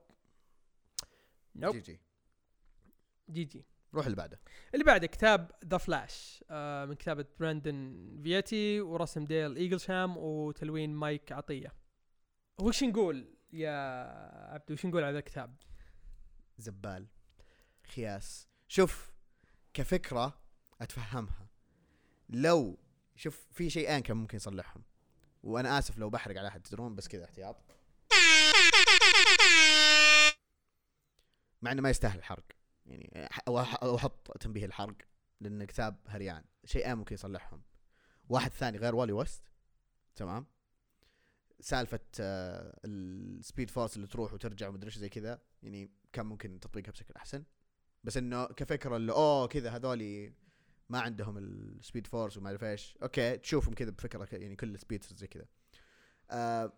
Nope 1.56 1.74
GG. 1.74 1.80
GG. 1.80 3.64
روح 3.94 4.04
اللي 4.04 4.16
بعده. 4.16 4.40
اللي 4.74 4.84
بعده 4.84 5.06
كتاب 5.06 5.50
The 5.64 5.78
Flash 5.78 6.44
آه 6.50 6.84
من 6.84 6.94
كتابة 6.94 7.26
براندن 7.40 8.10
فيتي 8.22 8.80
ورسم 8.80 9.24
ديل 9.24 9.56
إيجلشام 9.56 10.16
وتلوين 10.16 10.94
مايك 10.94 11.32
عطية. 11.32 11.72
وش 12.60 12.84
نقول 12.84 13.34
يا 13.52 13.70
عبدو؟ 14.52 14.74
وش 14.74 14.86
نقول 14.86 15.04
على 15.04 15.18
الكتاب؟ 15.18 15.56
زبال. 16.58 17.06
خياس. 17.86 18.48
شوف 18.68 19.13
كفكرة 19.74 20.40
أتفهمها. 20.80 21.48
لو 22.28 22.78
شوف 23.16 23.46
في 23.52 23.70
شيئين 23.70 24.00
كان 24.00 24.16
ممكن 24.16 24.36
يصلحهم. 24.36 24.82
وأنا 25.42 25.78
آسف 25.78 25.98
لو 25.98 26.10
بحرق 26.10 26.38
على 26.38 26.48
أحد 26.48 26.62
تدرون؟ 26.62 26.94
بس 26.94 27.08
كذا 27.08 27.24
احتياط. 27.24 27.56
مع 31.62 31.72
إنه 31.72 31.82
ما 31.82 31.90
يستاهل 31.90 32.18
الحرق. 32.18 32.44
يعني 32.86 33.28
ح- 33.30 33.40
أو 33.48 33.64
أح- 33.64 33.82
أو 33.82 33.96
أحط 33.96 34.38
تنبيه 34.38 34.64
الحرق 34.66 34.96
لأن 35.40 35.64
كتاب 35.64 35.96
خريان. 36.06 36.44
شيئين 36.64 36.94
ممكن 36.94 37.14
يصلحهم. 37.14 37.62
واحد 38.28 38.50
ثاني 38.52 38.78
غير 38.78 38.94
والي 38.94 39.12
ويست. 39.12 39.42
تمام. 40.16 40.46
سالفة 41.60 42.00
آه، 42.20 42.80
ال 42.84 42.98
Speed 42.98 43.70
Force 43.70 43.96
اللي 43.96 44.06
تروح 44.06 44.32
وترجع 44.32 44.68
ومدري 44.68 44.86
إيش 44.86 44.98
زي 44.98 45.08
كذا 45.08 45.42
يعني 45.62 45.90
كان 46.12 46.26
ممكن 46.26 46.60
تطبيقها 46.60 46.90
بشكل 46.92 47.14
أحسن. 47.16 47.44
بس 48.04 48.16
إنه 48.16 48.46
كفكرة 48.46 48.96
اللي 48.96 49.12
أوه 49.12 49.46
كذا 49.46 49.70
هذولي 49.70 50.32
ما 50.88 51.00
عندهم 51.00 51.38
ال 51.38 51.49
Speed 51.49 52.06
Force 52.06 52.36
وما 52.36 52.48
اعرف 52.48 52.64
إيش. 52.64 52.98
Okay 53.02 53.36
تشوفهم 53.36 53.74
كذا 53.74 53.90
بفكرة 53.90 54.28
يعني 54.32 54.56
كل 54.56 54.74
ال 54.74 54.79
speed 54.79 55.04
زي 55.04 55.26
كذا. 55.26 55.46
آه 56.30 56.72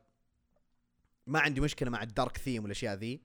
ما 1.27 1.41
عندي 1.41 1.61
مشكلة 1.61 1.91
مع 1.91 2.03
ال 2.03 2.10
dark 2.10 2.37
theme 2.37 2.63
والأشياء 2.63 2.95
ذي. 2.95 3.23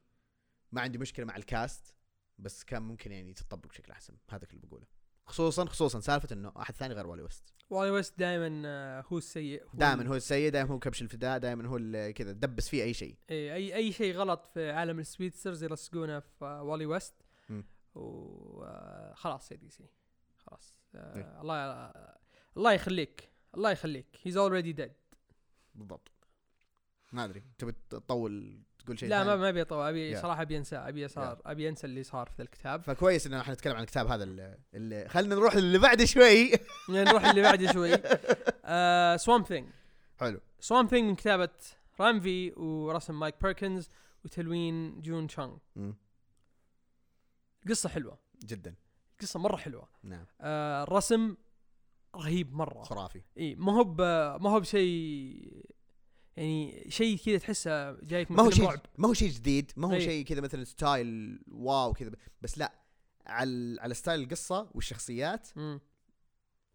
ما 0.72 0.82
عندي 0.82 0.98
مشكلة 0.98 1.26
مع 1.26 1.36
ال 1.36 1.48
cast 1.48 1.96
بس 2.40 2.64
كان 2.64 2.82
ممكن 2.82 3.12
يعني 3.12 3.34
تطبق 3.34 3.68
بشكل 3.68 3.92
أحسن. 3.92 4.18
هذا 4.30 4.48
اللي 4.54 4.68
بقوله. 4.68 4.86
خصوصا 5.26 5.66
خصوصا 5.66 6.00
سالفة 6.00 6.36
إنه 6.36 6.54
احد 6.58 6.76
ثاني 6.76 6.94
غير 6.94 7.08
والي 7.08 7.24
ويست 7.24 7.54
والي 7.70 7.92
ويست 7.92 8.20
دائما 8.20 9.04
هو 9.08 9.18
السيء. 9.18 9.64
دائما 9.74 10.08
هو 10.08 10.16
السيء 10.16 10.52
دائما 10.52 10.70
هو 10.70 10.80
كبش 10.80 11.02
الفداء 11.02 11.38
دائما 11.38 11.68
هو 11.68 11.78
اللي 11.78 12.14
كذا 12.14 12.32
دبس 12.32 12.70
فيه 12.70 12.84
أي 12.84 12.94
شيء. 12.94 13.18
إيه 13.30 13.54
أي 13.54 13.76
أي 13.76 13.92
شيء 13.92 14.16
غلط 14.16 14.46
في 14.54 14.72
عالم 14.72 15.00
ال 15.00 15.05
speedsters 15.05 15.64
يلصقونه 15.64 16.20
في 16.20 16.46
والي 16.46 16.86
ويست. 16.86 17.14
وخلاص 17.96 19.52
يا 19.52 19.58
DC. 19.58 19.86
خلاص. 20.38 20.80
آه، 20.96 21.16
إيه. 21.18 21.42
الله 21.42 21.92
الله 22.58 22.72
يخليك 22.74 23.30
الله 23.56 23.72
يخليك. 23.72 24.08
He's 24.24 24.38
already 24.38 24.72
dead 24.72 24.92
بالضبط. 25.76 26.12
ما 27.12 27.24
أدري. 27.26 27.44
تبي 27.58 27.76
تطول 27.90 28.62
تقول 28.86 29.00
شيء 29.00 29.10
لا 29.10 29.24
ما؟ 29.24 29.36
ما 29.36 29.50
أبي 29.50 29.62
أطول. 29.62 29.88
أبي 29.88 30.16
Yeah. 30.18 30.22
صراحة 30.22 30.42
أبي 30.42 30.58
أنسى 30.58 30.76
أبي 30.76 31.08
صار 31.08 31.42
أبي 31.46 31.70
أنسى 31.70 31.88
اللي 31.88 32.04
صار 32.04 32.26
في 32.30 32.34
ذا 32.38 32.44
الكتاب. 32.44 32.82
فكويس 32.84 33.28
إن 33.28 33.34
إحنا 33.34 33.54
نتكلم 33.54 33.76
عن 33.76 33.82
الكتاب 33.82 34.08
هذا 34.08 34.24
اللي, 34.24 34.58
اللي 34.74 35.10
خلينا 35.10 35.36
نروح 35.36 35.54
اللي 35.54 35.78
بعده 35.78 36.06
شوي. 36.06 36.52
نروح 36.90 37.26
اللي 37.26 37.42
بعده 37.42 37.72
شوي. 37.74 37.92
آه 38.66 39.16
Swamp 39.18 39.44
Thing 39.44 39.70
حلو. 40.20 40.40
Swamp 40.60 40.88
Thing 40.88 41.10
من 41.10 41.16
كتابة 41.16 41.50
رامفي 42.00 42.52
ورسم 42.52 43.20
مايك 43.20 43.36
بيركنز 43.42 43.90
وتلوين 44.26 45.02
جون 45.02 45.28
تشانغ 45.28 45.58
مم. 47.66 47.72
قصة 47.72 47.90
حلوة. 47.90 48.20
جدا. 48.46 48.76
قصة 49.22 49.40
مرة 49.40 49.56
حلوة. 49.58 49.90
نعم. 50.04 50.26
آه 50.42 50.84
الرسم 50.84 51.36
رهيب 52.16 52.54
مرة. 52.54 52.84
خرافي. 52.84 53.22
إي 53.38 53.56
ما 53.56 53.72
هو 53.74 53.84
ما 54.40 54.50
هو 54.50 54.60
بشيء 54.60 55.66
يعني 56.38 56.86
شيء 56.90 57.18
كذا 57.18 57.38
تحسه 57.38 57.92
جايك 57.92 58.32
من 58.32 58.38
ما 58.38 58.44
هو 58.44 58.50
شيء. 58.50 58.70
ما 58.98 59.08
هو 59.08 59.14
شيء 59.14 59.30
جديد 59.30 59.72
ما 59.78 59.88
هو. 59.96 60.00
شيء 60.00 60.26
كذا 60.26 60.42
مثلا 60.42 60.64
style 60.64 61.40
wow 61.52 61.94
كذا 61.94 62.12
بس 62.42 62.58
لا 62.58 62.72
على 63.28 63.82
على 63.82 63.94
style 63.94 64.20
القصة 64.22 64.70
والشخصيات 64.74 65.50
مم. 65.56 65.80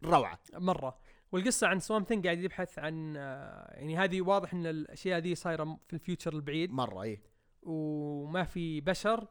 روعة. 0.04 0.38
مرة. 0.54 0.98
والقصة 1.32 1.66
عن 1.66 1.80
Swamp 1.80 2.04
Thing 2.04 2.24
قاعد 2.26 2.38
يبحث 2.38 2.78
عن 2.78 3.14
آه، 3.16 3.74
يعني 3.74 3.98
هذه 3.98 4.20
واضح 4.20 4.52
إن 4.54 4.66
الأشياء 4.66 5.20
دي 5.20 5.34
صايرة 5.34 5.78
في 5.86 5.92
ال 5.94 6.00
future 6.00 6.32
البعيد. 6.34 6.70
مرة 6.72 7.02
إي. 7.02 7.20
وما 7.62 8.44
في 8.44 8.80
بشر. 8.80 9.28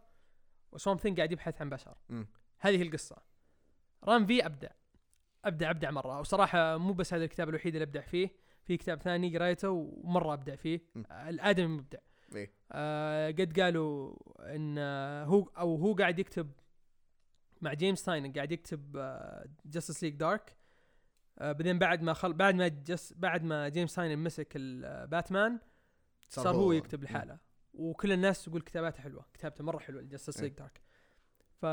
و 0.71 0.76
Swamp 0.76 0.97
Thing 0.97 1.17
قاعد 1.17 1.31
يبحث 1.31 1.61
عن 1.61 1.69
بشر. 1.69 1.97
مم. 2.09 2.27
هذه 2.59 2.81
القصة. 2.81 3.17
رام 4.03 4.25
في 4.25 4.45
أبدع. 4.45 4.69
أبدع 5.45 5.69
أبدع 5.69 5.91
مرة. 5.91 6.19
وصراحة 6.19 6.77
مو 6.77 6.93
بس 6.93 7.13
هذا 7.13 7.23
الكتاب 7.23 7.49
الوحيد 7.49 7.75
اللي 7.75 7.83
أبدع 7.83 8.01
فيه. 8.01 8.29
في 8.63 8.77
كتاب 8.77 9.01
ثاني 9.01 9.37
قريته 9.37 9.69
ومرة 9.69 10.33
أبدع 10.33 10.55
فيه. 10.55 10.81
آه، 11.11 11.29
الآدمي 11.29 11.67
مبدع. 11.67 11.99
إيه. 12.35 12.51
آه 12.71 13.27
قد 13.31 13.59
قالوا 13.59 14.15
إن 14.39 14.75
آه، 14.77 15.23
هو 15.23 15.41
أو 15.57 15.75
هو 15.75 15.93
قاعد 15.93 16.19
يكتب 16.19 16.51
مع 17.61 17.73
جيمس 17.73 18.03
تاين 18.03 18.33
قاعد 18.33 18.51
يكتب 18.51 19.13
Justice 19.65 20.03
League 20.03 20.15
Dark 20.15 20.55
بعدين 21.37 21.79
بعد 21.79 22.01
ما 22.01 22.13
خل 22.13 22.33
بعد 22.33 22.55
ما 22.55 22.67
جس 22.67 23.13
بعد 23.13 23.43
ما 23.43 23.69
جيمس 23.69 23.95
تاين 23.95 24.19
مسك 24.19 24.53
الباتمان 24.55 25.59
صار 26.29 26.55
هو. 26.55 26.71
يكتب 26.71 27.03
لحاله. 27.03 27.37
وكل 27.75 28.11
الناس 28.11 28.45
تقول 28.45 28.61
كتاباته 28.61 29.01
حلوة 29.01 29.25
كتابته 29.33 29.63
مرة 29.63 29.79
حلوة 29.79 30.01
ال 30.01 30.06
Justice. 30.06 30.41
League 30.41 30.53
Dark 30.53 30.81
ف 31.61 31.65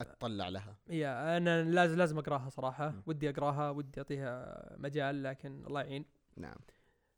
اطلع 0.00 0.48
لها. 0.48 0.76
يا 0.88 1.36
أنا 1.36 1.62
لازم 1.62 1.96
لازم 1.98 2.18
أقراها 2.18 2.48
صراحة. 2.48 2.90
مم. 2.90 3.02
ودي 3.06 3.30
أقراها 3.30 3.70
ودي 3.70 4.00
أعطيها 4.00 4.76
مجال 4.78 5.22
لكن 5.22 5.64
الله 5.66 5.80
يعين. 5.82 6.04
نعم. 6.36 6.56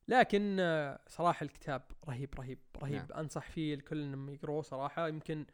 لكن 0.08 0.56
آه، 0.60 1.00
صراحة 1.08 1.44
الكتاب 1.44 1.82
رهيب 2.08 2.34
رهيب 2.38 2.58
رهيب. 2.82 2.94
نعم. 2.94 3.18
أنصح 3.18 3.50
فيه 3.50 3.74
الكل 3.74 4.02
إنهم 4.02 4.28
يقروه 4.28 4.62
صراحة. 4.62 5.08
يمكن 5.08 5.46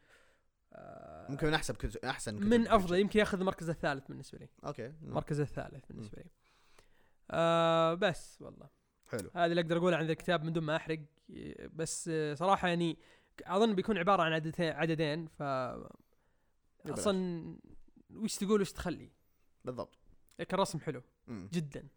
آه، 0.73 1.31
ممكن 1.31 1.47
من 1.47 1.53
أحسن 1.53 1.73
كتب 1.73 2.05
أحسن 2.05 2.39
كتب 2.39 2.47
من 2.47 2.67
أفضل 2.67 2.99
يمكن 2.99 3.19
ياخذ 3.19 3.39
المركز 3.39 3.69
الثالث 3.69 4.07
بالنسبة 4.07 4.39
لي. 4.39 4.49
Okay. 4.65 4.85
المركز 4.85 5.39
الثالث 5.39 5.85
بالنسبة 5.85 6.17
لي. 6.17 6.29
آه 7.31 7.93
بس 7.93 8.41
والله. 8.41 8.69
حلو 9.11 9.29
هذا 9.35 9.45
اللي 9.45 9.61
أقدر 9.61 9.77
أقوله 9.77 9.97
عن 9.97 10.05
ذا 10.05 10.11
الكتاب 10.11 10.43
من 10.43 10.53
دون 10.53 10.63
ما 10.63 10.75
أحرق 10.75 10.99
بس 11.73 12.11
صراحة 12.33 12.67
يعني 12.67 12.97
أظن 13.43 13.75
بيكون 13.75 13.97
عبارة 13.97 14.23
عن 14.23 14.33
عددين 14.33 14.71
عددين 14.71 15.27
ف. 15.27 15.43
أصلا 16.85 17.57
وش 18.15 18.35
تقول 18.35 18.61
وش 18.61 18.71
تخلي 18.71 19.11
بالضبط 19.65 19.97
لكن 20.39 20.55
الرسم 20.55 20.79
حلو 20.79 21.01
مم. 21.27 21.49
جدا 21.53 21.87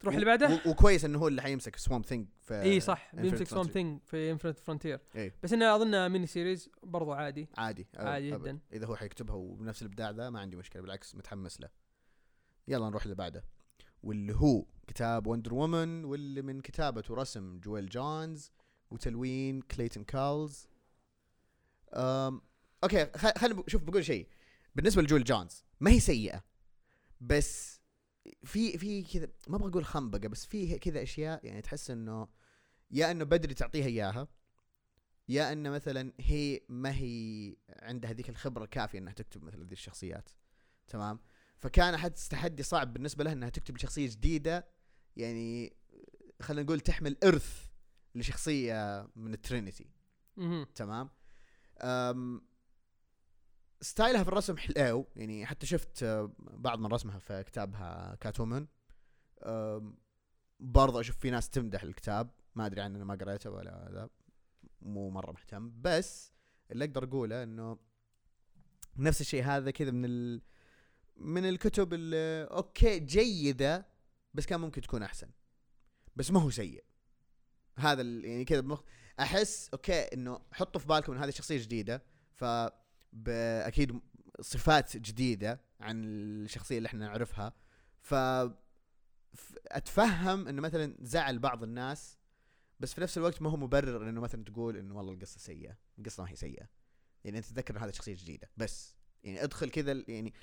تروح 0.00 0.14
اللي 0.14 0.26
بعده 0.26 0.60
وكويس 0.66 1.04
إنه 1.04 1.18
هو 1.18 1.28
اللي 1.28 1.42
حيمسك 1.42 1.76
Swamp 1.76 2.02
Thing 2.02 2.28
في 2.40 2.62
إي 2.62 2.80
صح 2.80 3.14
بيمسك 3.14 3.46
سوام. 3.46 3.66
ثينج 3.66 4.00
في 4.04 4.30
انفنت 4.30 4.58
فرونتير 4.58 5.00
إيه. 5.16 5.34
بس 5.42 5.52
إنه 5.52 5.76
أظن 5.76 6.08
mini 6.10 6.26
series 6.26 6.70
برضو 6.82 7.12
عادي 7.12 7.48
عادي 7.58 7.86
عادي 7.96 8.34
أبد. 8.34 8.42
جداً. 8.42 8.58
إذا 8.72 8.86
هو 8.86 8.96
حيكتبها 8.96 9.34
وبنفس 9.36 9.82
الإبداع 9.82 10.10
ذا 10.10 10.30
ما 10.30 10.40
عندي 10.40 10.56
مشكلة 10.56 10.82
بالعكس 10.82 11.14
متحمس 11.14 11.60
له 11.60 11.68
يلا 12.68 12.88
نروح 12.88 13.02
اللي 13.02 13.14
بعده 13.14 13.44
واللي 14.04 14.34
هو 14.34 14.64
كتاب 14.86 15.26
Wonder 15.26 15.54
Woman 15.54 16.04
واللي 16.04 16.42
من 16.42 16.60
كتابة 16.60 17.02
ورسم 17.10 17.60
جويل 17.60 17.88
جونز 17.88 18.50
وتلوين 18.90 19.60
كليتون 19.60 20.04
كارلز 20.04 20.66
أم 21.94 22.42
أوكي 22.84 23.06
خ- 23.16 23.38
خلينا 23.38 23.62
شوف 23.68 23.82
بقول 23.82 24.04
شيء. 24.04 24.28
بالنسبة 24.74 25.02
لجويل 25.02 25.24
جونز 25.24 25.64
ما 25.80 25.90
هي 25.90 26.00
سيئة 26.00 26.44
بس 27.20 27.80
في 28.44 28.78
في 28.78 29.02
كذا 29.02 29.28
ما 29.48 29.56
أبغى 29.56 29.68
أقول 29.70 29.84
خنبقة 29.84 30.28
بس 30.28 30.46
في 30.46 30.78
كذا 30.78 31.02
أشياء 31.02 31.46
يعني 31.46 31.62
تحس 31.62 31.90
إنه 31.90 32.28
يا 32.90 33.10
إنه 33.10 33.24
بدري 33.24 33.54
تعطيها 33.54 33.86
إياها 33.86 34.28
يا 35.28 35.52
إنه 35.52 35.70
مثلا 35.70 36.12
هي 36.20 36.60
ما 36.68 36.94
هي 36.96 37.56
عندها 37.82 38.10
هذيك 38.10 38.28
الخبرة 38.28 38.64
الكافية 38.64 38.98
إنها 38.98 39.12
تكتب 39.12 39.44
مثل 39.44 39.60
هذه 39.62 39.72
الشخصيات. 39.72 40.30
تمام؟ 40.88 41.20
فكان 41.58 41.94
احس 41.94 42.28
تحدي 42.28 42.62
صعب 42.62 42.92
بالنسبة 42.92 43.24
لها 43.24 43.32
إنها 43.32 43.48
تكتب 43.48 43.76
شخصيه 43.76 44.08
جديدة 44.08 44.68
يعني 45.16 45.76
خلينا 46.42 46.62
نقول 46.62 46.80
تحمل 46.80 47.16
إرث 47.24 47.66
لشخصية 48.14 49.08
من 49.16 49.34
ال 49.34 49.40
trinity. 49.40 49.90
تمام؟ 50.74 51.10
أم 51.80 52.42
style 53.80 54.15
ها 54.15 54.22
في 54.22 54.28
الرسم 54.28 54.56
حلو 54.56 55.06
يعني 55.16 55.46
حتى 55.46 55.66
شفت 55.66 56.02
آه، 56.02 56.32
بعض 56.38 56.78
من 56.78 56.86
رسمها 56.86 57.18
في 57.18 57.42
كتابها 57.42 58.14
Catwoman 58.14 58.66
برضه 60.60 61.00
أشوف 61.00 61.16
في 61.16 61.30
ناس 61.30 61.50
تمدح 61.50 61.82
الكتاب 61.82 62.30
ما 62.54 62.66
أدري 62.66 62.80
عنه 62.80 63.04
ما 63.04 63.14
قريته 63.14 63.50
ولا 63.50 63.88
هذا 63.88 64.10
مو 64.82 65.10
مرة 65.10 65.32
مهتم. 65.32 65.72
بس 65.80 66.32
اللي 66.70 66.84
أقدر 66.84 67.04
أقوله 67.04 67.42
إنه 67.42 67.78
نفس 68.96 69.20
الشيء 69.20 69.44
هذا 69.44 69.70
كذا 69.70 69.90
من 69.90 70.04
ال 70.04 70.42
من 71.16 71.48
الكتب 71.48 71.94
اللي 71.94 72.48
أوكي 72.50 72.98
جيدة 72.98 73.86
بس 74.34 74.46
كان 74.46 74.60
ممكن 74.60 74.80
تكون 74.80 75.02
أحسن. 75.02 75.30
بس 76.16 76.30
ما 76.30 76.40
هو 76.40 76.50
سيء. 76.50 76.84
هذا 77.78 78.02
يعني 78.02 78.44
كذا 78.44 78.60
بمخ... 78.60 78.82
أحس 79.20 79.68
أوكي 79.72 80.02
إنه 80.02 80.40
حطوا 80.52 80.80
في 80.80 80.86
بالكم 80.86 81.12
إن 81.12 81.18
هذه 81.18 81.30
شخصية 81.30 81.62
جديدة 81.62 82.02
ف 82.32 82.44
أكيد 83.28 84.00
صفات 84.40 84.96
جديدة 84.96 85.60
عن 85.80 86.04
الشخصية 86.04 86.78
اللي 86.78 86.86
إحنا 86.86 87.06
نعرفها. 87.06 87.52
ف 88.00 88.14
أتفهم 89.66 90.48
إنه 90.48 90.62
مثلا 90.62 90.96
زعل 91.00 91.38
بعض 91.38 91.62
الناس 91.62 92.18
بس 92.80 92.94
في 92.94 93.00
نفس 93.00 93.18
الوقت 93.18 93.42
ما 93.42 93.50
هو 93.50 93.56
مبرر 93.56 94.08
إنه 94.08 94.20
مثلا 94.20 94.44
تقول 94.44 94.76
إنه 94.76 94.96
والله 94.96 95.12
القصة 95.12 95.38
سيئة. 95.38 95.76
القصة 95.98 96.22
ما 96.22 96.30
هي 96.30 96.36
سيئة. 96.36 96.68
يعني 97.24 97.38
أنت 97.38 97.46
تتذكر 97.46 97.84
هذه 97.84 97.90
شخصية 97.90 98.14
جديدة. 98.14 98.50
بس 98.56 98.96
يعني 99.24 99.44
أدخل 99.44 99.70
كذا 99.70 100.04
يعني 100.08 100.34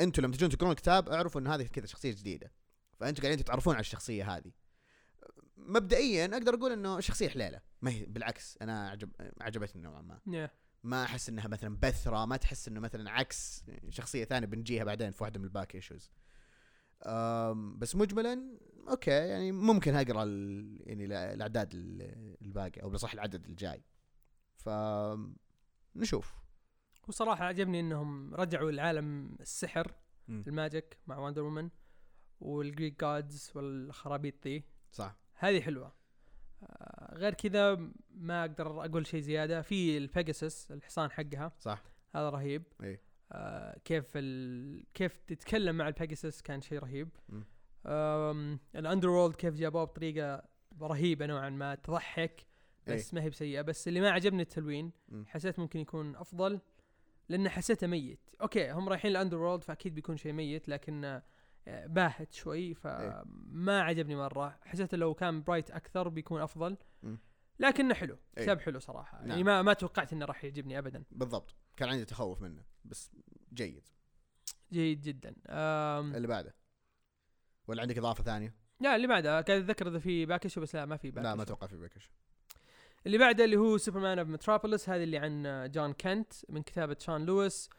أنتم 0.00 0.22
لما 0.22 0.36
تجون 0.36 0.50
تقرون 0.50 0.70
الكتاب 0.70 1.08
اعرفوا 1.08 1.40
ان 1.40 1.46
هذه 1.46 1.62
كذا 1.62 1.86
شخصية 1.86 2.10
جديدة. 2.12 2.52
فانتم 3.00 3.22
قاعدين 3.22 3.44
تتعرفون 3.44 3.74
على 3.74 3.80
الشخصية 3.80 4.36
هذه. 4.36 4.52
مبدئيا 5.56 6.24
أقدر 6.26 6.54
أقول 6.54 6.72
إنه 6.72 7.00
شخصية 7.00 7.28
حليوة. 7.28 7.60
ما 7.82 7.90
هي 7.90 8.04
بالعكس 8.06 8.58
أنا 8.62 8.90
عجب 8.90 9.10
عجبتني 9.40 9.82
نوعا 9.82 10.02
ما. 10.02 10.20
Yeah. 10.26 10.50
ما 10.84 11.04
أحس 11.04 11.28
إنها 11.28 11.48
مثلا 11.48 11.76
بثرة 11.82 12.24
ما 12.24 12.36
تحس 12.36 12.68
إنه 12.68 12.80
مثلا 12.80 13.10
عكس 13.10 13.64
شخصية 13.88 14.24
ثانية 14.24 14.46
بنجيها 14.46 14.84
بعدين 14.84 15.10
في 15.10 15.22
واحدة 15.22 15.38
من 15.38 15.44
ال 15.44 15.50
back 15.50 15.74
issues 15.74 16.10
بس 17.78 17.96
مجملا 17.96 18.58
أوكي 18.88 19.10
يعني 19.10 19.52
ممكن 19.52 19.94
أقرأ 19.94 20.24
يعني 20.80 21.04
ال- 21.04 21.12
الأعداد 21.12 21.74
ال- 21.74 22.36
الباقي 22.42 22.82
أو 22.82 22.90
بصح 22.90 23.12
العدد 23.12 23.44
الجاي. 23.46 23.84
ف 24.56 24.68
نشوف. 25.96 26.34
وصراحة 27.06 27.44
عجبني 27.44 27.80
إنهم 27.80 28.34
رجعوا 28.34 28.70
العالم 28.70 29.36
السحر 29.40 29.94
مم. 30.28 30.44
ال 30.46 30.55
magic 30.55 30.98
مع 31.06 31.18
Wonder 31.18 31.42
Woman 31.42 31.70
وال 32.40 32.57
Greek 32.57 33.00
gods 33.00 33.52
والخرابيط 33.54 34.46
ذي. 34.46 34.64
صح. 34.92 35.16
هذه 35.34 35.60
حلوة. 35.60 35.92
آه، 36.62 37.14
غير 37.14 37.34
كذا 37.34 37.74
ما 38.10 38.40
أقدر 38.40 38.84
أقول 38.84 39.06
شيء 39.06 39.20
زيادة. 39.20 39.62
في 39.62 39.98
ال 39.98 40.07
Pegasus 40.07 40.72
الحصان 40.72 41.10
حقها. 41.10 41.52
صح. 41.58 41.82
هذا 42.14 42.30
رهيب. 42.30 42.62
إيه. 42.82 43.02
آه 43.32 43.78
كيف 43.84 44.12
ال... 44.16 44.84
كيف 44.94 45.16
تتكلم 45.26 45.76
مع 45.76 45.88
ال 45.88 45.95
Pegasus 45.95 46.42
كان 46.42 46.60
شيء 46.60 46.78
رهيب. 46.78 47.08
ال 48.74 49.08
underworld 49.08 49.36
كيف 49.36 49.54
جابوه 49.54 49.84
بطريقة 49.84 50.42
رهيبة 50.80 51.26
نوعا 51.26 51.50
ما 51.50 51.74
تضحك 51.74 52.46
بس 52.86 53.14
ما 53.14 53.22
هي 53.22 53.30
بسيئة. 53.30 53.62
بس 53.62 53.88
اللي 53.88 54.00
ما 54.00 54.10
عجبني 54.10 54.42
التلوين. 54.42 54.92
حسيت 55.26 55.58
ممكن 55.58 55.80
يكون 55.80 56.16
أفضل. 56.16 56.60
لأن 57.28 57.48
حسيته 57.48 57.86
ميت. 57.86 58.30
أوكي 58.40 58.70
هم 58.70 58.88
رايحين 58.88 59.10
ال 59.10 59.38
underworld 59.38 59.64
فأكيد 59.64 59.94
بيكون 59.94 60.16
شيء 60.16 60.32
ميت 60.32 60.68
لكن 60.68 61.04
آه، 61.68 61.86
باهت 61.86 62.32
شوي 62.32 62.74
فما 62.74 63.80
عجبني 63.80 64.16
مرة. 64.16 64.58
حسيت 64.64 64.94
لو 64.94 65.14
كان 65.14 65.42
bright 65.42 65.70
أكثر 65.70 66.08
بيكون 66.08 66.40
أفضل. 66.40 66.76
لكنه 67.58 67.94
حلو 67.94 68.18
إيه. 68.38 68.42
كتاب 68.42 68.60
حلو 68.60 68.78
صراحة. 68.78 69.18
يعني 69.18 69.42
نعم. 69.42 69.44
ما 69.44 69.62
ما 69.62 69.72
توقعت 69.72 70.12
إنه 70.12 70.24
راح 70.24 70.44
يعجبني 70.44 70.78
ابدا. 70.78 71.04
بالضبط. 71.10 71.56
كان 71.76 71.88
عندي 71.88 72.04
تخوف 72.04 72.42
منه 72.42 72.64
بس 72.84 73.10
جيد. 73.54 73.88
جيد 74.72 75.00
جدا. 75.00 75.34
آم 75.48 76.14
اللي 76.14 76.26
بعده؟ 76.28 76.54
ولا 77.66 77.82
عندك 77.82 77.98
إضافة 77.98 78.24
ثانية؟ 78.24 78.54
لا 78.80 78.96
اللي 78.96 79.06
بعده. 79.06 79.30
قاعد 79.30 79.50
أتذكر 79.50 79.88
إذا 79.88 79.98
في 79.98 80.26
باكش 80.26 80.58
بس 80.58 80.74
لا 80.74 80.86
ما 80.86 80.96
في 80.96 81.10
back 81.10 81.16
issue 81.16 81.24
لا 81.24 81.34
ما 81.34 81.42
أتوقع 81.42 81.66
في 81.66 81.76
back 81.76 81.91
issue 81.91 82.10
اللي 83.06 83.18
بعده 83.18 83.44
اللي 83.44 83.56
هو 83.56 83.76
Superman 83.76 84.18
of 84.18 84.28
Metropolis 84.28 84.88
هذه 84.88 85.02
اللي 85.02 85.18
عن 85.18 85.68
جون 85.70 85.92
كنت 85.92 86.32
من 86.48 86.62
كتابة 86.62 86.96
شون 87.00 87.26
لويس 87.26 87.70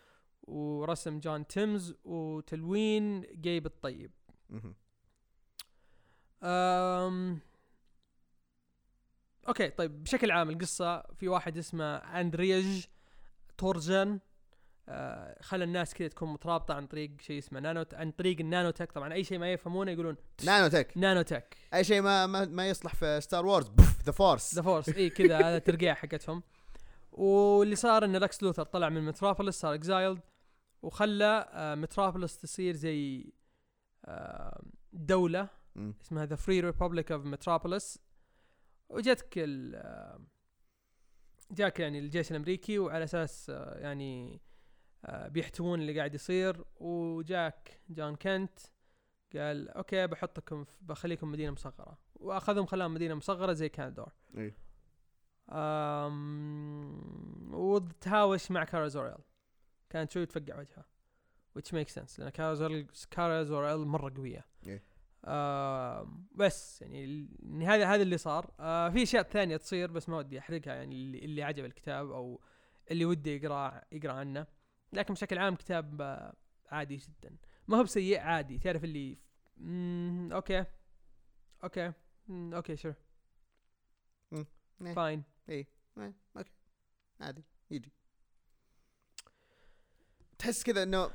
ورسم 0.44 1.20
جون 1.20 1.48
تيمز 1.48 1.94
وتلوين 2.04 3.22
جيب 3.22 3.66
الطيب. 3.66 4.12
أم 6.44 7.40
أوكي 9.48 9.70
طيب 9.70 10.04
بشكل 10.04 10.32
عام 10.32 10.50
القصة 10.50 11.02
في 11.02 11.28
واحد 11.28 11.58
اسمه 11.58 11.96
أندريج 11.96 12.86
تورجان 13.58 14.20
آه 14.90 15.42
خلى 15.42 15.64
الناس 15.64 15.94
كذا 15.94 16.08
تكون 16.08 16.34
مترابطة 16.34 16.74
عن 16.74 16.88
طريق 16.88 17.12
شيء 17.22 17.38
اسمه 17.38 17.60
نانو 17.60 17.86
عن 17.94 18.12
طريق 18.12 18.40
ال 18.40 18.46
nano 18.46 18.70
tech 18.70 18.92
طبعا 18.92 19.14
أي 19.14 19.24
شيء 19.24 19.38
ما 19.38 19.54
يفهمونه 19.54 19.92
يقولون 19.92 20.16
nano 20.44 20.68
tech 20.68 20.92
nano 20.96 21.22
tech 21.22 21.58
أي 21.74 21.84
شيء 21.84 22.02
ما 22.02 22.26
ما, 22.26 22.46
ما 22.46 22.70
يصلح 22.70 22.96
في 22.96 23.22
Star 23.22 23.46
Wars 23.46 23.72
the 24.06 24.12
Force 24.12 24.56
the 24.56 24.62
Force 24.62 24.90
إي 24.90 25.10
كذا 25.10 25.38
هذا 25.50 25.60
ترقيع 25.60 25.94
حقتهم. 25.94 26.44
واللي 27.12 27.76
صار 27.76 28.06
إن 28.06 28.16
لكس 28.16 28.44
لوثر 28.44 28.64
طلع 28.64 28.90
من 28.90 29.06
متروبوليس 29.06 29.56
صار 29.56 29.74
exiled 29.74 30.20
وخلى 30.82 31.50
آه، 31.52 31.76
متروبوليس 31.76 32.38
تصير 32.38 32.76
زي 32.76 33.32
آه، 34.06 34.62
دولة 34.94 35.48
اسمها 36.02 36.26
the 36.26 36.36
Free 36.36 36.60
Republic 36.60 37.12
of 37.12 37.26
Metropolis 37.26 38.00
وجتك 38.90 39.34
ال 39.38 39.76
آه، 39.76 40.20
جاك 41.52 41.80
يعني 41.80 42.00
الجيش 42.00 42.32
الأمريكي 42.32 42.80
وعلى 42.80 43.04
أساس 43.04 43.50
آه، 43.50 43.78
يعني 43.78 44.34
آه، 44.34 44.47
بيحتوون 45.10 45.82
اللي 45.82 45.98
قاعد 45.98 46.14
يصير. 46.14 46.64
وجاك 46.80 47.80
جون 47.90 48.16
كنت 48.16 48.60
قال 49.36 49.70
أوكي 49.70 50.08
بحطكم 50.08 50.66
بخليكم 50.82 51.32
مدينة 51.32 51.52
مصغرة. 51.52 51.98
وأخذهم 52.16 52.66
خلاهم 52.66 52.94
مدينة 52.94 53.16
مصغرة 53.16 53.54
زي 53.54 53.70
كاندور 53.70 54.14
إيه. 54.38 54.58
أم 55.50 57.54
وتهاوش 57.54 58.52
مع 58.52 58.64
كارا 58.64 58.88
زوريل 58.88 59.18
كانت 59.90 60.12
شوي 60.12 60.26
تفقع 60.26 60.60
وجهها 60.60 60.86
which 61.60 61.72
makes 61.72 61.94
sense 62.00 62.20
لأن 62.20 62.30
كارا 62.30 62.54
زوريل 62.54 62.88
كارا 63.12 63.44
زوريل 63.44 63.78
مرة 63.78 64.14
قوية. 64.18 64.46
إيه. 64.66 64.84
بس 66.32 66.82
يعني 66.82 67.28
هذا 67.66 67.86
هذا 67.86 68.02
اللي 68.02 68.18
صار. 68.18 68.52
آه 68.60 68.90
في 68.90 69.04
أشياء 69.04 69.24
ثانية 69.24 69.58
تصير 69.58 69.92
بس 69.92 70.10
ما 70.10 70.18
ودي 70.18 70.40
أحرقها 70.40 70.74
يعني 70.74 70.96
اللي, 70.96 71.26
اللي 71.26 71.44
عجب 71.44 71.66
الكتاب 71.66 72.12
أو 72.12 72.42
اللي 72.92 73.06
ودي 73.06 73.36
يقرا 73.36 73.82
يقرأ 73.92 74.14
عنه. 74.14 74.48
لكن 74.98 75.14
بشكل 75.14 75.38
عام 75.38 75.56
كتاب 75.56 76.02
آه 76.02 76.34
عادي 76.72 76.96
جدا. 76.96 77.38
ما 77.68 77.78
هو 77.78 77.84
بسيء 77.84 78.20
عادي. 78.20 78.58
تعرف 78.58 78.84
اللي 78.84 79.18
مم 79.58 80.30
أوكي. 80.34 80.66
أوكي. 81.64 81.92
مم 82.28 82.54
أوكي 82.54 82.76
sure. 82.78 82.94
fine 84.96 85.24
إيه، 85.50 85.68
أوكي. 86.38 86.52
عادي. 87.22 87.44
يجي. 87.72 87.92
تحس 90.40 90.64
كذا 90.64 90.84
إنه 90.84 91.12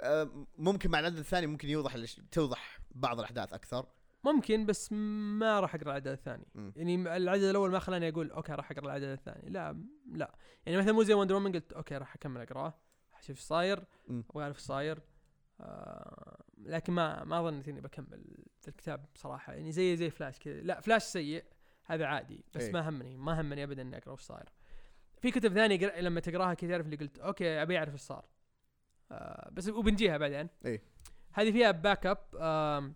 آه، 0.00 0.46
ممكن 0.58 0.90
مع 0.90 0.98
العدد 0.98 1.16
الثاني 1.18 1.46
ممكن 1.46 1.68
يوضح 1.68 1.96
توضح 2.32 2.78
بعض 2.90 3.18
الأحداث 3.18 3.52
أكثر. 3.52 3.86
ممكن 4.24 4.66
بس 4.66 4.92
ما 4.92 5.60
راح 5.60 5.74
أقرأ 5.74 5.90
العدد 5.90 6.06
الثاني. 6.08 6.46
يعني 6.76 6.96
م- 6.96 7.08
العدد 7.08 7.42
الأول 7.42 7.70
ما 7.70 7.78
خلاني 7.78 8.08
أقول 8.08 8.30
أوكي 8.30 8.52
راح 8.52 8.70
أقرأ 8.70 8.84
العدد 8.84 9.04
الثاني. 9.04 9.50
لا 9.50 9.84
لا. 10.12 10.34
يعني 10.66 10.78
مثلا 10.78 10.92
مو 10.92 11.02
زي 11.02 11.14
Wonder 11.14 11.34
Woman 11.34 11.52
قلت 11.52 11.72
أوكي 11.72 11.96
راح 11.96 12.14
أكمل 12.14 12.40
أقرأه. 12.40 12.74
أشوف 13.22 13.36
إيش 13.36 13.44
صاير. 13.46 13.84
أبغى 14.10 14.44
أعرف 14.44 14.56
إيش 14.56 14.64
صاير. 14.64 15.00
آه 15.60 16.44
لكن 16.58 16.92
ما 16.92 17.24
ما 17.24 17.42
ظنيت 17.42 17.68
إني 17.68 17.80
بكمل 17.80 18.24
الكتاب 18.68 19.06
بصراحة. 19.14 19.52
يعني 19.52 19.72
زي 19.72 19.96
زي 19.96 20.10
فلاش 20.10 20.38
كذا. 20.38 20.60
لا 20.60 20.80
فلاش 20.80 21.02
سيء 21.02 21.44
هذا 21.84 22.06
عادي 22.06 22.44
بس 22.54 22.62
إيه. 22.62 22.72
ما 22.72 22.88
همني 22.88 23.16
ما 23.16 23.40
همني 23.40 23.64
ابدا 23.64 23.82
إني 23.82 23.96
أقرأ 23.96 24.12
وش 24.12 24.20
صاير. 24.20 24.48
في 25.20 25.30
كتب 25.30 25.54
ثانية 25.54 25.78
قر- 25.88 26.00
لما 26.00 26.20
تقراها 26.20 26.54
كذا 26.54 26.70
تعرف 26.70 26.84
اللي 26.86 26.96
قلت 26.96 27.18
okay 27.18 27.62
أبي 27.62 27.78
أعرف 27.78 27.92
إيش 27.92 28.00
صار. 28.00 28.24
آه 29.12 29.50
بس 29.52 29.68
وبنجيها 29.68 30.16
بعدين. 30.18 30.48
إيه. 30.64 30.82
هذه 31.32 31.52
فيها 31.52 31.70
backup 31.70 32.18
آم، 32.40 32.94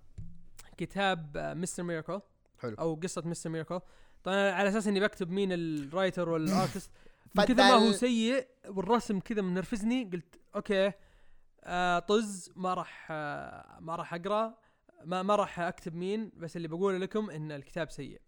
كتاب 0.77 1.39
مستر 1.39 1.83
ميراكل 1.83 2.21
حلو. 2.59 2.75
أو 2.79 2.95
قصة 2.95 3.23
مستر 3.27 3.51
ميراكل 3.51 3.81
طبعا 4.25 4.51
على 4.53 4.69
أساس 4.69 4.87
إني 4.87 5.01
بكتب 5.01 5.31
مين 5.31 5.49
ال 5.53 5.64
writer 5.64 6.29
وال 6.29 6.44
artist 6.44 6.91
من 7.35 7.45
كثر 7.45 7.55
ما 7.55 7.71
هو 7.73 7.93
سيء 7.93 8.47
والرسم 8.69 9.21
كذا 9.21 9.43
منرفزني 9.43 10.11
قلت 10.13 10.41
okay 10.57 10.93
آه 11.65 11.99
طز 11.99 12.51
ما 12.57 12.75
راح 12.75 13.09
آه 13.11 13.79
ما 13.81 13.97
راح 13.97 14.15
أقرأ 14.15 14.55
ما 15.05 15.23
ما 15.23 15.37
راح 15.37 15.61
أكتب 15.61 15.95
مين 15.95 16.33
بس 16.37 16.57
اللي 16.57 16.69
بقوله 16.69 16.99
لكم 16.99 17.31
إن 17.31 17.53
الكتاب 17.53 17.91
سيء. 17.91 18.21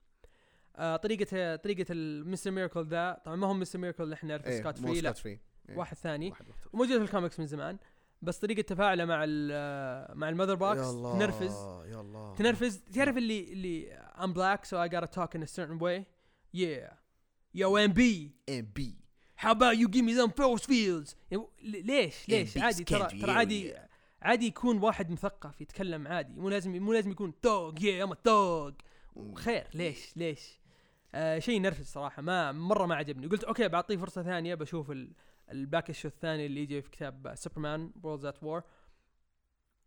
آه 0.76 0.96
طريقة 0.96 1.57
طريقة 1.57 1.86
المستر 1.90 2.51
ميراكل 2.51 2.84
ذا 2.86 3.20
طبعا 3.24 3.36
ما 3.36 3.46
هو 3.46 3.55
مستر 3.55 3.78
ميراكل 3.78 4.03
اللي 4.03 4.14
إحنا 4.14 4.28
نعرفه 4.28 4.51
إيه، 4.51 4.59
سكوت 4.61 4.78
فري 4.78 5.01
لا 5.01 5.12
فري 5.12 5.40
إيه. 5.68 5.76
واحد 5.76 5.96
ثاني. 5.96 6.32
وموجود 6.72 6.99
في 6.99 7.05
الكوميكس 7.05 7.40
من 7.40 7.46
زمان. 7.46 7.78
بس 8.22 8.38
طريقة 8.38 8.62
تفاعله 8.62 9.05
مع 9.05 9.24
ال- 9.28 10.18
مع 10.18 10.28
ال 10.28 10.32
Mother 10.32 10.55
Box 10.55 10.92
تنرفز. 10.92 11.55
يا 11.86 12.01
الله. 12.01 12.34
تنرفز. 12.34 12.78
تعرف 12.78 13.16
اللي 13.16 13.53
اللي 13.53 13.99
I'm 14.18 14.32
black 14.34 14.64
so 14.68 14.72
I 14.72 14.92
gotta 14.94 15.11
talk 15.18 15.38
in 15.38 15.42
a 15.42 15.46
certain 15.46 15.78
way 15.80 16.03
yeah. 16.57 16.92
Yo 17.59 17.88
MB 17.88 18.00
MB 18.51 18.94
how 19.40 19.50
about 19.52 19.76
you 19.78 19.88
give 19.88 20.04
me 20.04 20.14
some 20.20 20.30
force 20.32 20.64
fields? 20.66 21.14
ليش 21.62 22.28
ليش؟ 22.28 22.59
عادي 22.59 22.84
ترى 22.84 23.20
ترى 23.20 23.30
عادي 23.32 23.74
عادي 24.22 24.46
يكون 24.46 24.78
واحد 24.78 25.11
مثقف 25.11 25.61
يتكلم 25.61 26.09
عادي. 26.09 26.40
مو 26.40 26.48
لازم 26.48 26.82
مو 26.82 26.92
لازم 26.92 27.11
يكون 27.11 27.40
thug 27.40 27.82
yeah 27.82 28.05
I'm 28.05 28.12
thug 28.12 28.74
خير 29.34 29.66
ليش 29.74 30.16
ليش؟ 30.16 30.59
آه 31.14 31.38
شيء 31.38 31.54
ينرفز 31.56 31.86
صراحة 31.86 32.22
ما 32.22 32.52
مرة 32.52 32.86
ما 32.86 32.94
عجبني. 32.94 33.26
قلت 33.26 33.44
okay 33.44 33.68
بعطيه 33.68 33.96
فرصة 33.96 34.22
ثانية 34.22 34.54
بشوف 34.54 34.90
ال- 34.90 35.12
ال 35.51 35.58
back 35.58 35.88
issue 35.88 36.09
الثاني 36.09 36.46
اللي 36.46 36.61
يجي 36.62 36.82
في 36.82 36.90
كتاب 36.90 37.34
سوبرمان 37.34 37.92
وورلدز 38.02 38.24
ات 38.26 38.42
وور 38.42 38.62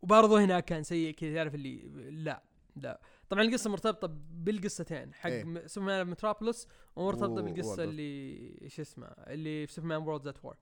وبرضه 0.02 0.44
هناك 0.44 0.64
كان 0.64 0.82
سيء 0.82 1.14
كذا 1.14 1.34
تعرف 1.34 1.54
اللي 1.54 1.82
لا 2.10 2.42
لا. 2.76 3.00
طبعا 3.32 3.42
القصة 3.44 3.70
مرتبطة 3.70 4.08
بالقصتين 4.30 5.14
حق. 5.14 5.30
م- 5.30 5.66
سوبرمان 5.66 6.06
متروبوليس 6.06 6.68
ومرتبطة 6.96 7.42
و- 7.42 7.42
بالقصة 7.42 7.68
وورلد. 7.68 7.88
اللي 7.88 8.68
شو 8.68 8.82
اسمه 8.82 9.06
اللي 9.06 9.66
في 9.66 9.72
سوبرمان 9.72 10.02
وورلدز 10.02 10.26
ات 10.28 10.44
وور 10.44 10.56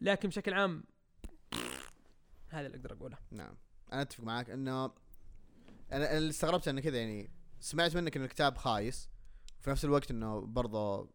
لكن 0.00 0.28
بشكل 0.28 0.54
عام 0.54 0.84
هذا 2.48 2.66
اللي 2.66 2.76
أقدر 2.76 2.92
أقوله. 2.92 3.18
نعم. 3.30 3.56
أنا 3.92 4.02
أتفق 4.02 4.24
معك 4.24 4.50
إنه 4.50 4.84
أنا 5.92 6.16
اللي 6.18 6.30
استغربت 6.30 6.68
انه 6.68 6.80
كذا 6.80 6.98
يعني 6.98 7.30
سمعت 7.60 7.96
منك 7.96 8.16
إن 8.16 8.22
الكتاب 8.24 8.56
خايس 8.56 9.08
في 9.60 9.70
نفس 9.70 9.84
الوقت 9.84 10.10
إنه 10.10 10.40
برضه 10.40 11.10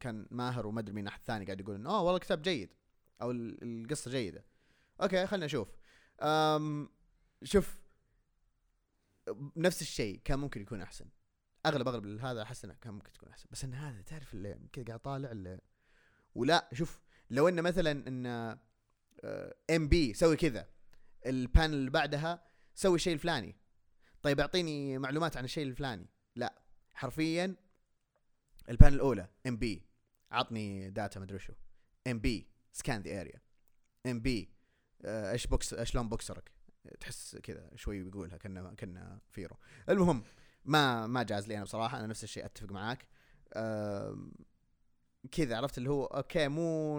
كان 0.00 0.26
ماهر 0.30 0.66
وما 0.66 0.80
أدري 0.80 0.94
مين 0.94 1.06
أحد 1.06 1.20
ثاني 1.24 1.44
قاعد 1.44 1.60
يقول 1.60 1.74
إنه 1.74 1.90
آه 1.90 1.98
والله 2.02 2.16
الكتاب 2.16 2.42
جيد. 2.42 2.74
أو 3.22 3.30
ال- 3.30 3.58
القصة 3.84 4.10
جيدة. 4.10 4.44
أوكي 5.02 5.26
خلينا 5.26 5.46
نشوف 5.46 5.68
أم 6.22 6.88
شوف 7.44 7.78
نفس 9.56 9.82
الشيء 9.82 10.20
كان 10.24 10.38
ممكن 10.38 10.60
يكون 10.60 10.82
أحسن. 10.82 11.06
اغلب 11.66 11.88
أغلب 11.88 12.06
هذا 12.24 12.42
أحس 12.42 12.64
إنه 12.64 12.74
كان 12.80 12.94
ممكن 12.94 13.12
تكون 13.12 13.28
أحسن. 13.28 13.46
بس 13.50 13.64
إن 13.64 13.74
هذا 13.74 14.02
تعرف 14.02 14.34
اللي 14.34 14.58
كذا 14.72 14.84
قاعد 14.84 15.00
طالع 15.00 15.30
اللي 15.30 15.60
ولا 16.34 16.68
شوف 16.72 17.00
لو 17.30 17.48
انه 17.48 17.62
مثلا 17.62 17.90
إن 18.08 18.26
ام 19.70 19.88
بي 19.88 20.14
سوي 20.14 20.36
كذا 20.36 20.68
البانل 21.26 21.74
اللي 21.74 21.90
بعدها 21.90 22.44
سوي 22.74 22.96
الشيء 22.96 23.14
الفلاني. 23.14 23.56
طيب 24.22 24.40
أعطيني 24.40 24.98
معلومات 24.98 25.36
عن 25.36 25.44
الشيء 25.44 25.66
الفلاني. 25.66 26.06
لا 26.36 26.62
حرفيا 26.94 27.56
البان 28.68 28.94
الأولى 28.94 29.28
ام 29.46 29.56
بي 29.56 29.86
عطني 30.30 30.90
داتا 30.90 31.20
مدري 31.20 31.38
شو 31.38 31.52
ام 32.06 32.18
بي 32.18 32.48
سكان 32.72 33.02
ذا 33.02 33.20
اريا 33.20 33.40
ام 34.06 34.20
بي 34.20 34.52
إيش 35.04 35.46
بوكس 35.46 35.74
إيش 35.74 35.94
لون 35.94 36.08
بوكسرك؟ 36.08 36.52
تحس 37.00 37.36
كذا 37.36 37.70
شوي 37.76 38.02
بيقولها 38.02 38.36
كنا 38.36 38.74
كنا 38.74 39.20
فيرو. 39.30 39.56
المهم 39.88 40.22
ما 40.64 41.06
ما 41.06 41.22
جاز 41.22 41.48
لي 41.48 41.56
أنا 41.56 41.64
بصراحة 41.64 41.98
أنا 41.98 42.06
نفس 42.06 42.24
الشيء 42.24 42.44
أتفق 42.44 42.72
معاك. 42.72 43.06
كذا 45.32 45.56
عرفت 45.56 45.78
اللي 45.78 45.90
هو 45.90 46.04
okay 46.04 46.48
مو 46.48 46.98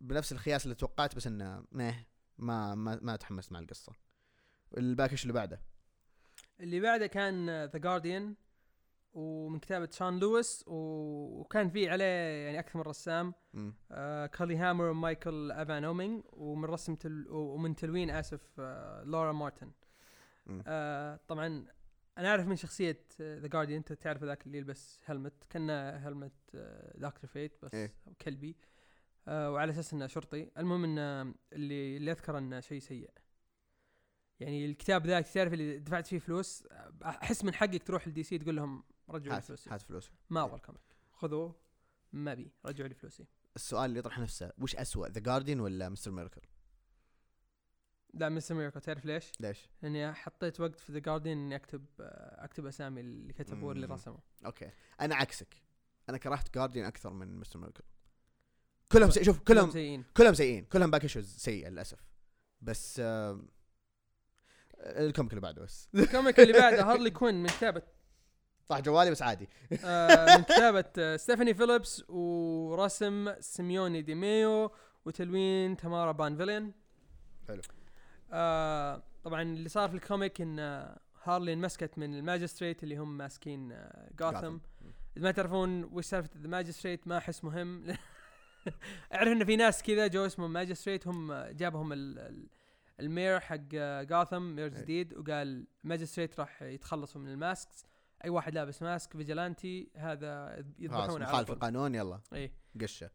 بنفس 0.00 0.32
الخياس 0.32 0.64
اللي 0.64 0.74
توقعت 0.74 1.16
بس 1.16 1.26
إنه 1.26 1.64
ما 1.72 2.04
ما 2.38 2.74
ما 2.74 3.16
تحمست 3.16 3.52
مع 3.52 3.58
القصة. 3.58 3.92
ال 4.76 4.81
back 4.81 4.99
issue 4.99 5.22
اللي 5.22 5.32
بعده؟ 5.32 5.60
اللي 6.60 6.80
بعده 6.80 7.06
كان 7.06 7.64
ذا 7.64 7.78
جارديان 7.78 8.34
ومن 9.16 9.58
كتابة 9.58 9.88
شان 9.92 10.18
لويس 10.18 10.64
وكان 10.66 11.68
في 11.68 11.90
عليه 11.90 12.04
يعني 12.04 12.58
أكثر 12.58 12.78
من 12.78 12.84
رسام. 12.84 13.34
آه 13.90 14.26
كارلي 14.26 14.56
هامر 14.56 14.84
ومايكل 14.84 15.50
افان 15.50 15.84
اومينج 15.84 16.22
ومن 16.32 16.64
رسم 16.64 16.94
تل 16.94 17.26
ومن 17.30 17.76
تلوين 17.76 18.10
آسف 18.10 18.40
آه 18.58 19.02
لورا 19.02 19.32
مارتن. 19.32 19.72
آه 20.66 21.20
طبعا 21.28 21.66
أنا 22.18 22.28
أعرف 22.28 22.46
من 22.46 22.56
شخصية 22.56 23.04
ذا 23.20 23.46
جارديان 23.46 23.76
أنت 23.76 23.92
تعرف 23.92 24.24
ذاك 24.24 24.46
اللي 24.46 24.58
يلبس 24.58 25.00
helmet 25.04 25.44
كان 25.50 25.70
helmet 25.70 26.56
دكتور 26.94 27.30
فيت 27.30 27.58
بس 27.62 27.74
إيه. 27.74 27.94
كلبي 28.20 28.56
آه 29.28 29.50
وعلى 29.52 29.70
أساس 29.70 29.92
إنه 29.92 30.06
شرطي 30.06 30.50
المهم 30.58 30.84
إنه 30.84 31.34
اللي 31.52 31.96
اللي 31.96 32.10
أذكر 32.12 32.38
إنه 32.38 32.60
شيء 32.60 32.78
سيء 32.78 33.10
يعني 34.40 34.66
الكتاب 34.66 35.06
ذاك 35.06 35.26
تعرف 35.26 35.52
اللي 35.52 35.78
دفعت 35.78 36.06
فيه 36.06 36.18
فلوس 36.18 36.66
أحس 37.04 37.44
من 37.44 37.54
حقك 37.54 37.82
تروح 37.82 38.08
لدي 38.08 38.22
سي 38.22 38.38
تقول 38.38 38.56
لهم 38.56 38.84
رجعوا 39.10 39.36
لي 39.36 39.42
فلوسي. 39.42 39.70
هات 39.70 39.82
فلوس 39.82 40.10
ما 40.30 40.44
أبغى 40.44 40.56
ال 40.56 40.59
comic. 40.59 40.80
خذوه 41.12 41.54
ما 42.12 42.34
بي. 42.34 42.50
رجعوا 42.66 42.88
لي 42.88 42.94
فلوسي. 42.94 43.26
السؤال 43.56 43.84
اللي 43.84 43.98
يطرح 43.98 44.18
نفسه 44.18 44.52
وش 44.58 44.76
أسوأ 44.76 45.08
ذا 45.08 45.20
جارديان 45.20 45.60
ولا 45.60 45.88
مستر 45.88 46.10
ميركل 46.10 46.40
لا 48.14 48.28
مستر 48.28 48.54
ميركل 48.54 48.80
تعرف 48.80 49.04
ليش؟ 49.04 49.32
ليش؟ 49.40 49.68
لاني 49.82 50.12
حطيت 50.12 50.60
وقت 50.60 50.80
في 50.80 50.92
ذا 50.92 50.98
جارديان 50.98 51.38
إني 51.38 51.56
أكتب 51.56 51.84
آه، 52.00 52.44
أكتب 52.44 52.66
أسامي 52.66 53.00
اللي 53.00 53.32
كتبوا 53.32 53.68
واللي 53.68 53.86
مم. 53.86 53.92
رسموا 53.92 54.18
okay. 54.46 54.70
أنا 55.00 55.14
عكسك. 55.16 55.54
أنا 56.08 56.18
كرهت 56.18 56.54
جارديان 56.54 56.86
أكثر 56.86 57.12
من 57.12 57.36
مستر 57.36 57.58
ميركل 57.58 57.84
كلهم 58.92 59.10
سي... 59.10 59.24
شوف 59.24 59.38
كلهم 59.38 59.70
سيئين. 59.70 60.04
كلهم 60.16 60.34
سيئين. 60.34 60.64
كلهم 60.64 60.90
back 60.90 61.08
issues 61.08 61.36
سيئة 61.36 61.68
للأسف. 61.68 61.98
بس 62.60 63.00
آم، 63.04 63.48
ال 64.80 64.89
comic 64.89 65.32
اللي 65.32 65.40
بعده 65.40 65.62
بس. 65.62 65.88
ال 65.94 66.02
comic 66.02 66.40
اللي 66.40 66.52
بعده 66.52 66.82
هارلي 66.92 67.10
كوين 67.10 67.34
من 67.42 67.48
كتابة 67.48 67.82
طاح 68.68 68.80
جوالي 68.80 69.10
بس 69.10 69.22
عادي. 69.22 69.48
آه 69.84 70.36
من 70.36 70.42
كتابة 70.44 70.84
آه 70.98 71.16
ستيفاني 71.16 71.54
فيليبس 71.54 72.04
ورسم 72.10 73.34
سيميوني 73.40 74.02
دي 74.02 74.14
ميو 74.14 74.70
وتلوين 75.04 75.76
تمارا 75.76 76.12
بانفيلين. 76.12 76.72
حلو. 77.48 77.62
آه 78.32 79.02
طبعا 79.24 79.42
اللي 79.42 79.68
صار 79.68 79.88
في 79.88 79.94
ال 79.94 80.02
comic 80.02 80.40
إن 80.40 80.58
هارلي 81.24 81.52
انمسكت 81.52 81.98
من 81.98 82.14
الماجستريت 82.14 82.82
اللي 82.82 82.96
هم 82.96 83.16
ماسكين 83.18 83.72
آه 83.72 84.10
جاثم. 84.20 84.58
إذا 85.16 85.24
ما 85.24 85.30
تعرفون 85.30 85.84
وش 85.84 86.04
سالفة 86.04 86.30
ذا 86.42 86.48
ماجستريت 86.48 87.08
ما 87.08 87.18
أحس 87.18 87.44
مهم. 87.44 87.84
أعرف 89.14 89.28
إن 89.28 89.44
في 89.44 89.56
ناس 89.56 89.82
كذا 89.82 90.06
جو 90.06 90.26
اسمهم 90.26 90.52
ماجستريت 90.52 91.06
هم 91.08 91.32
جابهم 91.34 91.92
ال- 91.92 92.18
ال- 92.18 92.48
المير 93.00 93.40
حق 93.40 93.56
جاثم 94.02 94.42
مير 94.42 94.64
إيه. 94.66 94.80
جديد 94.82 95.14
وقال 95.14 95.66
ماجستريت 95.84 96.40
راح 96.40 96.62
يتخلصوا 96.62 97.20
من 97.20 97.28
ال 97.28 97.36
masks. 97.36 97.84
أي 98.26 98.30
واحد 98.30 98.54
لابس 98.54 98.82
mask 98.82 99.12
vigilante 99.16 99.90
هذا 99.96 100.56
يذبحونه 100.78 101.24
مخالف 101.24 101.46
طول. 101.46 101.56
القانون 101.56 101.94
يلا. 101.94 102.20
اي 102.34 102.52
قشة. 102.80 103.10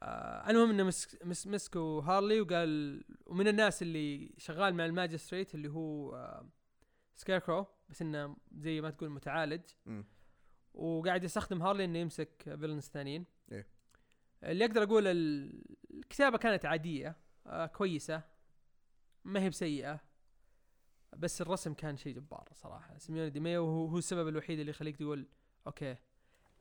آه 0.00 0.50
المهم 0.50 0.70
إنه 0.70 0.82
مسك 0.84 1.26
مس 1.26 1.46
مسكوا 1.46 2.02
هارلي 2.02 2.40
وقال 2.40 3.04
ومن 3.26 3.48
الناس 3.48 3.82
اللي 3.82 4.34
شغال 4.38 4.74
مع 4.74 4.84
الماجستريت 4.86 5.54
اللي 5.54 5.68
هو 5.68 6.16
آه 6.16 6.48
سكيركرو 7.16 7.66
بس 7.88 8.02
إنه 8.02 8.36
زي 8.52 8.80
ما 8.80 8.90
تقول 8.90 9.10
متعالج. 9.10 9.62
مم. 9.86 10.04
وقاعد 10.74 11.24
يستخدم 11.24 11.62
هارلي 11.62 11.84
إنه 11.84 11.98
يمسك 11.98 12.42
villains 12.60 12.84
ثانيين. 12.84 13.24
إيه. 13.52 13.66
اللي 14.44 14.64
أقدر 14.64 14.82
أقول 14.82 15.06
ال- 15.06 15.64
الكتابة 15.90 16.38
كانت 16.38 16.64
عادية 16.66 17.16
آه 17.46 17.66
كويسة 17.66 18.22
ما 19.24 19.40
هي 19.42 19.48
بسيئة. 19.48 20.00
بس 21.16 21.40
الرسم 21.40 21.74
كان 21.74 21.96
شيء 21.96 22.14
جبار 22.14 22.48
صراحة 22.54 22.98
سيميوني 22.98 23.30
دي 23.30 23.40
ميو 23.40 23.64
هو, 23.64 23.86
هو 23.86 23.98
السبب 23.98 24.28
الوحيد 24.28 24.58
اللي 24.58 24.70
يخليك 24.70 24.96
تقول 24.96 25.26
okay 25.66 25.96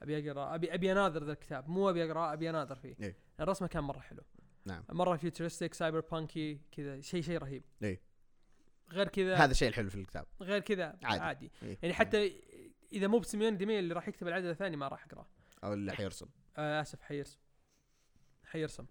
أبي 0.01 0.31
أقرأ 0.31 0.55
ابي 0.55 0.73
أبي 0.73 0.91
أناظر 0.91 1.23
ذا 1.23 1.31
الكتاب 1.31 1.69
مو 1.69 1.89
أبي 1.89 2.05
أقرأ 2.05 2.33
أبي 2.33 2.49
أناظر 2.49 2.75
فيه 2.75 2.95
إيه. 3.01 3.15
الرسمة 3.39 3.67
كان 3.67 3.83
مرة 3.83 3.99
حلو 3.99 4.23
نعم. 4.65 4.83
مرة 4.89 5.17
futuristic 5.17 5.73
cyberpunky 5.73 6.61
كذا 6.71 7.01
شيء 7.01 7.21
شيء 7.21 7.37
رهيب 7.37 7.63
إيه. 7.83 8.01
غير 8.91 9.07
كذا 9.07 9.35
هذا 9.35 9.51
الشيء 9.51 9.67
الحلو 9.67 9.89
في 9.89 9.95
الكتاب 9.95 10.25
غير 10.41 10.59
كذا 10.59 10.97
عادي. 11.03 11.21
عادي. 11.21 11.51
إيه. 11.63 11.77
يعني 11.81 11.93
حتى 11.93 12.41
إذا 12.93 13.07
مو 13.07 13.19
بسيميوني 13.19 13.57
دي 13.57 13.65
ميو 13.65 13.79
اللي 13.79 13.93
راح 13.93 14.07
يكتب 14.07 14.27
العدد 14.27 14.45
الثاني 14.45 14.77
ما 14.77 14.87
راح 14.87 15.05
أقرأه 15.05 15.27
أو 15.63 15.73
اللي 15.73 15.93
حيرسم 15.93 16.27
آه 16.57 16.81
آسف 16.81 17.01
حيرسم 17.01 17.39
حيرسم. 18.43 18.85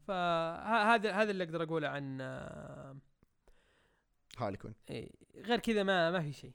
فهذا 0.00 1.12
هذا 1.12 1.30
اللي 1.30 1.44
أقدر 1.44 1.62
أقوله 1.62 1.88
عن 1.88 2.18
آه 2.20 2.96
هارلي 4.38 4.56
كوين 4.56 4.74
إيه 4.90 5.10
غير 5.36 5.58
كذا 5.58 5.82
ما 5.82 6.10
ما 6.10 6.20
في 6.22 6.32
شيء. 6.32 6.52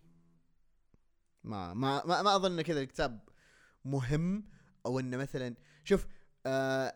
ما 1.44 1.74
ما 1.74 2.06
ما, 2.06 2.22
ما 2.22 2.36
أظن 2.36 2.62
كذا 2.62 2.82
الكتاب 2.82 3.30
مهم 3.86 4.50
أو 4.86 5.00
إنه 5.00 5.18
مثلا 5.18 5.56
شوف 5.84 6.08
آه 6.46 6.88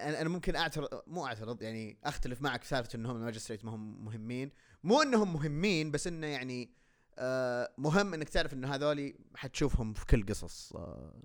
أنا 0.00 0.20
أنا 0.20 0.28
ممكن 0.28 0.56
اعترض 0.56 1.02
مو 1.06 1.26
أعترض 1.26 1.62
يعني 1.62 1.98
أختلف 2.04 2.42
معك 2.42 2.62
في 2.62 2.68
سالفة 2.68 2.96
إنهم 2.96 3.16
الماجستريت 3.16 3.64
ما 3.64 3.74
هم 3.74 4.04
مهمين. 4.04 4.50
مو 4.84 5.02
إنهم 5.02 5.32
مهمين 5.32 5.90
بس 5.90 6.06
إنه 6.06 6.26
يعني 6.26 6.74
آه 7.18 7.74
مهم 7.78 8.14
إنك 8.14 8.28
تعرف 8.28 8.52
انه 8.52 8.74
هذولي 8.74 9.14
حتشوفهم 9.36 9.92
في 9.92 10.06
كل 10.06 10.26
قصص 10.26 10.72
آه 10.76 11.22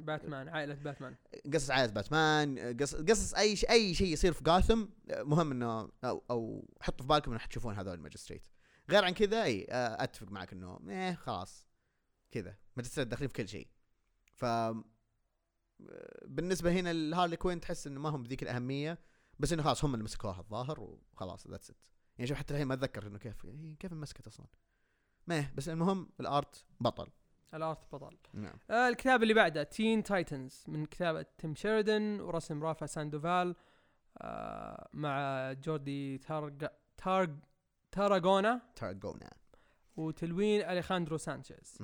باتمان 0.00 0.48
عائلة 0.48 0.74
باتمان. 0.74 1.16
قصص 1.54 1.70
عائلة 1.70 1.92
باتمان 1.92 2.76
قصص 2.80 2.94
قصص 2.94 3.34
أي 3.34 3.56
شيء 3.56 3.70
أي 3.70 3.94
شيء 3.94 4.12
يصير 4.12 4.32
في 4.32 4.44
جاثم 4.44 4.86
مهم 5.10 5.50
إنه 5.50 5.90
أو 6.04 6.22
أو 6.30 6.68
حطوا 6.80 7.02
في 7.02 7.08
بالكم 7.08 7.30
إنه 7.30 7.40
حتشوفون 7.40 7.74
هذول 7.74 7.94
الماجستريت. 7.94 8.46
غير 8.90 9.04
عن 9.04 9.12
كذا 9.12 9.42
إي 9.42 9.66
أتفق 9.70 10.30
معك 10.30 10.52
إنه 10.52 10.80
إيه 10.88 11.14
خلاص. 11.14 11.66
كذا. 12.30 12.56
ماجستريت 12.76 13.08
داخلين 13.08 13.28
في 13.28 13.34
كل 13.34 13.48
شيء. 13.48 13.68
ف 14.32 14.44
بالنسبة 16.24 16.72
هنا 16.72 16.92
لهارلي 16.92 17.36
كوين 17.36 17.60
تحس 17.60 17.86
إنه 17.86 18.00
ما 18.00 18.08
هم 18.08 18.22
بذيك 18.22 18.42
الأهمية 18.42 18.98
بس 19.38 19.52
إنه 19.52 19.62
خلاص 19.62 19.84
هم 19.84 19.94
اللي 19.94 20.04
مسكوها 20.04 20.40
الظاهر 20.40 20.80
وخلاص 20.80 21.46
that's 21.46 21.70
it 21.70 21.86
يعني 22.18 22.28
شوف 22.28 22.38
حتى 22.38 22.54
الحين 22.54 22.66
ما 22.66 22.74
أتذكر 22.74 23.06
إنه 23.06 23.18
كيف 23.18 23.46
كيف 23.78 23.92
مسكت 23.92 24.26
أصلا. 24.26 24.46
ما 25.26 25.50
بس 25.54 25.68
المهم 25.68 26.10
ال 26.20 26.31
art 26.31 26.64
بطل. 26.80 27.08
ال 27.54 27.64
art 27.64 27.94
بطل 27.94 28.16
نعم. 28.34 28.58
آه 28.70 28.88
الكتاب 28.88 29.22
اللي 29.22 29.34
بعده 29.34 29.62
تين 29.62 30.02
تايتنز 30.02 30.64
من 30.68 30.86
كتابة 30.86 31.26
تيم 31.38 31.54
شيردن 31.54 32.20
ورسم 32.20 32.62
رافا 32.64 32.86
ساندوفال 32.86 33.56
آه 34.18 34.88
مع 34.92 35.52
جوردي 35.52 36.18
تارج 36.18 36.66
تارج 36.96 37.36
تاراغونا 37.92 38.60
تارجونا 38.76 39.30
وتلوين 39.96 40.62
أليخاندرو 40.62 41.16
سانشيز. 41.16 41.78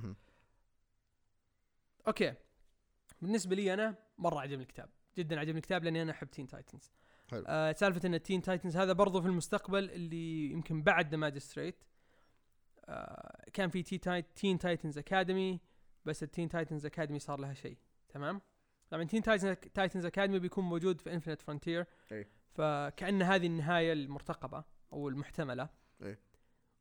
okay. 2.07 2.35
بالنسبة 3.23 3.57
لي 3.57 3.75
أنا 3.75 3.95
مرة 4.19 4.41
عجبني 4.41 4.63
الكتاب. 4.63 4.89
جدا 5.19 5.41
عجبني 5.41 5.59
الكتاب 5.59 5.85
لأني 5.85 6.03
أنا 6.03 6.13
أحب 6.13 6.31
Teen 6.31 6.47
Titans 6.47 6.93
حلو. 7.31 7.45
آه 7.47 7.73
سالفة 7.73 8.09
إن 8.09 8.15
ال 8.15 8.20
Teen 8.20 8.43
Titans 8.43 8.77
هذا 8.77 8.93
برضو 8.93 9.21
في 9.21 9.29
المستقبل 9.29 9.91
اللي 9.91 10.51
يمكن 10.51 10.83
بعد 10.83 11.11
ذا 11.11 11.17
Magistrate 11.17 11.85
آه 12.89 13.45
كان 13.53 13.69
في 13.69 13.83
تي 13.83 13.99
تايت 13.99 14.27
Teen 14.37 14.59
Titans 14.59 14.99
Academy 14.99 15.61
بس 16.05 16.23
ال 16.23 16.28
Teen 16.28 16.49
Titans 16.49 16.87
Academy 16.87 17.19
صار 17.19 17.41
لها 17.41 17.55
شيء 17.55 17.79
تمام؟ 18.09 18.41
طبعا 18.91 19.05
Teen 19.05 19.23
Titans 19.75 20.07
Academy 20.07 20.39
بيكون 20.39 20.65
موجود 20.65 21.01
في 21.01 21.15
Infinite 21.15 21.43
Frontier 21.43 21.87
أي. 22.13 22.27
فكأن 22.55 23.23
هذه 23.23 23.47
النهاية 23.47 23.93
المرتقبة 23.93 24.65
أو 24.93 25.09
المحتملة. 25.09 25.69
أي. 26.03 26.19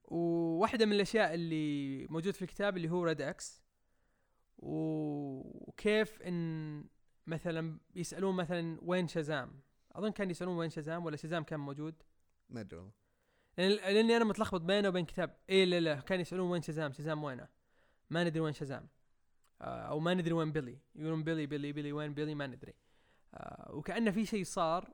وواحدة 0.03 0.85
من 0.85 0.93
الأشياء 0.93 1.33
اللي 1.33 2.05
موجود 2.07 2.33
في 2.33 2.41
الكتاب 2.41 2.77
اللي 2.77 2.89
هو 2.89 3.03
Red 3.03 3.21
X 3.21 3.63
وكيف 4.57 6.21
إن 6.21 6.83
مثلا 7.27 7.79
يسألون 7.95 8.35
مثلا 8.35 8.79
وين 8.81 9.07
شازام؟ 9.07 9.61
أظن 9.91 10.11
كان 10.11 10.29
يسألون 10.29 10.57
وين 10.57 10.69
شازام 10.69 11.05
ولا 11.05 11.15
شازام 11.15 11.43
كان 11.43 11.59
موجود؟ 11.59 12.03
ما 12.49 12.61
أدري 12.61 12.77
والله. 12.77 12.93
لأني 13.57 14.17
أنا 14.17 14.25
متلخبط 14.25 14.61
بينه 14.61 14.89
وبين 14.89 15.05
كتاب. 15.05 15.37
اي 15.49 15.65
لا 15.65 15.79
لا 15.79 15.95
كان 15.95 16.19
يسألون 16.19 16.51
وين 16.51 16.61
شازام 16.61 16.91
شازام 16.91 17.23
وينه؟ 17.23 17.47
ما 18.09 18.23
ندري 18.23 18.39
وين 18.39 18.53
شازام 18.53 18.87
آه 19.61 19.81
أو 19.81 19.99
ما 19.99 20.13
ندري 20.13 20.33
وين 20.33 20.51
بيلي. 20.51 20.79
يقولون 20.95 21.23
بيلي 21.23 21.45
بيلي 21.45 21.71
بيلي 21.73 21.91
وين 21.93 22.13
بيلي؟ 22.13 22.35
ما 22.35 22.47
ندري. 22.47 22.73
آه 23.33 23.71
وكأنه 23.75 24.11
في 24.11 24.25
شيء 24.25 24.43
صار 24.43 24.93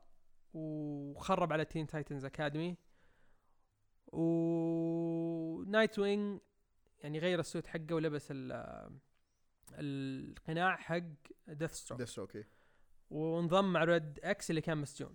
وخرب 0.54 1.52
على 1.52 1.64
Teen 1.64 1.86
Titans 1.86 2.24
Academy 2.24 2.76
و 4.12 5.62
Nightwing 5.66 6.40
يعني 7.00 7.18
غير 7.18 7.40
ال 7.40 7.45
suit 7.45 7.66
حقه 7.66 7.94
ولبس 7.94 8.28
ال- 8.30 8.98
القناع 9.72 10.76
حق 10.76 11.02
Deathstroke 11.48 11.66
ديث 11.66 11.72
okay. 11.72 12.44
وانضم 13.10 13.72
مع 13.72 13.84
Red 13.84 14.20
X 14.22 14.50
اللي 14.50 14.60
كان 14.60 14.78
مسجون 14.78 15.14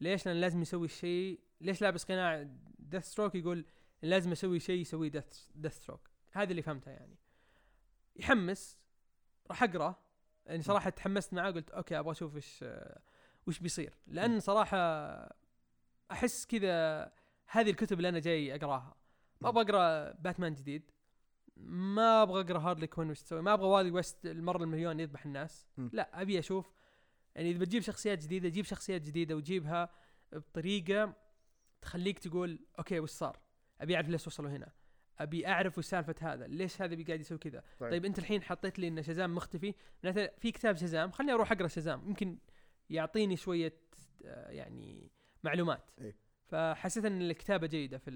ليش 0.00 0.26
لأن 0.26 0.36
لازم 0.36 0.62
يسوي 0.62 0.84
الشيء 0.84 1.40
ليش 1.60 1.82
لابس 1.82 2.04
قناع 2.04 2.46
Deathstroke 2.78 3.34
يقول 3.34 3.64
لازم 4.02 4.32
أسوي 4.32 4.60
شيء 4.60 4.80
يسويه 4.80 5.08
ديث 5.08 5.48
Deathstroke 5.54 6.10
هذا 6.32 6.50
اللي 6.50 6.62
فهمته 6.62 6.90
يعني. 6.90 7.16
يحمس 8.16 8.78
راح 9.50 9.62
أقرأ. 9.62 9.94
يعني 10.46 10.62
صراحة 10.62 10.90
تحمست 10.90 11.34
معاه 11.34 11.50
قلت 11.50 11.70
okay 11.70 11.98
أبغى 11.98 12.12
أشوف 12.12 12.36
إيش 12.36 12.64
وش 13.46 13.58
بيصير. 13.58 13.94
لأن 14.06 14.40
صراحة 14.40 14.78
أحس 16.10 16.46
كذا 16.46 17.04
هذه 17.46 17.70
الكتب 17.70 17.96
اللي 17.96 18.08
أنا 18.08 18.18
جاي 18.18 18.54
أقراها. 18.54 18.96
ما 19.40 19.48
أبغى 19.48 19.62
أقرأ 19.62 20.12
باتمان 20.12 20.54
جديد. 20.54 20.90
ما 21.56 22.22
أبغى 22.22 22.40
أقرأ 22.40 22.58
هارلي 22.58 22.86
كوين 22.86 23.10
وش 23.10 23.22
تسوي. 23.22 23.42
ما 23.42 23.54
أبغى 23.54 23.66
والي 23.66 23.90
ويست 23.90 24.26
المرة 24.26 24.62
المليون 24.62 25.00
يذبح 25.00 25.26
الناس. 25.26 25.68
لا 25.92 26.22
أبي 26.22 26.38
أشوف 26.38 26.72
يعني 27.34 27.50
إذا 27.50 27.58
بتجيب 27.58 27.82
شخصيات 27.82 28.22
جديدة 28.22 28.48
جيب 28.48 28.64
شخصيات 28.64 29.02
جديدة 29.02 29.36
وجيبها 29.36 29.88
بطريقة 30.32 31.14
تخليك 31.82 32.18
تقول 32.18 32.58
okay 32.78 33.00
وش 33.00 33.10
صار؟ 33.10 33.40
أبي 33.80 33.96
أعرف 33.96 34.08
ليش 34.08 34.26
وصلوا 34.26 34.50
هنا. 34.50 34.72
أبي 35.18 35.46
أعرف 35.46 35.78
وش 35.78 35.84
سالفة 35.84 36.14
هذا. 36.20 36.46
ليش 36.46 36.82
هذا 36.82 37.04
قاعد 37.04 37.20
يسوي 37.20 37.38
كذا؟ 37.38 37.62
طيب. 37.80 37.90
طيب 37.90 38.04
أنت 38.04 38.18
الحين 38.18 38.42
حطيت 38.42 38.78
لي 38.78 38.88
إن 38.88 39.02
شزام 39.02 39.34
مختفي. 39.34 39.74
معناته 40.04 40.30
في 40.38 40.52
كتاب 40.52 40.76
شزام 40.76 41.10
خليني 41.10 41.32
أروح 41.32 41.52
أقرأ 41.52 41.68
شزام 41.68 42.08
يمكن 42.08 42.38
يعطيني 42.90 43.36
شوية 43.36 43.74
آه، 44.24 44.50
يعني 44.50 45.10
معلومات. 45.44 45.90
إيه. 46.00 46.16
فحسيت 46.46 47.04
إن 47.04 47.22
الكتابة 47.22 47.66
جيدة 47.66 47.98
في 47.98 48.10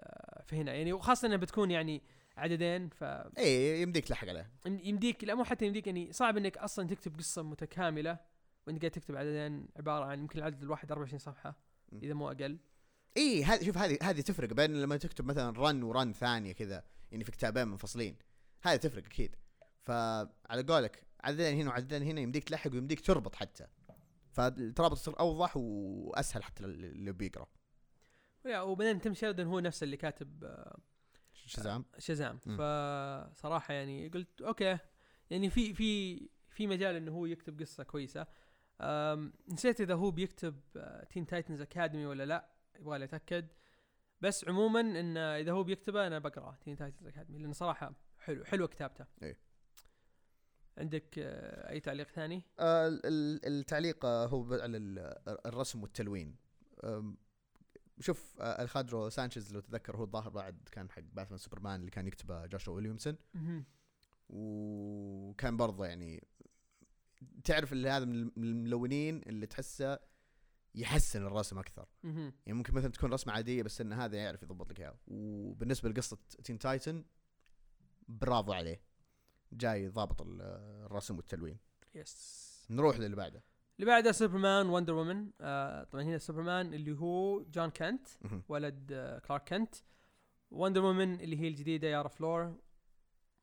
آه، 0.00 0.42
في 0.42 0.56
هنا. 0.56 0.72
يعني 0.74 0.92
وخاصة 0.92 1.26
إنها 1.26 1.36
بتكون 1.36 1.70
يعني 1.70 2.02
عددين 2.36 2.88
ف 2.88 3.04
اي 3.04 3.82
يمديك 3.82 4.04
تلحق 4.04 4.28
عليه 4.28 4.50
يمديك 4.66 5.24
لا 5.24 5.34
مو 5.34 5.44
حتى 5.44 5.66
يمديك 5.66 5.86
يعني 5.86 6.12
صعب 6.12 6.36
إنك 6.36 6.58
أصلا 6.58 6.88
تكتب 6.88 7.18
قصة 7.18 7.42
متكاملة. 7.42 8.18
وانت 8.70 8.82
قاعد 8.82 8.90
تكتب 8.92 9.16
عددين 9.16 9.68
عبارة 9.76 10.04
عن 10.04 10.18
يمكن 10.20 10.38
العدد 10.38 10.62
الواحد 10.62 10.90
24 10.92 11.18
صفحة. 11.18 11.56
إذا 12.02 12.14
مو 12.14 12.30
أقل. 12.30 12.58
اي 13.16 13.44
هذه 13.44 13.64
شوف 13.64 13.78
هذه 13.78 13.98
هذه 14.02 14.20
تفرق 14.20 14.52
بين 14.52 14.82
لما 14.82 14.96
تكتب 14.96 15.24
مثلا 15.24 15.50
run 15.58 15.82
و 15.82 15.90
run 15.90 16.12
ثانية 16.12 16.52
كذا 16.52 16.84
يعني 17.12 17.24
في 17.24 17.32
كتابين 17.32 17.68
منفصلين. 17.68 18.16
هذه 18.62 18.76
تفرق 18.76 19.04
أكيد. 19.04 19.36
فعلى 19.82 20.62
قولك 20.68 21.06
عددين 21.24 21.60
هنا 21.60 21.70
وعددين 21.70 22.02
هنا 22.02 22.20
يمديك 22.20 22.44
تلحق 22.44 22.70
ويمديك 22.72 23.00
تربط 23.00 23.34
حتى. 23.34 23.66
فالترابط 24.32 24.96
يصير 24.96 25.18
أوضح 25.20 25.56
وأسهل 25.56 26.42
حتى 26.44 26.64
لل- 26.64 26.84
اللي 26.84 27.12
بيقرأ. 27.12 27.46
وبعدين 28.46 29.00
تم 29.00 29.14
شيردن 29.14 29.46
هو 29.46 29.60
نفسه 29.60 29.84
اللي 29.84 29.96
كاتب 29.96 30.44
آه، 30.44 30.78
شزام. 31.34 31.84
شزام. 31.98 32.38
مم. 32.46 32.56
فصراحة 32.56 33.74
يعني 33.74 34.08
قلت 34.08 34.42
أوكي. 34.42 34.78
يعني 35.30 35.50
في 35.50 35.74
في 35.74 36.20
في 36.50 36.66
مجال 36.66 36.94
إنه 36.96 37.12
هو 37.12 37.26
يكتب 37.26 37.60
قصة 37.60 37.84
كويسة. 37.84 38.26
نسيت 39.48 39.80
إذا 39.80 39.94
هو 39.94 40.10
بيكتب 40.10 40.60
Teen 41.10 41.26
Titans 41.26 41.60
Academy 41.60 42.06
ولا 42.06 42.26
لا 42.26 42.48
يبغى 42.78 42.98
لي 42.98 43.04
أتأكد 43.04 43.48
بس 44.20 44.48
عموما 44.48 44.80
إن 44.80 45.16
إذا 45.16 45.52
هو 45.52 45.62
بيكتبه 45.64 46.06
أنا 46.06 46.18
بقرا 46.18 46.56
Teen 46.60 46.76
Titans 46.76 47.06
Academy 47.06 47.38
لأن 47.38 47.52
صراحة 47.52 47.94
حلو 48.18 48.44
حلوة 48.44 48.68
كتابته 48.68 49.04
إيه. 49.22 49.38
عندك 50.78 51.18
آه، 51.18 51.70
أي 51.70 51.80
تعليق 51.80 52.08
ثاني؟ 52.08 52.42
آه، 52.58 52.88
ال- 52.88 53.06
ال- 53.06 53.46
التعليق 53.46 54.04
آه، 54.04 54.26
هو 54.26 54.54
على 54.54 54.76
ال- 54.76 55.16
الرسم 55.46 55.82
والتلوين 55.82 56.36
شوف 58.00 58.40
آه، 58.40 58.62
أليخاندرو 58.62 59.08
سانشيز 59.08 59.52
لو 59.52 59.60
تذكر 59.60 59.96
هو 59.96 60.04
الظاهر 60.04 60.28
بعد 60.30 60.68
كان 60.72 60.90
حق 60.90 61.02
باتمان 61.12 61.38
سوبرمان 61.38 61.80
اللي 61.80 61.90
كان 61.90 62.06
يكتبه 62.06 62.46
جوشوا 62.46 62.74
ويليامسون. 62.74 63.16
وكان 64.28 65.56
برضه 65.56 65.86
يعني 65.86 66.28
تعرف 67.44 67.72
اللي 67.72 67.88
هذا 67.90 68.04
من 68.04 68.14
الم- 68.14 68.32
من 68.36 68.44
الملونين 68.44 69.22
اللي 69.26 69.46
تحسه 69.46 69.98
يحسن 70.74 71.26
الرسم 71.26 71.58
أكثر. 71.58 71.88
مهم. 72.02 72.32
يعني 72.46 72.58
ممكن 72.58 72.74
مثلا 72.74 72.90
تكون 72.90 73.12
رسمة 73.12 73.32
عادية 73.32 73.62
بس 73.62 73.80
إن 73.80 73.92
هذا 73.92 74.16
يعرف 74.16 74.42
يضبط 74.42 74.70
لك 74.70 74.80
إياها. 74.80 74.98
وبالنسبة 75.06 75.88
لقصة 75.88 76.18
Teen 76.44 76.58
Titans 76.58 77.04
برافو 78.08 78.52
عليه. 78.52 78.82
جاي 79.52 79.88
ضابط 79.88 80.22
ال- 80.22 80.40
الرسم 80.86 81.16
والتلوين. 81.16 81.58
yes 81.94 82.66
نروح 82.70 82.98
للي 82.98 83.16
بعده. 83.16 83.42
اللي 83.80 83.90
بعده 83.90 84.12
سوبرمان 84.12 84.66
Wonder 84.66 84.94
Woman 84.94 85.30
آه 85.40 85.84
طبعا 85.84 86.02
هنا 86.04 86.18
سوبرمان 86.18 86.74
اللي 86.74 86.92
هو 86.92 87.42
جون 87.42 87.70
كينت 87.70 88.08
مهم. 88.22 88.42
ولد 88.48 88.92
آه 88.92 89.18
كلارك 89.18 89.48
كينت 89.48 89.74
Wonder 90.50 90.82
Woman 90.84 91.20
اللي 91.20 91.40
هي 91.40 91.48
الجديدة 91.48 91.88
يارا 91.88 92.08
فلور 92.08 92.56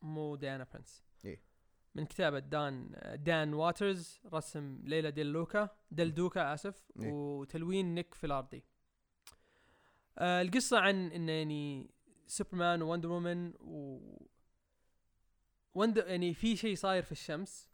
مو 0.01 0.35
ديانا 0.35 0.67
برنس. 0.73 1.03
من 1.97 2.05
كتابة 2.05 2.39
دان 2.39 2.91
آه، 2.95 3.15
دان 3.15 3.53
واترز 3.53 4.21
رسم 4.33 4.79
ليلى 4.83 5.11
ديل 5.11 5.25
لوكا 5.25 5.69
ديل 5.91 6.13
دوكا 6.13 6.53
آسف 6.53 6.91
إيه. 6.99 7.11
وتلوين 7.11 7.95
نيك 7.95 8.13
فيلاردي 8.13 8.63
آه 10.17 10.41
القصة 10.41 10.79
عن 10.79 11.11
انه 11.11 11.31
يعني 11.31 11.89
سوبرمان 12.27 12.81
و 12.81 13.99
Wonder 15.73 15.85
Woman 15.85 15.94
و 15.94 15.96
Wonder 15.96 16.07
يعني 16.07 16.33
في 16.33 16.55
شيء 16.55 16.75
صاير 16.75 17.03
في 17.03 17.11
الشمس 17.11 17.69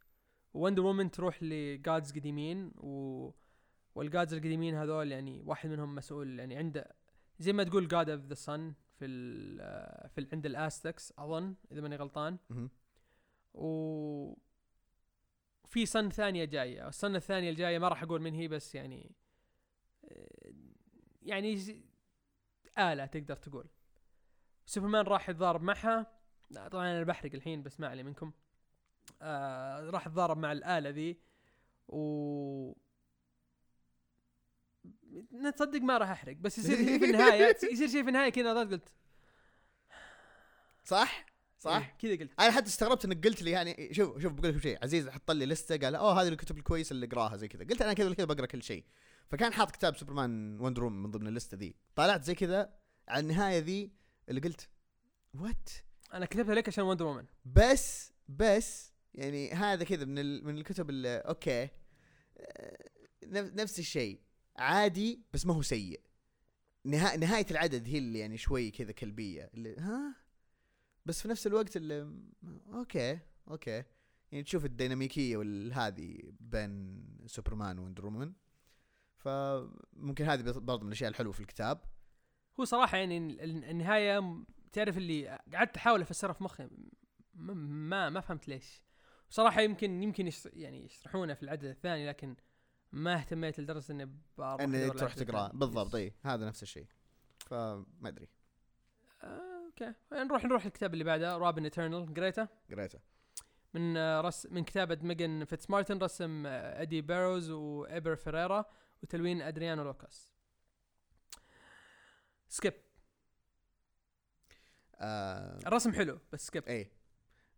Wonder 0.53 0.81
Woman 0.81 1.11
تروح 1.11 1.43
ل 1.43 1.57
gods 1.57 2.11
قديمين 2.11 2.71
و 2.77 3.31
وال 3.95 4.08
gods 4.08 4.33
القديمين 4.33 4.75
هذول 4.75 5.11
يعني 5.11 5.41
واحد 5.45 5.69
منهم 5.69 5.95
مسؤول 5.95 6.39
يعني 6.39 6.55
عنده 6.55 6.95
زي 7.39 7.53
ما 7.53 7.63
تقول 7.63 7.87
god 7.87 8.09
of 8.09 8.21
the 8.21 8.33
sun 8.33 8.73
في 8.99 9.05
ال 9.05 9.57
في 10.09 10.21
ال 10.21 10.27
عند 10.33 10.45
الأزتكس 10.45 11.13
أظن 11.17 11.55
إذا 11.71 11.81
ماني 11.81 11.95
غلطان. 11.95 12.37
و 13.53 14.33
في 15.67 15.85
sun 15.85 16.09
ثانية 16.09 16.45
جاية 16.45 16.87
ال 16.87 16.94
sun 16.94 17.15
الثانية 17.15 17.49
الجاية 17.49 17.79
ما 17.79 17.87
راح 17.87 18.03
أقول 18.03 18.21
من 18.21 18.33
هي 18.33 18.47
بس 18.47 18.75
يعني 18.75 19.11
يعني 21.21 21.57
زي- 21.57 21.81
آلة 22.77 23.05
تقدر 23.05 23.35
تقول. 23.35 23.67
سوبرمان 24.65 25.05
راح 25.05 25.29
يتضارب 25.29 25.61
معها. 25.63 26.11
طبعا 26.71 26.91
أنا 26.91 27.03
بحرق 27.03 27.33
الحين 27.35 27.63
بس 27.63 27.79
ما 27.79 27.87
علي 27.87 28.03
منكم. 28.03 28.31
آه 29.21 29.89
راح 29.89 30.07
يتضارب 30.07 30.37
مع 30.37 30.51
الآلة 30.51 30.89
ذي. 30.89 31.19
و 31.87 32.73
نتصدق 35.33 35.81
ما 35.81 35.97
راح 35.97 36.09
أحرق 36.11 36.35
بس 36.35 36.57
يصير 36.57 36.75
شيء 36.75 36.99
في 36.99 37.05
النهاية 37.05 37.55
يصير 37.71 37.87
شيء 37.87 38.03
في 38.03 38.07
النهاية 38.09 38.29
كذا 38.29 38.53
قلت. 38.59 38.93
صح؟ 40.83 41.25
صح؟ 41.63 41.75
إيه، 41.75 41.95
كذا 41.99 42.23
قلت. 42.25 42.39
أنا 42.39 42.51
حتى 42.51 42.67
استغربت 42.67 43.05
إنك 43.05 43.27
قلت 43.27 43.41
لي 43.41 43.51
يعني 43.51 43.93
شوف 43.93 44.21
شوف 44.21 44.33
بقول 44.33 44.49
لكم 44.49 44.59
شيء 44.59 44.77
عزيز 44.83 45.09
حط 45.09 45.31
لي 45.31 45.45
لستة 45.45 45.77
قال 45.77 45.95
أوه 45.95 46.21
هذه 46.21 46.27
الكتب 46.27 46.57
الكويسة 46.57 46.93
اللي 46.93 47.05
اقراها 47.05 47.37
زي 47.37 47.47
كذا. 47.47 47.63
قلت 47.63 47.81
أنا 47.81 47.93
كذا 47.93 48.13
كذا 48.13 48.25
بقرأ 48.25 48.45
كل 48.45 48.63
شيء. 48.63 48.85
فكان 49.29 49.53
حاط 49.53 49.71
كتاب 49.71 49.95
سوبرمان 49.95 50.59
و 50.59 50.63
Wonder 50.63 50.89
من 50.89 51.11
ضمن 51.11 51.27
اللستة 51.27 51.57
ذي. 51.57 51.75
طلعت 51.95 52.23
زي 52.23 52.35
كذا 52.35 52.73
على 53.07 53.19
النهاية 53.19 53.59
ذي 53.59 53.91
اللي 54.29 54.41
قلت 54.41 54.69
what 55.33 55.69
أنا 56.13 56.25
كتبتها 56.25 56.55
لك 56.55 56.67
عشان 56.67 56.83
Wonder 56.83 57.05
Woman 57.05 57.25
بس 57.45 58.13
بس 58.27 58.93
يعني 59.13 59.51
هذا 59.51 59.83
كذا 59.83 60.05
من 60.05 60.19
ال... 60.19 60.45
من 60.45 60.57
الكتب 60.57 60.89
اللي 60.89 61.17
okay. 61.17 61.69
آه، 62.37 62.89
نف- 63.25 63.53
نفس 63.53 63.79
الشيء. 63.79 64.21
عادي 64.55 65.21
بس 65.33 65.45
ما 65.45 65.53
هو 65.53 65.61
سيء. 65.61 66.01
نها... 66.85 67.15
نهاية 67.15 67.45
العدد 67.51 67.87
هي 67.87 67.97
اللي 67.97 68.19
يعني 68.19 68.37
شوي 68.37 68.71
كذا 68.71 68.91
كلبية. 68.91 69.49
اللي 69.53 69.75
ها؟ 69.77 70.15
بس 71.05 71.21
في 71.21 71.27
نفس 71.27 71.47
الوقت 71.47 71.77
اللي 71.77 72.13
okay 72.73 73.19
okay. 73.47 73.83
يعني 74.31 74.43
تشوف 74.43 74.65
الديناميكية 74.65 75.37
والهذه 75.37 76.17
بين 76.39 77.03
سوبرمان 77.25 77.79
و 77.79 77.83
Wonder 77.83 78.05
Woman 78.05 78.33
فممكن 79.17 80.25
هذه 80.25 80.41
برضه 80.41 80.81
من 80.81 80.87
الأشياء 80.87 81.09
الحلوة 81.09 81.31
في 81.33 81.39
الكتاب. 81.39 81.81
هو 82.59 82.63
صراحة 82.65 82.97
يعني 82.97 83.17
ال- 83.17 83.41
ال- 83.41 83.65
النهاية 83.65 84.43
تعرف 84.71 84.97
اللي 84.97 85.39
قعدت 85.53 85.77
أحاول 85.77 86.01
أفسرها 86.01 86.33
في 86.33 86.43
مخي 86.43 86.69
ما 87.35 88.09
ما, 88.09 88.21
فهمت 88.21 88.47
ليش. 88.47 88.81
صراحة 89.29 89.61
يمكن 89.61 90.03
يمكن 90.03 90.29
يعني 90.53 90.85
يشرحونه 90.85 91.33
في 91.33 91.43
العدد 91.43 91.65
الثاني 91.65 92.07
لكن 92.07 92.35
ما 92.91 93.15
اهتميت 93.15 93.59
لدرجة 93.59 93.91
إني 93.91 94.05
بروح 94.37 94.61
ان 94.61 94.75
أدور 94.75 94.97
تروح 94.97 95.13
تقراه. 95.13 95.51
بالضبط. 95.51 95.95
إي 95.95 96.13
هذا 96.23 96.45
نفس 96.45 96.63
الشيء. 96.63 96.87
فما 97.39 97.85
أدري. 98.05 98.27
آه، 99.23 99.52
okay. 99.81 99.93
نروح 100.11 100.45
نروح 100.45 100.65
الكتاب 100.65 100.93
اللي 100.93 101.03
بعده 101.03 101.37
Robin 101.37 101.63
Eternal 101.63 102.13
قريته؟ 102.13 102.47
قريته. 102.71 102.99
من 103.73 103.97
آه، 103.97 104.21
رس 104.21 104.45
من 104.45 104.63
كتابة 104.63 104.97
ميغان 105.01 105.45
فيتس 105.45 105.69
مارتن 105.69 105.97
رسم 105.97 106.45
آه، 106.45 106.81
أدي 106.81 107.01
بيروز 107.01 107.49
وايبر 107.49 108.15
فيريرا 108.15 108.65
وتلوين 109.03 109.41
أدريانو 109.41 109.83
لوكاس. 109.83 110.33
skip 112.47 112.73
آه. 114.95 115.59
الرسم 115.67 115.93
حلو 115.93 116.19
بس 116.33 116.47
skip 116.47 116.67
إيه. 116.67 116.91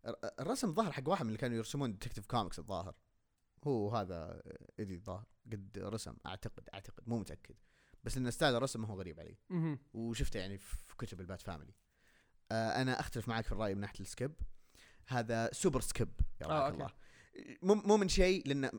الر- 0.06 0.30
الرسم 0.40 0.74
ظهر 0.74 0.92
حق 0.92 1.08
واحد 1.08 1.22
من 1.22 1.28
اللي 1.28 1.38
كانوا 1.38 1.56
يرسمون 1.56 1.92
Detective 1.92 2.26
Comics 2.26 2.58
الظاهر. 2.58 2.94
هو 3.64 3.90
هذا 3.90 4.42
ايدي 4.78 4.94
الظاهر 4.94 5.24
قد 5.52 5.78
رسم 5.78 6.16
اعتقد 6.26 6.68
أعتقد 6.74 7.08
مو 7.08 7.18
متأكد. 7.18 7.54
بس 8.04 8.16
ان 8.16 8.30
style 8.30 8.56
الرسم 8.56 8.84
هو 8.84 8.98
غريب 8.98 9.20
علي. 9.20 9.38
وشفته 9.94 10.40
يعني 10.40 10.58
في 10.58 10.96
كتب 10.96 11.20
ال 11.20 11.26
Bat 11.26 11.42
Family. 11.42 11.72
آه 11.72 11.85
أنا 12.52 13.00
أختلف 13.00 13.28
معك 13.28 13.44
في 13.44 13.52
الرأي 13.52 13.74
من 13.74 13.80
ناحية 13.80 14.00
ال 14.00 14.05
skip. 14.05 14.32
هذا 15.06 15.50
super 15.52 15.80
skip 15.80 16.08
يا 16.40 16.46
آه، 16.46 16.48
رحمة 16.48 16.66
okay. 16.66 16.74
الله. 16.74 16.90
مو 17.62 17.74
مو 17.74 17.96
من 17.96 18.08
شيء 18.08 18.48
لأنه 18.48 18.70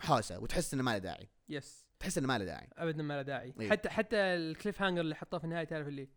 حوسه 0.00 0.38
وتحس 0.38 0.74
إنه 0.74 0.82
ما 0.82 0.90
له 0.90 0.98
داعي. 0.98 1.28
yes 1.48 1.86
تحس 1.98 2.18
إنه 2.18 2.26
ما 2.28 2.38
له 2.38 2.44
داعي. 2.44 2.68
ابدا 2.72 3.02
ما 3.02 3.14
له 3.14 3.22
داعي. 3.22 3.54
إيه. 3.60 3.70
حتى 3.70 3.88
حتى 3.88 4.16
ال 4.16 4.82
cliffhanger 4.82 5.00
اللي 5.00 5.14
حطوه 5.14 5.38
في 5.38 5.44
النهاية 5.44 5.64
تعرف 5.64 5.88
اللي 5.88 6.08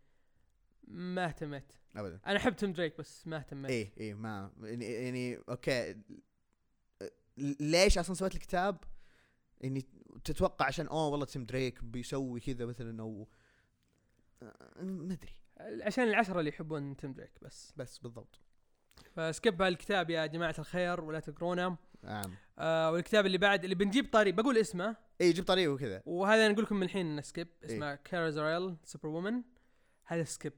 ما 0.88 1.24
اهتميت. 1.24 1.72
ابدا. 1.96 2.20
أنا 2.26 2.36
أحب 2.36 2.56
تيم 2.56 2.72
دريك 2.72 2.98
بس 2.98 3.26
ما 3.26 3.36
اهتميت. 3.36 3.70
إيه 3.70 3.92
إيه 3.96 4.14
ما 4.14 4.52
يعني, 4.62 4.84
يعني 4.84 5.36
okay. 5.48 5.96
ليش 7.60 7.98
أصلا 7.98 8.14
سويت 8.14 8.34
الكتاب؟ 8.34 8.84
إني 9.64 9.86
تتوقع 10.24 10.66
عشان 10.66 10.86
أوه 10.86 11.08
والله 11.08 11.26
تيم 11.26 11.44
دريك 11.44 11.84
بيسوي 11.84 12.40
كذا 12.40 12.66
مثلا 12.66 13.02
أو 13.02 13.28
آه، 14.42 14.82
ما 14.82 15.14
أدري. 15.14 15.32
عشان 15.60 16.04
العشرة 16.04 16.38
اللي 16.38 16.50
يحبون 16.50 16.96
تيم 16.96 17.12
دريك 17.12 17.32
بس. 17.42 17.72
بس 17.76 17.98
بالضبط. 17.98 18.40
ف 19.12 19.22
skip 19.22 19.62
هالكتاب 19.62 20.10
يا 20.10 20.26
جماعة 20.26 20.54
الخير 20.58 21.00
ولا 21.00 21.20
تقرونه. 21.20 21.76
نعم. 22.02 22.34
آه 22.58 22.92
والكتاب 22.92 23.26
اللي 23.26 23.38
بعد 23.38 23.64
اللي 23.64 23.74
بنجيب 23.74 24.10
طريق 24.12 24.34
بقول 24.34 24.58
اسمه. 24.58 24.96
إي 25.20 25.32
جيب 25.32 25.44
طريقه 25.44 25.72
وكذا. 25.72 26.02
وهذا 26.06 26.48
نقول 26.48 26.64
لكم 26.64 26.76
من 26.76 26.82
الحين 26.82 27.22
skip 27.22 27.48
إيه. 27.62 27.68
اسمه 27.68 27.94
Kara 27.94 28.30
Zor-El 28.30 28.76
Superwoman 28.84 29.42
هذا 30.04 30.24
skip 30.24 30.52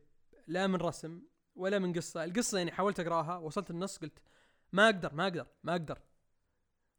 لا 0.46 0.66
من 0.66 0.76
رسم 0.76 1.22
ولا 1.54 1.78
من 1.78 1.92
قصة. 1.92 2.24
القصة 2.24 2.58
يعني 2.58 2.72
حاولت 2.72 3.00
أقراها 3.00 3.36
وصلت 3.36 3.70
النص 3.70 3.98
قلت 3.98 4.18
ما 4.72 4.84
أقدر 4.84 5.14
ما 5.14 5.22
أقدر 5.22 5.46
ما 5.62 5.72
أقدر. 5.72 5.98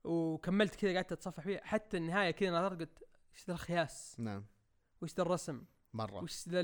وكملت 0.03 0.75
كذا 0.75 0.93
قعدت 0.93 1.11
أتصفح 1.11 1.43
فيها. 1.43 1.61
حتى 1.63 1.97
النهاية 1.97 2.31
كذا 2.31 2.49
نظرت 2.49 2.79
قلت 2.79 3.03
إيش 3.33 3.47
ذا 3.47 3.53
الخياس؟ 3.53 4.15
نعم. 4.19 4.45
وش 5.01 5.13
ذا 5.13 5.23
الرسم؟ 5.23 5.63
مرة. 5.93 6.23
وش 6.23 6.49
ذا 6.49 6.59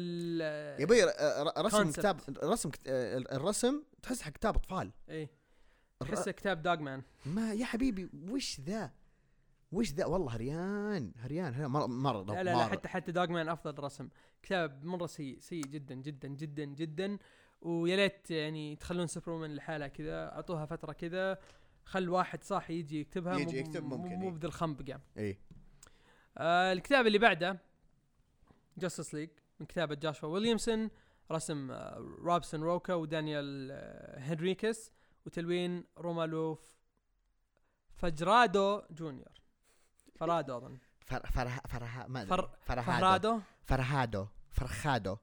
يا 0.80 0.86
بي 0.86 1.04
ر- 1.04 1.66
رسم. 1.66 1.92
كتاب 1.92 2.20
رسم 2.44 2.72
الرسم 3.32 3.84
تحس 4.02 4.22
حق 4.22 4.32
كتاب 4.32 4.56
أطفال. 4.56 4.92
الر- 5.10 5.28
تحسه 6.16 6.32
كتاب 6.32 6.62
Dog 6.62 6.76
Man 6.80 7.02
ما 7.26 7.54
يا 7.54 7.66
حبيبي 7.66 8.10
وش 8.32 8.60
ذا؟ 8.62 8.92
وش 9.72 9.92
ذا؟ 9.94 10.06
والله 10.06 10.36
هريان 10.36 11.14
هريان 11.18 11.54
هريان. 11.54 11.72
مره 11.72 11.88
مرة 11.88 12.24
لا 12.24 12.44
لا, 12.44 12.50
لا. 12.56 12.68
حتى 12.68 12.88
حتى 12.88 13.12
Dog 13.12 13.28
Man 13.28 13.50
أفضل 13.50 13.84
رسم. 13.84 14.10
كتاب 14.44 14.86
مرة 14.86 15.06
سيء 15.06 15.40
سيء 15.40 15.64
جدا 15.64 15.96
جدا 15.96 16.28
جدا 16.28 16.66
جدا. 16.66 17.18
ويا 17.62 17.96
ليت 17.96 18.32
يعني 18.32 18.76
تخلون 18.76 19.08
سوبرمان 19.08 19.56
لحالها 19.56 19.88
كذا. 19.88 20.32
أعطوها 20.32 20.66
فترة 20.66 20.94
كذا. 20.94 21.38
خل 21.86 22.10
واحد 22.10 22.44
صاحي 22.44 22.74
يجي 22.74 23.00
يكتبها. 23.02 23.38
يجي 23.40 23.62
مو- 23.62 23.68
يكتب 23.68 23.84
ممكن، 23.84 24.16
مو 24.16 24.24
إيه. 24.28 24.32
بذا 24.34 24.48
الخنبق 24.48 24.84
يعني. 24.90 25.04
إيه. 25.18 25.40
آه 26.38 26.74
الكتاب 26.74 27.08
اللي 27.08 27.18
بعده 27.18 27.60
Justice 28.78 29.14
League 29.14 29.30
من 29.60 29.66
كتابة 29.66 29.96
جاشوا 29.96 30.30
ويليامسون 30.30 30.90
رسم 31.32 31.72
آه 31.72 31.98
روبسون 32.22 32.64
روكا 32.64 32.94
ودانيال 32.94 33.70
آه 33.72 34.20
هنريكس 34.20 34.92
وتلوين 35.26 35.84
رومالوف 35.98 36.78
فجرادو 37.96 38.82
جونيور. 38.92 39.42
فرادو 40.16 40.58
أظن. 40.58 40.78
فر 41.06 41.26
فرها 41.68 42.08
ما 42.08 42.26
فر- 42.26 42.50
فرهادو 42.62 43.40
فرهادو 43.66 44.28
فرخادو. 44.52 45.18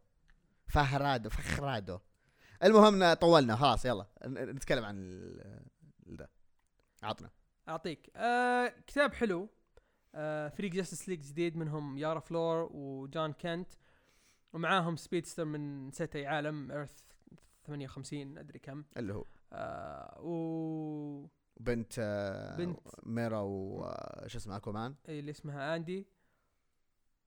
فهرادو. 0.69 1.29
فخرادو. 1.31 1.99
المهم 2.63 3.13
طولنا. 3.15 3.57
خلاص 3.57 3.85
يلا. 3.85 4.07
نتكلم 4.27 4.85
عن 4.85 4.97
ال- 4.99 5.67
ذا 6.19 6.29
عطنا. 7.03 7.31
أعطيك. 7.69 8.11
آه 8.17 8.75
كتاب 8.87 9.15
حلو. 9.15 9.49
فريق 10.57 10.73
Justice 10.73 11.09
League 11.09 11.21
جديد 11.21 11.57
منهم 11.57 11.99
يارا 11.99 12.21
فلور 12.21 12.69
وجون 12.73 13.33
كنت 13.33 13.69
ومعاهم 14.53 14.97
speedster 14.97 15.45
من 15.45 15.89
نسيت 15.89 16.17
اي 16.17 16.27
عالم 16.27 16.71
Earth 16.71 17.03
58 17.67 18.39
أدري 18.39 18.59
كم. 18.59 18.85
اللي 18.97 19.15
هو. 19.15 19.25
آه 19.53 20.21
و 20.21 21.27
بنت 21.61 21.93
آه، 21.99 22.57
بنت. 22.57 22.79
ميرا 23.03 23.41
وش 23.41 24.37
اسمه 24.37 24.57
أكوامان. 24.57 24.95
إيه 25.09 25.21
اللي 25.21 25.31
اسمها 25.31 25.77
اندي 25.77 26.07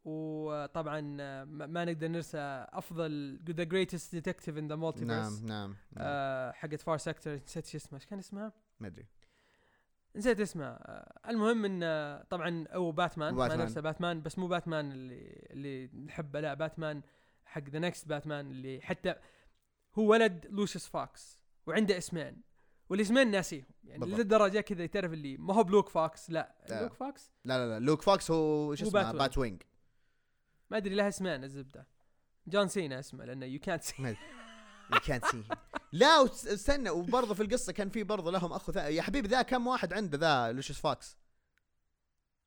وطبعا 0.05 1.17
آه، 1.21 1.43
ما 1.43 1.65
ما 1.65 1.85
نقدر 1.85 2.07
ننسى 2.07 2.37
أفضل 2.69 3.39
the 3.51 3.63
greatest 3.63 4.15
detective 4.15 4.57
in 4.57 4.67
the 4.67 4.75
multiverse 4.75 5.09
نعم 5.09 5.47
نعم 5.47 5.69
نعم. 5.69 5.75
آه 5.97 6.51
حقت 6.51 6.81
Far 6.81 6.97
Sector 6.97 7.33
نسيت 7.33 7.65
شو 7.65 7.77
اسمها 7.77 7.99
إيش 7.99 8.05
كان 8.05 8.19
اسمها؟ 8.19 8.53
ما 8.79 8.87
أدري. 8.87 9.05
نسيت 10.17 10.39
اسمها 10.39 10.69
آه 10.69 11.29
المهم 11.29 11.65
إن 11.65 12.23
طبعا 12.29 12.67
أو 12.67 12.91
باتمان 12.91 13.33
ما 13.33 13.39
باتمان. 13.47 13.59
ننسى 13.59 13.81
باتمان 13.81 14.21
بس 14.21 14.39
مو 14.39 14.47
باتمان 14.47 14.91
اللي 14.91 15.47
اللي 15.49 15.89
نحبه 16.05 16.39
لا 16.39 16.53
باتمان 16.53 17.01
حق 17.45 17.69
The 17.69 17.79
Next 17.79 18.07
Batman 18.07 18.51
اللي 18.51 18.81
حتى 18.81 19.15
هو 19.95 20.11
ولد 20.11 20.45
لوشيس 20.49 20.87
فاكس 20.87 21.37
وعنده 21.67 21.97
اسمين. 21.97 22.41
والاسمين 22.89 23.31
ناسيهم. 23.31 23.65
يعني 23.83 23.99
بالضبط. 23.99 24.19
للدرجه 24.19 24.59
كذا 24.61 24.85
تعرف 24.85 25.13
اللي 25.13 25.37
ما 25.37 25.53
هو 25.53 25.63
بلوك 25.63 25.89
فاكس 25.89 26.31
لا. 26.31 26.55
لا. 26.69 26.81
لوك 26.83 26.93
فاكس؟ 26.93 27.31
لا 27.45 27.57
لا 27.57 27.79
لا. 27.79 27.85
لوك 27.85 28.01
فوكس 28.01 28.31
هو 28.31 28.75
شو 28.75 28.85
هو 28.85 28.89
اسمه؟ 28.89 29.01
Batwing. 29.01 29.19
Batwing 29.19 29.61
ما 30.69 30.77
أدري 30.77 30.95
لها 30.95 31.07
اسمين 31.07 31.43
الزبدة. 31.43 31.87
جون 32.47 32.67
سينا 32.67 32.99
اسمه 32.99 33.25
لأنه 33.25 33.45
يو 33.45 33.59
كانت 33.59 33.83
سي 33.83 34.17
يو 34.93 34.99
كانت 34.99 35.25
سي 35.25 35.43
لا 35.91 36.25
استنى 36.25 36.89
وبرضه 36.89 37.33
في 37.33 37.43
القصة 37.43 37.73
كان 37.73 37.89
في 37.89 38.03
برضه 38.03 38.31
لهم 38.31 38.53
اخو 38.53 38.71
ثاني 38.71 38.95
يا 38.95 39.01
حبيبي 39.01 39.27
ذا 39.27 39.41
كم 39.41 39.67
واحد 39.67 39.93
عنده 39.93 40.17
ذا 40.17 40.51
لوشيس 40.51 40.79
فوكس 40.79 41.17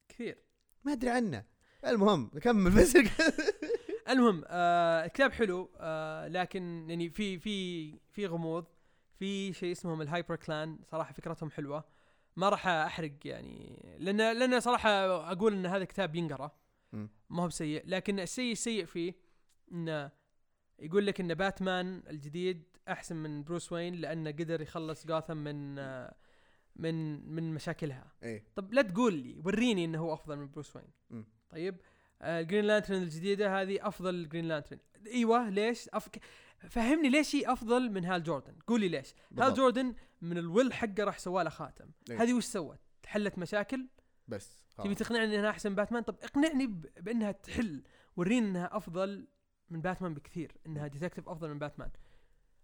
كثير. 0.08 0.38
ما 0.84 0.92
أدري 0.92 1.10
عنه. 1.10 1.44
المهم 1.86 2.28
كمل 2.28 2.70
بس. 2.70 2.96
المهم 4.10 4.44
آه 4.46 5.04
الكتاب 5.04 5.32
حلو 5.32 5.70
آه 5.76 6.28
لكن 6.28 6.90
يعني 6.90 7.10
في 7.10 7.38
في 7.38 7.98
في 8.12 8.26
غموض. 8.26 8.64
في 9.18 9.52
شيء 9.52 9.72
اسمهم 9.72 10.02
ال 10.02 10.36
Hyperclan 10.36 10.78
صراحة 10.90 11.12
فكرتهم 11.12 11.50
حلوة. 11.50 11.84
ما 12.36 12.48
راح 12.48 12.66
أحرق 12.66 13.12
يعني 13.24 13.82
لأن 13.98 14.16
لأن 14.16 14.60
صراحة 14.60 14.90
أقول 15.32 15.52
إن 15.52 15.66
هذا 15.66 15.84
كتاب 15.84 16.14
ينقرأ. 16.14 16.50
ما 17.30 17.42
هو 17.42 17.46
بسيء 17.46 17.82
لكن 17.86 18.20
الشيء 18.20 18.52
السيء 18.52 18.84
فيه 18.84 19.14
إنه 19.72 20.10
يقول 20.80 21.06
لك 21.06 21.20
إن 21.20 21.34
باتمان 21.34 22.02
الجديد 22.10 22.64
أحسن 22.88 23.16
من 23.16 23.44
بروس 23.44 23.72
وين 23.72 23.94
لأنه 23.94 24.30
قدر 24.30 24.60
يخلص 24.60 25.06
جوثم 25.06 25.36
من 25.36 25.78
آه 25.78 26.14
من 26.76 27.26
من 27.34 27.54
مشاكلها. 27.54 28.12
إيه. 28.22 28.44
طب 28.54 28.72
لا 28.74 28.82
تقول 28.82 29.14
لي 29.14 29.40
وريني 29.44 29.84
إنه 29.84 29.98
هو 29.98 30.14
أفضل 30.14 30.36
من 30.36 30.50
بروس 30.50 30.76
وين. 30.76 30.84
مم. 31.10 31.24
طيب 31.50 31.76
آه 32.22 32.40
ال 32.40 32.44
Green 32.44 32.64
Lantern 32.64 33.02
الجديدة 33.02 33.60
هذه 33.62 33.88
أفضل 33.88 34.28
Green 34.28 34.48
Lantern 34.48 34.78
إيوه 35.06 35.48
ليش؟ 35.50 35.88
أف... 35.88 36.08
ك- 36.08 36.20
فهمني 36.68 37.08
ليش 37.08 37.36
هي 37.36 37.52
أفضل 37.52 37.90
من 37.90 38.04
هال 38.04 38.22
جوردن؟ 38.22 38.54
قول 38.66 38.80
لي 38.80 38.88
ليش. 38.88 39.08
هال 39.08 39.14
بالضبط. 39.30 39.56
جوردن 39.56 39.94
من 40.22 40.38
ال 40.38 40.45
will 40.45 40.72
حقه 40.72 41.04
راح 41.04 41.18
سوى 41.18 41.44
له 41.44 41.50
خاتم 41.50 41.90
إيه. 42.10 42.22
هذه 42.22 42.32
وش 42.32 42.44
سوت؟ 42.44 42.78
حلت 43.06 43.38
مشاكل؟ 43.38 43.86
بس 44.28 44.64
تبي. 44.78 44.94
تقنعني 44.94 45.38
إنها 45.38 45.50
أحسن 45.50 45.74
باتمان؟ 45.74 46.02
طب 46.02 46.16
اقنعني 46.22 46.66
ب... 46.66 46.86
بأنها 47.00 47.32
تحل. 47.32 47.82
وريني 48.16 48.48
إنها 48.48 48.76
أفضل 48.76 49.26
من 49.70 49.80
باتمان 49.80 50.14
بكثير 50.14 50.52
إنها 50.66 50.86
detective 50.86 51.28
أفضل 51.28 51.48
من 51.48 51.58
باتمان. 51.58 51.90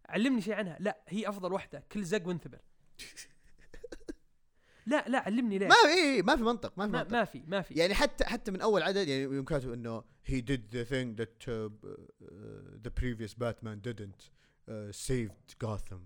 علمني 0.09 0.41
شيء 0.41 0.55
عنها. 0.55 0.77
لا 0.81 1.01
هي 1.09 1.29
أفضل 1.29 1.53
واحدة 1.53 1.85
كل 1.93 2.05
زق 2.05 2.27
وانثبر. 2.29 2.59
لا 4.87 5.05
لا 5.09 5.19
علمني 5.19 5.59
ليش. 5.59 5.69
ما 5.69 5.75
في 5.75 5.89
إيه 5.99 6.23
ما 6.23 6.37
في 6.37 6.43
منطق 6.43 6.73
ما 6.79 6.87
في 6.87 6.93
منطق. 6.93 7.13
ما 7.13 7.25
في 7.25 7.43
ما 7.47 7.63
في. 7.63 7.75
يعني 7.75 7.95
حتى 7.95 8.25
حتى 8.25 8.51
من 8.51 8.61
أول 8.61 8.83
عدد 8.83 9.09
يعني 9.09 9.23
يوم 9.23 9.45
كاتب 9.45 9.73
إنه 9.73 10.05
he 10.29 10.35
did 10.43 10.61
the 10.73 10.85
thing 10.85 11.17
that 11.23 11.49
uh, 11.49 11.51
uh, 11.51 12.29
the 12.87 12.91
previous 12.91 13.35
Batman 13.35 13.81
didn't 13.89 14.31
uh, 14.69 14.93
saved 14.93 15.55
Gotham. 15.65 16.01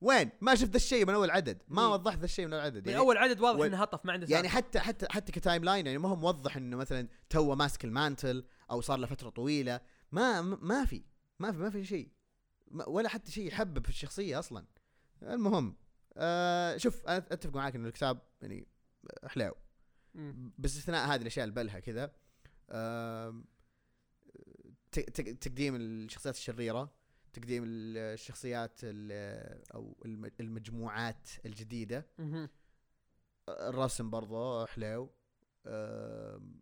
وين؟ 0.00 0.30
ما 0.40 0.54
شفت 0.54 0.70
ذا 0.70 0.76
الشيء 0.76 1.06
من 1.06 1.14
أول 1.14 1.30
عدد. 1.30 1.62
ما 1.68 1.82
إيه. 1.82 1.88
وضحت 1.92 2.18
ذا 2.18 2.24
الشيء 2.24 2.46
من 2.46 2.52
أول 2.52 2.62
عدد. 2.62 2.82
من 2.82 2.88
يعني 2.88 2.98
أول 2.98 3.16
عدد 3.16 3.40
واضح 3.40 3.60
و- 3.60 3.64
إنه 3.64 3.82
هطف 3.82 4.06
ما 4.06 4.12
عنده 4.12 4.26
يعني. 4.30 4.48
حتى 4.48 4.78
حتى 4.78 5.06
حتى 5.10 5.32
ك 5.32 5.64
timeline 5.64 5.86
يعني 5.86 5.98
ما 5.98 6.08
هو 6.08 6.16
موضح 6.16 6.56
إنه 6.56 6.76
مثلا 6.76 7.08
تو 7.30 7.54
ماسك 7.54 7.84
ال 7.84 7.93
mantle 7.93 8.44
أو 8.70 8.80
صار 8.80 8.98
له 8.98 9.06
فترة 9.06 9.28
طويلة. 9.30 9.80
ما 10.12 10.40
ما 10.42 10.84
في 10.84 11.02
ما 11.38 11.52
في 11.52 11.58
ما 11.58 11.70
في 11.70 11.84
شيء. 11.84 12.10
ولا 12.86 13.08
حتى 13.08 13.32
شيء 13.32 13.46
يحبب 13.48 13.82
في 13.84 13.88
الشخصية 13.90 14.38
أصلا. 14.38 14.66
المهم 15.22 15.76
آه 16.16 16.76
شوف 16.76 17.06
أنا 17.06 17.16
أتفق 17.16 17.54
معاك 17.56 17.74
إنه 17.76 17.88
الكتاب 17.88 18.20
يعني 18.42 18.66
حلو 19.26 19.54
مم. 20.14 20.52
باستثناء 20.58 21.08
هذه 21.08 21.20
الأشياء 21.22 21.44
اللي 21.44 21.54
بلها 21.54 21.80
كذا 21.80 22.12
ت- 24.92 25.20
تقديم 25.20 25.76
الشخصيات 25.76 26.34
الشريرة 26.34 26.92
تقديم 27.32 27.64
الشخصيات 27.66 28.80
ال- 28.82 29.72
أو 29.74 29.96
الم- 30.04 30.30
المجموعات 30.40 31.28
الجديدة. 31.46 32.06
الرسم 33.48 34.10
برضه 34.10 34.66
حلو 34.66 35.10
آم، 35.66 36.60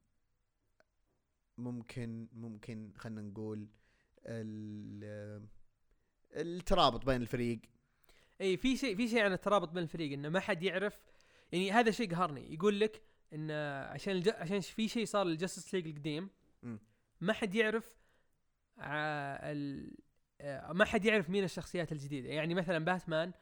ممكن 1.59 2.29
ممكن 2.33 2.93
خلينا 2.97 3.23
نقول 3.23 3.69
ال- 4.27 5.47
الترابط 6.33 7.07
بين 7.07 7.23
الفريق. 7.23 7.61
إي 8.41 8.57
في 8.57 8.77
شيء 8.77 8.97
في 8.97 9.09
شيء 9.09 9.23
عن 9.23 9.33
الترابط 9.33 9.69
بين 9.69 9.83
الفريق 9.83 10.13
إنه 10.13 10.29
ما 10.29 10.41
حد 10.41 10.63
يعرف. 10.63 11.01
يعني 11.53 11.73
هذا 11.73 11.91
شيء 11.91 12.15
قهرني. 12.15 12.55
يقول 12.55 12.81
لك 12.81 13.03
إن 13.33 13.51
عشان 13.91 14.13
الج... 14.13 14.29
عشان 14.29 14.61
في 14.61 14.89
شيء 14.89 15.05
صار 15.05 15.27
لل 15.27 15.38
Justice 15.38 15.75
League 15.75 15.87
القديم. 15.87 16.31
ما 17.21 17.33
حد 17.33 17.55
يعرف 17.55 17.97
ع... 18.79 18.93
ال... 19.43 19.95
ما 20.71 20.85
حد 20.85 21.05
يعرف 21.05 21.31
مين 21.31 21.45
الشخصيات 21.45 21.93
الجديدة. 21.93 22.29
يعني 22.29 22.55
مثلا 22.55 22.85
باتمان 22.85 23.33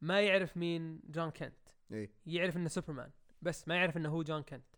ما 0.00 0.20
يعرف 0.20 0.56
مين 0.56 1.00
جون 1.04 1.30
كنت. 1.30 1.68
إيه 1.92 2.10
يعرف 2.26 2.56
إنه 2.56 2.68
سوبرمان 2.68 3.10
بس 3.42 3.68
ما 3.68 3.76
يعرف 3.76 3.96
إنه 3.96 4.08
هو 4.08 4.22
جون 4.22 4.42
كنت. 4.42 4.75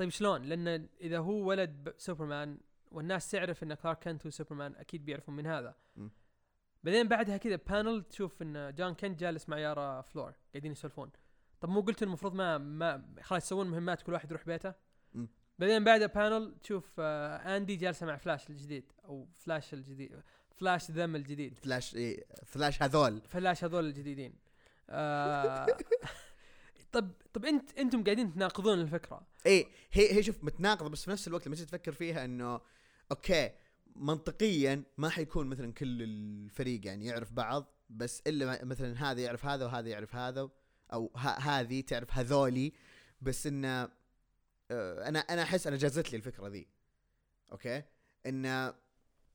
طيب 0.00 0.08
شلون؟ 0.10 0.42
لأن 0.42 0.88
إذا 1.00 1.18
هو 1.18 1.48
ولد 1.48 1.94
سوبرمان 1.98 2.58
والناس 2.90 3.30
تعرف 3.30 3.62
إن 3.62 3.74
كلارك 3.74 3.98
كنت 4.04 4.26
هو 4.26 4.30
سوبرمان 4.30 4.76
أكيد 4.76 5.04
بيعرفون 5.04 5.36
من 5.36 5.46
هذا. 5.46 5.74
م. 5.96 6.08
بعدين 6.82 7.08
بعدها 7.08 7.36
كذا 7.36 7.56
panel 7.56 8.04
تشوف 8.04 8.42
إن 8.42 8.74
جون 8.74 8.94
كنت 8.94 9.20
جالس 9.20 9.48
مع 9.48 9.58
يارا 9.58 10.00
فلور 10.00 10.34
قاعدين 10.52 10.72
يسولفون. 10.72 11.10
طب 11.60 11.68
مو 11.68 11.80
قلت 11.80 12.02
المفروض 12.02 12.34
ما 12.34 12.58
ما 12.58 13.04
خلاص 13.22 13.44
يسوون 13.44 13.66
مهمات 13.66 14.02
كل 14.02 14.12
واحد 14.12 14.30
يروح 14.30 14.46
بيته؟ 14.46 14.74
م. 15.14 15.26
بعدين 15.58 15.84
بعدها 15.84 16.06
panel 16.06 16.54
تشوف 16.62 16.92
آه 16.98 17.56
اندي 17.56 17.76
جالسة 17.76 18.06
مع 18.06 18.16
فلاش 18.16 18.50
الجديد 18.50 18.92
أو 19.04 19.28
فلاش 19.36 19.74
الجديد 19.74 20.20
فلاش 20.56 20.90
ذم 20.90 21.16
الجديد. 21.16 21.58
فلاش 21.58 21.94
إيه 21.94 22.26
فلاش 22.44 22.82
هذول. 22.82 23.20
فلاش 23.20 23.64
هذول 23.64 23.86
الجديدين. 23.86 24.34
آه 24.90 25.66
طب 26.92 27.10
طب 27.32 27.44
انت 27.44 27.78
أنتم 27.78 28.04
قاعدين 28.04 28.34
تناقضون 28.34 28.80
الفكرة. 28.80 29.26
إيه 29.46 29.66
هي 29.92 30.12
هي 30.12 30.22
شوف 30.22 30.44
متناقضة 30.44 30.88
بس 30.88 31.04
في 31.04 31.10
نفس 31.10 31.28
الوقت 31.28 31.46
لما 31.46 31.56
تيجي 31.56 31.66
تفكر 31.66 31.92
فيها 31.92 32.24
إنه 32.24 32.60
أوكي 33.10 33.50
منطقيا 33.96 34.82
ما 34.98 35.08
حيكون 35.08 35.46
مثلا 35.46 35.72
كل 35.72 36.02
الفريق 36.02 36.86
يعني 36.86 37.06
يعرف 37.06 37.32
بعض 37.32 37.66
بس 37.90 38.22
إلا 38.26 38.64
مثلا 38.64 39.10
هذا 39.10 39.20
يعرف 39.20 39.46
هذا 39.46 39.64
وهذا 39.64 39.88
يعرف 39.88 40.16
هذا 40.16 40.50
أو 40.92 41.10
هذه 41.16 41.80
تعرف 41.80 42.18
هذولي 42.18 42.72
بس 43.20 43.46
انه 43.46 43.88
آه، 44.70 45.08
أنا 45.08 45.18
أنا 45.18 45.42
أحس 45.42 45.66
أنا 45.66 45.76
جازت 45.76 46.12
لي 46.12 46.16
الفكرة 46.16 46.48
ذي. 46.48 46.66
أوكي؟ 47.52 47.82
انه 48.26 48.74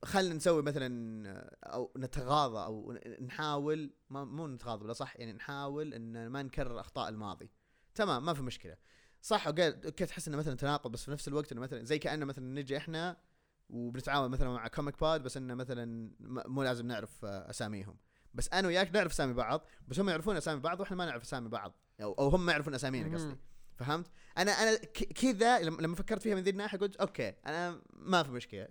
خلينا 0.04 0.34
نسوي 0.34 0.62
مثلا 0.62 1.50
أو 1.64 1.92
نتغاضى 1.96 2.64
أو 2.64 2.98
نحاول 3.20 3.94
ما 4.10 4.24
مو 4.24 4.46
نتغاضى 4.46 4.84
ولا 4.84 4.92
صح 4.92 5.16
يعني 5.16 5.32
نحاول 5.32 5.94
إن 5.94 6.26
ما 6.26 6.42
نكرر 6.42 6.80
أخطاء 6.80 7.08
الماضي. 7.08 7.50
تمام 7.94 8.24
ما 8.24 8.34
في 8.34 8.42
مشكلة. 8.42 8.76
صح 9.22 9.46
أوكي 9.46 9.68
أوكي 9.68 10.06
تحس 10.06 10.28
إنه 10.28 10.36
مثلا 10.36 10.56
تناقض 10.56 10.90
بس 10.90 11.04
في 11.04 11.10
نفس 11.10 11.28
الوقت 11.28 11.52
إنه 11.52 11.60
مثلا 11.60 11.84
زي 11.84 11.98
كأنه 11.98 12.24
مثلا 12.24 12.60
نجي 12.60 12.76
إحنا 12.76 13.16
وبنتعاون 13.68 14.30
مثلا 14.30 14.48
مع 14.48 14.68
كوميك 14.68 15.00
بود 15.00 15.22
بس 15.22 15.36
إنه 15.36 15.54
مثلا 15.54 16.10
مو 16.20 16.62
لازم 16.62 16.86
نعرف 16.86 17.24
أساميهم. 17.24 17.96
بس 18.34 18.48
أنا 18.52 18.68
وياك 18.68 18.94
نعرف 18.94 19.12
أسامي 19.12 19.32
بعض 19.32 19.66
بس 19.88 20.00
هم 20.00 20.08
يعرفون 20.08 20.36
أسامي 20.36 20.60
بعض 20.60 20.80
وإحنا 20.80 20.96
ما 20.96 21.06
نعرف 21.06 21.22
أسامي 21.22 21.48
بعض. 21.48 21.74
أو, 22.02 22.12
أو 22.12 22.28
هم 22.28 22.46
ما 22.46 22.52
يعرفون 22.52 22.74
أسامينا 22.74 23.14
قصدي. 23.14 23.36
فهمت؟ 23.76 24.06
أنا 24.38 24.52
أنا 24.52 24.76
كذا 24.94 25.60
لما 25.60 25.96
فكرت 25.96 26.22
فيها 26.22 26.34
من 26.34 26.42
ذي 26.42 26.50
الناحية 26.50 26.78
قلت 26.78 26.96
أوكي 26.96 27.28
أنا 27.46 27.82
ما 27.92 28.22
في 28.22 28.30
مشكلة. 28.30 28.68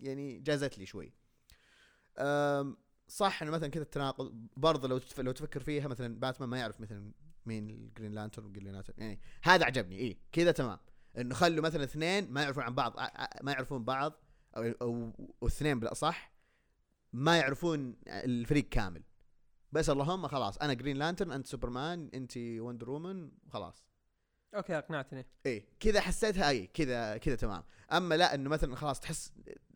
يعني 0.00 0.38
جازت 0.38 0.78
لي 0.78 0.86
شوي. 0.86 1.12
صح 3.08 3.42
إنه 3.42 3.50
مثلا 3.50 3.68
كذا 3.68 3.82
التناقض 3.82 4.46
برضه 4.56 4.88
لو 4.88 5.00
لو 5.18 5.32
تفكر 5.32 5.60
فيها 5.60 5.88
مثلا 5.88 6.20
باتمان 6.20 6.48
ما 6.48 6.58
يعرف 6.58 6.80
مثلا 6.80 7.12
مين 7.46 7.70
الجرين 7.70 8.12
لانترن 8.12 8.44
والجرين 8.44 8.72
لانترن 8.72 8.94
يعني 8.98 9.20
هذا 9.42 9.64
عجبني 9.64 9.98
اي 9.98 10.18
كذا 10.32 10.52
تمام. 10.52 10.78
إنه 11.18 11.34
خلوا 11.34 11.64
مثلا 11.64 11.84
اثنين 11.84 12.30
ما 12.30 12.42
يعرفون 12.42 12.62
عن 12.62 12.74
بعض 12.74 12.96
ما 13.42 13.52
يعرفون 13.52 13.84
بعض 13.84 14.12
أو 14.56 15.12
اثنين 15.42 15.80
بالاصح 15.80 16.32
ما 17.12 17.38
يعرفون 17.38 17.96
الفريق 18.06 18.68
كامل. 18.68 19.02
بس 19.72 19.90
اللهم 19.90 20.28
خلاص 20.28 20.58
أنا 20.58 20.74
جرين 20.74 20.96
لانترن 20.96 21.32
أنت 21.32 21.46
سوبرمان 21.46 22.10
أنت 22.14 22.36
وندر 22.36 22.90
وومن 22.90 23.30
خلاص. 23.48 23.84
أوكي 24.54 24.78
أقنعتني. 24.78 25.26
إيه 25.46 25.64
كذا 25.80 26.00
حسيتها 26.00 26.48
اي 26.48 26.66
كذا 26.66 27.16
كذا 27.16 27.34
تمام. 27.34 27.62
أما 27.92 28.14
لا 28.14 28.34
إنه 28.34 28.50
مثلا 28.50 28.76
خلاص 28.76 29.00
تحس 29.00 29.32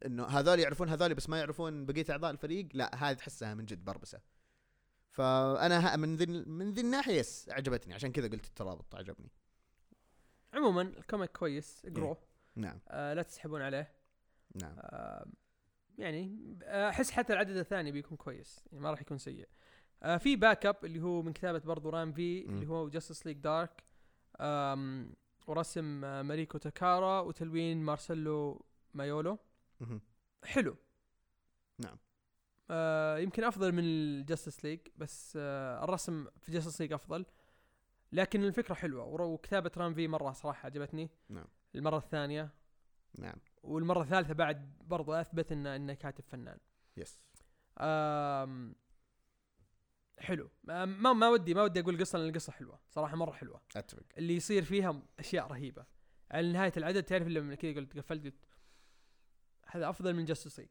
إنه 0.06 0.24
هذول 0.24 0.60
يعرفون 0.60 0.88
هذول 0.88 1.14
بس 1.14 1.28
ما 1.28 1.38
يعرفون 1.38 1.86
بقية 1.86 2.04
أعضاء 2.10 2.30
الفريق 2.30 2.68
لا 2.74 2.94
هذه 2.94 3.16
تحسها 3.16 3.54
من 3.54 3.64
جد 3.64 3.84
بربسة. 3.84 4.20
فأنا 5.10 5.96
من 5.96 6.16
ذي 6.16 6.26
من 6.26 6.72
ذي 6.72 6.80
الناحية 6.80 7.14
yes 7.14 7.48
عجبتني 7.50 7.94
عشان 7.94 8.12
كذا 8.12 8.28
قلت 8.28 8.46
الترابط 8.46 8.94
عجبني. 8.94 9.30
عموما 10.54 10.82
ال 10.82 10.90
comic 10.90 11.30
كويس 11.30 11.82
اقروه 11.84 12.16
نعم. 12.56 12.80
آه 12.88 13.14
لا 13.14 13.22
تسحبون 13.22 13.62
عليه. 13.62 13.92
نعم. 14.54 14.74
آه 14.78 15.26
يعني 15.98 16.56
أحس 16.62 17.10
حتى 17.10 17.32
العدد 17.32 17.56
الثاني 17.56 17.92
بيكون 17.92 18.16
كويس. 18.16 18.64
يعني 18.72 18.82
ما 18.82 18.90
راح 18.90 19.00
يكون 19.00 19.18
سيء. 19.18 19.48
آه 20.02 20.16
في 20.16 20.36
backup 20.36 20.84
اللي 20.84 21.00
هو 21.00 21.22
من 21.22 21.32
كتابة 21.32 21.58
برضو 21.58 21.88
رام 21.88 22.12
في. 22.12 22.46
اللي 22.46 22.66
هو 22.66 22.88
جاستس 22.88 23.26
ليج 23.26 23.36
دارك 23.36 23.82
ورسم 25.46 26.04
آه 26.04 26.22
ماريكو 26.22 26.58
تاكارا 26.58 27.20
وتلوين 27.20 27.82
مارسيلو 27.82 28.64
مايولو. 28.94 29.38
حلو. 30.44 30.76
نعم. 31.78 31.96
آه 32.70 33.18
يمكن 33.18 33.44
أفضل 33.44 33.72
من 33.72 33.84
الجاستس 33.84 34.64
ليج 34.64 34.80
بس 34.96 35.38
آه 35.40 35.84
الرسم 35.84 36.26
في 36.38 36.52
جاستس 36.52 36.80
ليج 36.80 36.92
أفضل. 36.92 37.26
لكن 38.12 38.44
الفكرة 38.44 38.74
حلوة 38.74 39.04
وكتابة 39.04 39.70
رام 39.76 39.94
في 39.94 40.08
مرة 40.08 40.32
صراحة 40.32 40.66
عجبتني. 40.66 41.10
نعم. 41.28 41.46
المرة 41.74 41.96
الثانية. 41.96 42.50
نعم. 43.18 43.36
والمرة 43.62 44.02
الثالثة 44.02 44.34
بعد 44.34 44.72
برضو 44.80 45.12
أثبت 45.12 45.52
انه 45.52 45.76
انه 45.76 45.94
كاتب 45.94 46.24
فنان. 46.24 46.58
yes 46.96 47.20
آم 47.78 48.74
حلو. 50.22 50.50
ما 50.64 51.12
ما 51.12 51.28
ودي 51.28 51.54
ما 51.54 51.62
ودي 51.62 51.80
أقول 51.80 52.00
قصة 52.00 52.18
لأن 52.18 52.28
القصة 52.28 52.52
حلوة. 52.52 52.80
صراحة 52.90 53.16
مرة 53.16 53.32
حلوة. 53.32 53.60
أتفق. 53.76 54.02
اللي 54.18 54.36
يصير 54.36 54.64
فيها 54.64 55.02
أشياء 55.18 55.46
رهيبة. 55.46 55.86
على 56.30 56.52
نهاية 56.52 56.72
العدد 56.76 57.02
تعرف 57.02 57.28
لما 57.28 57.54
كذا 57.54 57.72
قلت 57.72 57.98
قفلت 57.98 58.24
قلت 58.24 58.44
هذا 59.66 59.88
أفضل 59.90 60.14
من 60.14 60.24
جاستس 60.24 60.58
ليج 60.58 60.68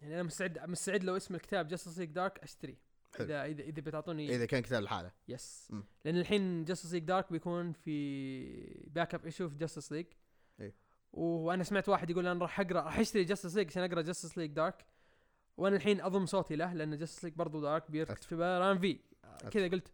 يعني 0.00 0.14
أنا 0.14 0.22
مستعد 0.22 0.58
مستعد 0.58 1.04
لو 1.04 1.16
اسم 1.16 1.34
الكتاب 1.34 1.68
جاستس 1.68 1.98
ليج 1.98 2.10
دارك 2.10 2.38
أشتريه. 2.38 2.78
اذا 3.20 3.44
اذا 3.44 3.62
إذا 3.62 3.80
بتعطوني 3.80 4.34
إذا 4.34 4.46
كان 4.46 4.62
كتاب 4.62 4.82
لحاله 4.82 5.12
yes 5.28 5.68
مم. 5.70 5.84
لأن 6.04 6.16
الحين 6.16 6.64
جاستس 6.64 6.92
ليج 6.92 7.04
دارك 7.04 7.32
بيكون 7.32 7.72
في 7.72 8.84
backup 8.86 9.24
issue 9.24 9.48
في 9.48 9.56
جاستس 9.56 9.92
ليج 9.92 10.06
إيه. 10.60 10.74
وأنا 11.12 11.64
سمعت 11.64 11.88
واحد 11.88 12.10
يقول 12.10 12.26
أنا 12.26 12.40
راح 12.40 12.60
اقرا 12.60 12.80
راح 12.80 12.98
أشتري 12.98 13.24
جاستس 13.24 13.56
ليج 13.56 13.66
عشان 13.66 13.82
أقرأ 13.82 14.02
جاستس 14.02 14.38
ليج 14.38 14.50
دارك 14.50 14.86
وأنا 15.60 15.76
الحين 15.76 16.00
أضم 16.00 16.26
صوتي 16.26 16.56
له 16.56 16.72
لأن 16.72 16.98
جاستس 16.98 17.24
ليج 17.24 17.34
برضو 17.34 17.60
دارك. 17.60 17.84
في 17.90 18.34
run 18.34 18.78
في 18.78 18.98
كذا 19.50 19.68
قلت 19.68 19.92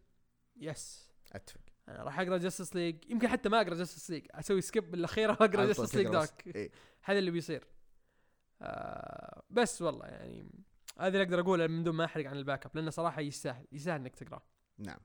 yes 0.57 1.09
أتفق. 1.31 1.59
أنا 1.89 2.03
راح 2.03 2.19
أقرأ 2.19 2.37
جاستس 2.37 2.75
ليج 2.75 3.11
يمكن 3.11 3.27
حتى 3.27 3.49
ما 3.49 3.61
أقرأ 3.61 3.75
جاستس 3.75 4.11
ليج 4.11 4.25
أسوي 4.31 4.61
skip 4.61 4.91
بالاخيره 4.91 5.31
وأقرأ 5.41 5.65
جاستس 5.65 5.95
ليج. 5.95 6.07
دارك. 6.07 6.55
إيه. 6.55 6.71
هذا 7.03 7.19
اللي 7.19 7.31
بيصير. 7.31 7.63
آه 8.61 9.43
بس 9.49 9.81
والله 9.81 10.05
يعني 10.05 10.49
هذا 10.99 11.07
اللي 11.07 11.21
أقدر 11.23 11.39
أقوله 11.39 11.67
من 11.67 11.83
دون 11.83 11.95
ما 11.95 12.05
أحرق 12.05 12.25
عن 12.29 12.37
ال 12.37 12.65
backup 12.65 12.71
لأنه 12.75 12.89
صراحة 12.89 13.21
يستاهل 13.21 13.65
يستاهل 13.71 13.99
إنك 13.99 14.15
تقرأه. 14.15 14.41
نعم. 14.77 14.99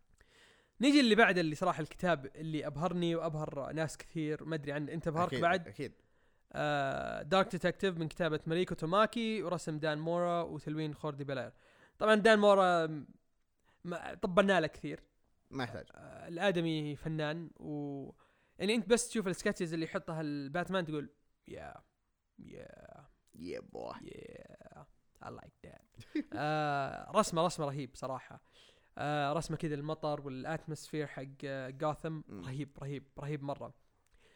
نيجي 0.81 1.01
اللي 1.01 1.15
بعد 1.15 1.39
اللي 1.39 1.55
صراحة 1.55 1.81
الكتاب 1.81 2.27
اللي 2.37 2.67
أبهرني 2.67 3.17
وأبهر 3.17 3.73
ناس 3.73 3.97
كثير 3.97 4.45
ما 4.45 4.55
أدري 4.55 4.73
عن 4.73 4.89
أنت 4.89 5.09
أبهرك 5.09 5.35
أكيد- 5.35 5.41
بعد؟ 5.41 5.69
أكيد. 5.69 5.93
دارك 7.23 7.51
ديتكتيف 7.51 7.99
من 7.99 8.09
كتابة 8.09 8.41
ماريكو 8.47 8.75
توماكي 8.75 9.43
ورسم 9.43 9.79
دان 9.79 9.99
مورا 9.99 10.43
وتلوين 10.43 10.95
خوردي 10.95 11.25
بلاير 11.25 11.53
طبعا 11.99 12.15
دان 12.15 12.39
مورا 12.39 12.87
طبلنا 14.23 14.61
له 14.61 14.67
كثير. 14.67 15.01
ما 15.51 15.65
يحتاج. 15.65 15.87
آه 15.95 16.29
الآدمي 16.29 16.97
فنان 16.97 17.51
و 17.57 18.11
يعني 18.59 18.75
أنت 18.75 18.89
بس 18.89 19.09
تشوف 19.09 19.29
ال 19.29 19.34
sketches 19.34 19.73
اللي 19.75 19.85
يحطها 19.85 20.21
الباتمان 20.21 20.87
تقول 20.87 21.11
يا 21.49 21.75
يا 22.39 22.69
يا 23.35 23.61
بوي 23.61 23.95
I 25.25 25.29
like 25.31 25.69
that. 25.69 26.05
آه 26.35 27.11
رسمه 27.15 27.47
رسمة 27.47 27.67
رهيب 27.67 27.91
صراحة. 27.95 28.43
آه 28.99 29.33
رسمة 29.33 29.57
كذا 29.57 29.75
المطر 29.75 30.21
وال 30.21 30.35
atmosphere 30.35 31.07
حق 31.07 31.23
آه 31.45 31.71
جاثم 31.71 32.21
مم. 32.29 32.45
رهيب 32.45 32.79
رهيب 32.83 33.09
رهيب 33.19 33.43
مرة. 33.43 33.75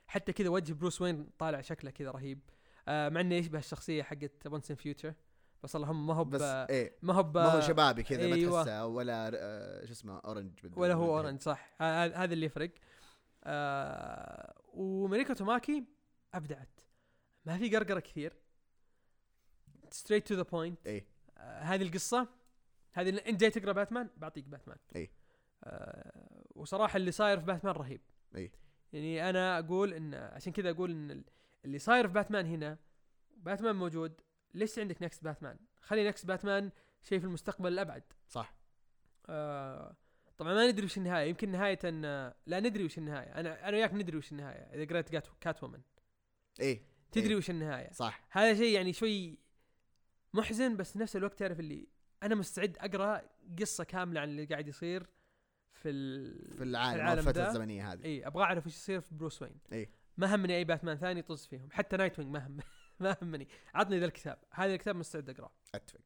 حتى 0.07 0.33
كذا 0.33 0.49
وجه 0.49 0.73
بروس 0.73 1.03
وين 1.03 1.31
طالع 1.39 1.61
شكله 1.61 1.91
كذا 1.91 2.11
رهيب. 2.11 2.41
آه 2.89 3.09
مع 3.09 3.21
إنه 3.21 3.35
يشبه 3.35 3.59
الشخصية 3.59 4.03
حقت 4.03 4.47
Once 4.47 4.71
and 4.71 4.77
Future 4.77 5.15
بس 5.63 5.77
اللهم 5.77 6.07
ما 6.07 6.15
هو 6.15 6.25
بس 6.25 6.43
إيه. 6.43 6.97
ما 7.03 7.15
هو 7.15 7.23
ما 7.23 7.45
هو 7.45 7.61
شبابي 7.61 8.03
كذا 8.03 8.29
ما 8.29 8.35
أيوة. 8.35 8.63
تحسه 8.63 8.87
ولا 8.87 9.31
آه، 9.35 9.85
شو 9.85 9.93
اسمه 9.93 10.19
orange 10.19 10.53
ولا 10.77 10.95
هو. 10.95 11.19
orange 11.19 11.41
صح. 11.41 11.83
هذا 11.83 12.35
اللي 12.35 12.47
يفرق. 12.47 12.71
آه 13.45 14.55
وماريكو 14.69 15.35
توماكي 15.35 15.85
أبدعت. 16.35 16.81
ما 17.45 17.59
في 17.59 17.77
قرقرة 17.77 18.01
كثير. 18.01 18.37
straight 19.91 20.29
to 20.29 20.35
the 20.35 20.43
point 20.43 20.87
إيه. 20.87 21.07
هذه 21.39 21.83
القصة. 21.83 22.29
هذه 22.93 23.09
انت 23.09 23.41
جاي 23.41 23.51
تقرأ 23.51 23.73
باتمان 23.73 24.09
بعطيك 24.17 24.45
باتمان. 24.45 24.79
إيه. 24.97 25.11
آه 25.65 26.45
وصراحة 26.55 26.97
اللي 26.97 27.11
صاير 27.11 27.41
في 27.41 27.47
باتمان 27.47 27.75
رهيب. 27.75 28.01
إيه. 28.35 28.53
يعني 28.93 29.31
أنا 29.31 29.59
أقول 29.59 29.95
إن 29.95 30.15
عشان 30.15 30.53
كذا 30.53 30.71
أقول 30.71 30.91
إن 30.91 31.11
ال- 31.11 31.25
اللي 31.65 31.79
صاير 31.79 32.09
في 32.09 32.15
باتمان 32.15 32.47
هنا 32.47 32.79
باتمان 33.37 33.77
موجود 33.77 34.21
ليش 34.55 34.79
عندك 34.79 35.03
next 35.03 35.25
باتمان؟ 35.25 35.59
خلي 35.81 36.09
next 36.09 36.27
باتمان 36.27 36.71
شيء 37.03 37.19
في 37.19 37.25
المستقبل 37.25 37.73
الأبعد. 37.73 38.03
صح. 38.29 38.55
آه 39.29 39.97
طبعا 40.39 40.55
ما 40.55 40.71
ندري 40.71 40.85
وش 40.87 40.99
النهاية 40.99 41.29
يمكن 41.29 41.51
نهاية 41.51 41.79
إن 41.85 42.03
لا 42.47 42.61
ندري 42.61 42.85
وش 42.85 42.99
النهاية. 42.99 43.27
أنا 43.41 43.69
أنا 43.69 43.77
وياك 43.77 43.95
ندري 43.95 44.17
وش 44.17 44.33
النهاية 44.33 44.59
إذا 44.75 44.85
قريت 44.85 45.09
كات, 45.09 45.27
كات 45.41 45.63
وومن 45.63 45.81
إيه. 46.61 46.83
تدري 47.13 47.29
إيه. 47.31 47.37
وش 47.37 47.51
النهاية. 47.51 47.93
صح. 47.93 48.27
هذا 48.31 48.55
شيء 48.55 48.75
يعني 48.75 48.93
شوي 48.93 49.39
محزن 50.35 50.77
بس 50.77 50.97
نفس 50.97 51.17
الوقت 51.17 51.39
تعرف 51.39 51.61
اللي 51.61 51.89
أنا 52.23 52.35
مستعد 52.35 52.77
أقرأ 52.81 53.23
قصة 53.61 53.85
كاملة 53.85 54.21
عن 54.21 54.29
اللي 54.29 54.45
قاعد 54.45 54.69
يصير. 54.69 55.07
في. 55.83 55.91
في 56.57 56.63
العالم, 56.65 57.01
العالم 57.01 57.19
الفترة. 57.29 57.49
الزمنية 57.49 57.93
هذه. 57.93 58.05
إي 58.05 58.27
أبغى 58.27 58.43
أعرف 58.45 58.67
إيش 58.67 58.75
يصير 58.75 59.01
في 59.01 59.15
بروس 59.15 59.43
وين. 59.43 59.59
إي. 59.73 59.89
ما 60.17 60.35
همني 60.35 60.57
أي 60.57 60.65
باتمان 60.65 60.97
ثاني 60.97 61.23
طز 61.23 61.47
فيهم. 61.47 61.69
حتى 61.73 61.97
نايت 61.97 62.19
وينج 62.19 62.33
ما 62.33 62.47
هم 62.47 62.57
ما 63.01 63.17
همني. 63.23 63.49
عطني 63.75 63.99
ذا 63.99 64.05
الكتاب. 64.05 64.39
هذا 64.53 64.75
الكتاب 64.75 64.97
مستعد 64.97 65.31
أقرأه. 65.31 65.51
أتفق. 65.75 66.01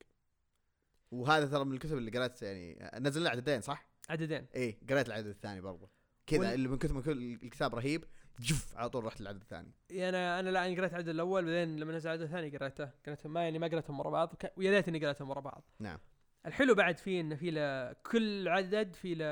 وهذا 1.10 1.46
ترى 1.46 1.64
من 1.64 1.72
الكتب 1.74 1.96
اللي 1.98 2.10
قرأت 2.10 2.42
يعني 2.42 2.90
نزل 2.98 3.24
له 3.24 3.30
عددين 3.30 3.60
صح؟ 3.60 3.88
عددين. 4.10 4.46
إيه 4.54 4.78
قريت 4.90 5.06
العدد 5.08 5.26
الثاني 5.26 5.60
برضه 5.60 5.90
كذا 6.26 6.40
وال- 6.40 6.54
اللي 6.54 6.68
من 6.68 6.78
كل 6.78 7.38
الكتاب 7.42 7.74
رهيب 7.74 8.04
جف 8.40 8.76
على 8.76 8.90
طول 8.90 9.04
رحت 9.04 9.20
للعدد 9.20 9.40
الثاني. 9.40 9.72
أنا 9.92 10.40
أنا 10.40 10.50
لا 10.50 10.66
أنا 10.66 10.76
قريت 10.76 10.90
العدد 10.92 11.08
الأول 11.08 11.44
بعدين 11.44 11.76
لما 11.76 11.92
نزل 11.92 12.06
العدد 12.10 12.22
الثاني 12.22 12.56
قريته 12.56 12.90
قريتهم 13.06 13.32
ما 13.32 13.42
يعني 13.44 13.58
ما 13.58 13.66
قريتهم 13.66 14.00
ورا 14.00 14.10
بعض. 14.10 14.34
ويا 14.56 14.70
ليتني 14.70 14.98
قريتهم 15.04 15.30
ورا 15.30 15.40
بعض. 15.40 15.64
نعم. 15.78 15.98
الحلو 16.46 16.74
بعد 16.74 16.98
فيه 16.98 17.20
إنه 17.20 17.34
في 17.36 17.50
له 17.50 17.92
كل 17.92 18.48
عدد 18.48 18.94
في 18.94 19.14
له 19.14 19.24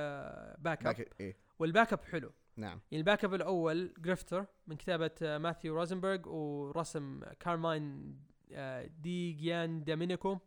backup 0.59 0.95
back 1.19 1.31
وال 1.31 1.37
backup 1.59 2.05
حلو. 2.05 2.33
نعم. 2.57 2.81
يعني 2.91 3.01
ال 3.01 3.25
backup 3.25 3.35
الأول 3.35 3.95
جريفتر 3.99 4.47
من 4.67 4.77
كتابة 4.77 5.11
آه، 5.23 5.39
ماثيو 5.39 5.75
روزنبرغ 5.75 6.29
ورسم 6.29 7.21
كارماين 7.41 8.17
آه، 8.53 8.85
دي 8.87 9.33
جيان 9.33 9.85
دومينيكو 9.85 10.39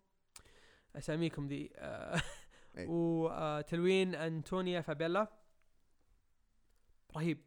أساميكم 0.96 1.48
دي 1.48 1.72
آه، 1.76 2.22
أي. 2.78 2.86
وتلوين 2.88 4.16
انطونيا 4.16 4.82
فابيلا. 4.82 5.28
رهيب. 7.16 7.42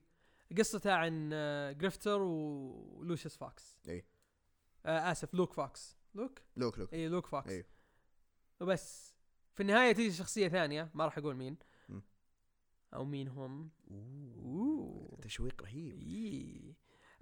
قصته 0.59 0.93
عن 0.93 1.31
آه، 1.33 1.73
جريفتر 1.73 2.21
ولوشيس 2.23 3.37
فوكس 3.37 3.79
اي 3.89 4.05
آه 4.87 5.11
آسف 5.13 5.35
Luke 5.35 5.53
Fox 5.53 5.97
Luke 6.15 6.39
Luke 6.57 6.79
Luke 6.79 6.93
اي 6.95 7.09
Luke 7.09 7.27
Fox 7.27 7.51
أي. 7.53 7.65
وبس. 8.65 9.15
في 9.55 9.63
النهاية 9.63 9.93
تيجي 9.93 10.13
شخصية 10.17 10.49
ثانية 10.49 10.91
ما 10.95 11.05
راح 11.05 11.19
أقول 11.19 11.37
مين. 11.37 11.57
م. 11.89 12.01
أو 12.95 13.05
مين 13.05 13.29
هم 13.29 13.71
أوه. 13.91 15.19
تشويق 15.23 15.63
رهيب. 15.63 15.99
إيه. 16.01 16.75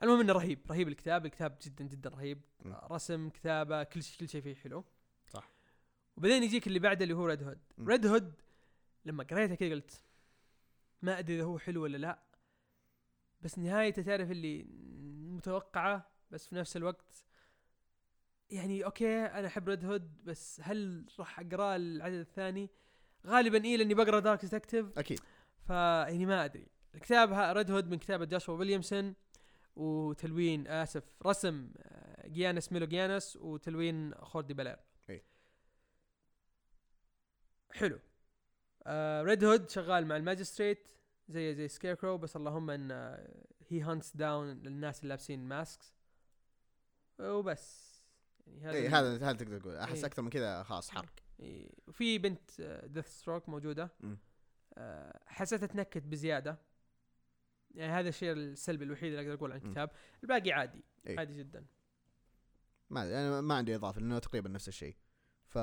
المهم 0.02 0.20
إنه 0.20 0.32
رهيب. 0.32 0.58
رهيب 0.70 0.88
الكتاب. 0.88 1.26
الكتاب 1.26 1.58
جدا 1.62 1.84
جدا 1.84 2.10
رهيب. 2.10 2.40
م. 2.64 2.72
رسم 2.72 3.28
كتابة 3.28 3.82
كل 3.82 4.02
شيء 4.02 4.20
كل 4.20 4.28
شيء 4.28 4.42
فيه 4.42 4.54
حلو. 4.54 4.84
صح. 5.28 5.50
وبعدين 6.16 6.42
يجيك 6.42 6.66
اللي 6.66 6.78
بعده 6.78 7.02
اللي 7.02 7.14
هو 7.14 7.26
Red 7.26 7.42
Hood 7.42 7.58
م. 7.78 7.88
Red 7.88 8.06
Hood 8.06 8.32
لما 9.04 9.24
قريته 9.24 9.54
كذا 9.54 9.70
قلت 9.70 10.04
ما 11.02 11.18
أدري 11.18 11.36
إذا 11.36 11.44
هو 11.44 11.58
حلو 11.58 11.82
ولا 11.82 11.96
لا. 11.96 12.22
بس 13.42 13.58
نهايته 13.58 14.02
تعرف 14.02 14.30
اللي 14.30 14.64
متوقعة 15.36 16.10
بس 16.30 16.46
في 16.48 16.54
نفس 16.54 16.76
الوقت 16.76 17.24
يعني 18.52 18.84
okay 18.84 19.24
أنا 19.26 19.46
أحب 19.46 19.68
Red 19.68 19.84
Hood 19.84 20.24
بس 20.24 20.60
هل 20.64 21.06
راح 21.18 21.40
اقراه 21.40 21.76
العدد 21.76 22.14
الثاني؟ 22.14 22.70
غالبا 23.26 23.64
إيه 23.64 23.76
لأني 23.76 23.94
بقرأ 23.94 24.20
Dark 24.20 24.40
Detective 24.42 24.98
أكيد. 24.98 25.20
فيعني 25.66 26.26
ما 26.26 26.44
أدري. 26.44 26.66
الكتاب 26.94 27.56
Red 27.56 27.70
Hood 27.70 27.90
من 27.90 27.98
كتابة 27.98 28.24
Joshua 28.24 28.56
Williamson 28.58 29.14
وتلوين 29.76 30.68
آسف 30.68 31.04
رسم 31.26 31.70
آه، 31.78 32.28
Giannis 32.28 32.72
Milonogiannis 32.72 33.36
وتلوين 33.36 34.14
Jordie 34.14 34.54
Bellaire. 34.54 34.76
إي. 35.10 35.24
حلو. 37.70 37.98
آه 38.86 39.22
Red 39.22 39.44
Hood 39.44 39.70
شغال 39.70 40.06
مع 40.06 40.16
ال 40.16 40.23
Magistrate 40.23 40.88
زي 41.28 41.54
زي 41.54 41.68
Scarecrow 41.68 42.18
بس 42.18 42.36
اللهم 42.36 42.70
إن 42.70 42.90
هي 43.68 43.80
hunts 43.82 44.16
down 44.16 44.50
الناس 44.50 44.98
اللي 44.98 45.08
لابسين 45.08 45.48
masks 45.48 45.94
وبس. 47.20 47.91
يعني 48.46 48.76
اي 48.76 48.86
ال- 48.86 48.94
هذا 48.94 49.16
هذا 49.16 49.32
تقدر 49.32 49.58
تقول. 49.58 49.76
أحس 49.76 49.98
إيه. 49.98 50.06
أكثر 50.06 50.22
من 50.22 50.30
كذا 50.30 50.62
خلاص 50.62 50.90
حرق. 50.90 51.12
إيه، 51.40 51.70
وفي 51.86 52.18
بنت 52.18 52.60
Deathstroke 52.86 53.48
موجودة. 53.48 53.90
آه، 54.74 55.20
حسيتها 55.26 55.66
تنكت 55.66 56.02
بزيادة. 56.02 56.58
يعني 57.74 57.92
هذا 57.92 58.08
الشيء 58.08 58.32
السلبي 58.32 58.84
الوحيد 58.84 59.12
اللي 59.12 59.20
أقدر 59.20 59.34
أقول 59.34 59.52
عن. 59.52 59.58
الكتاب. 59.58 59.90
الباقي 60.22 60.52
عادي 60.52 60.84
إيه. 61.06 61.18
عادي 61.18 61.38
جدا. 61.38 61.66
ما 62.90 63.02
أنا 63.02 63.40
ما 63.40 63.54
عندي 63.54 63.74
إضافة 63.74 64.00
لأنه 64.00 64.18
تقريبا 64.18 64.48
نفس 64.48 64.68
الشيء. 64.68 64.96
ف 65.46 65.58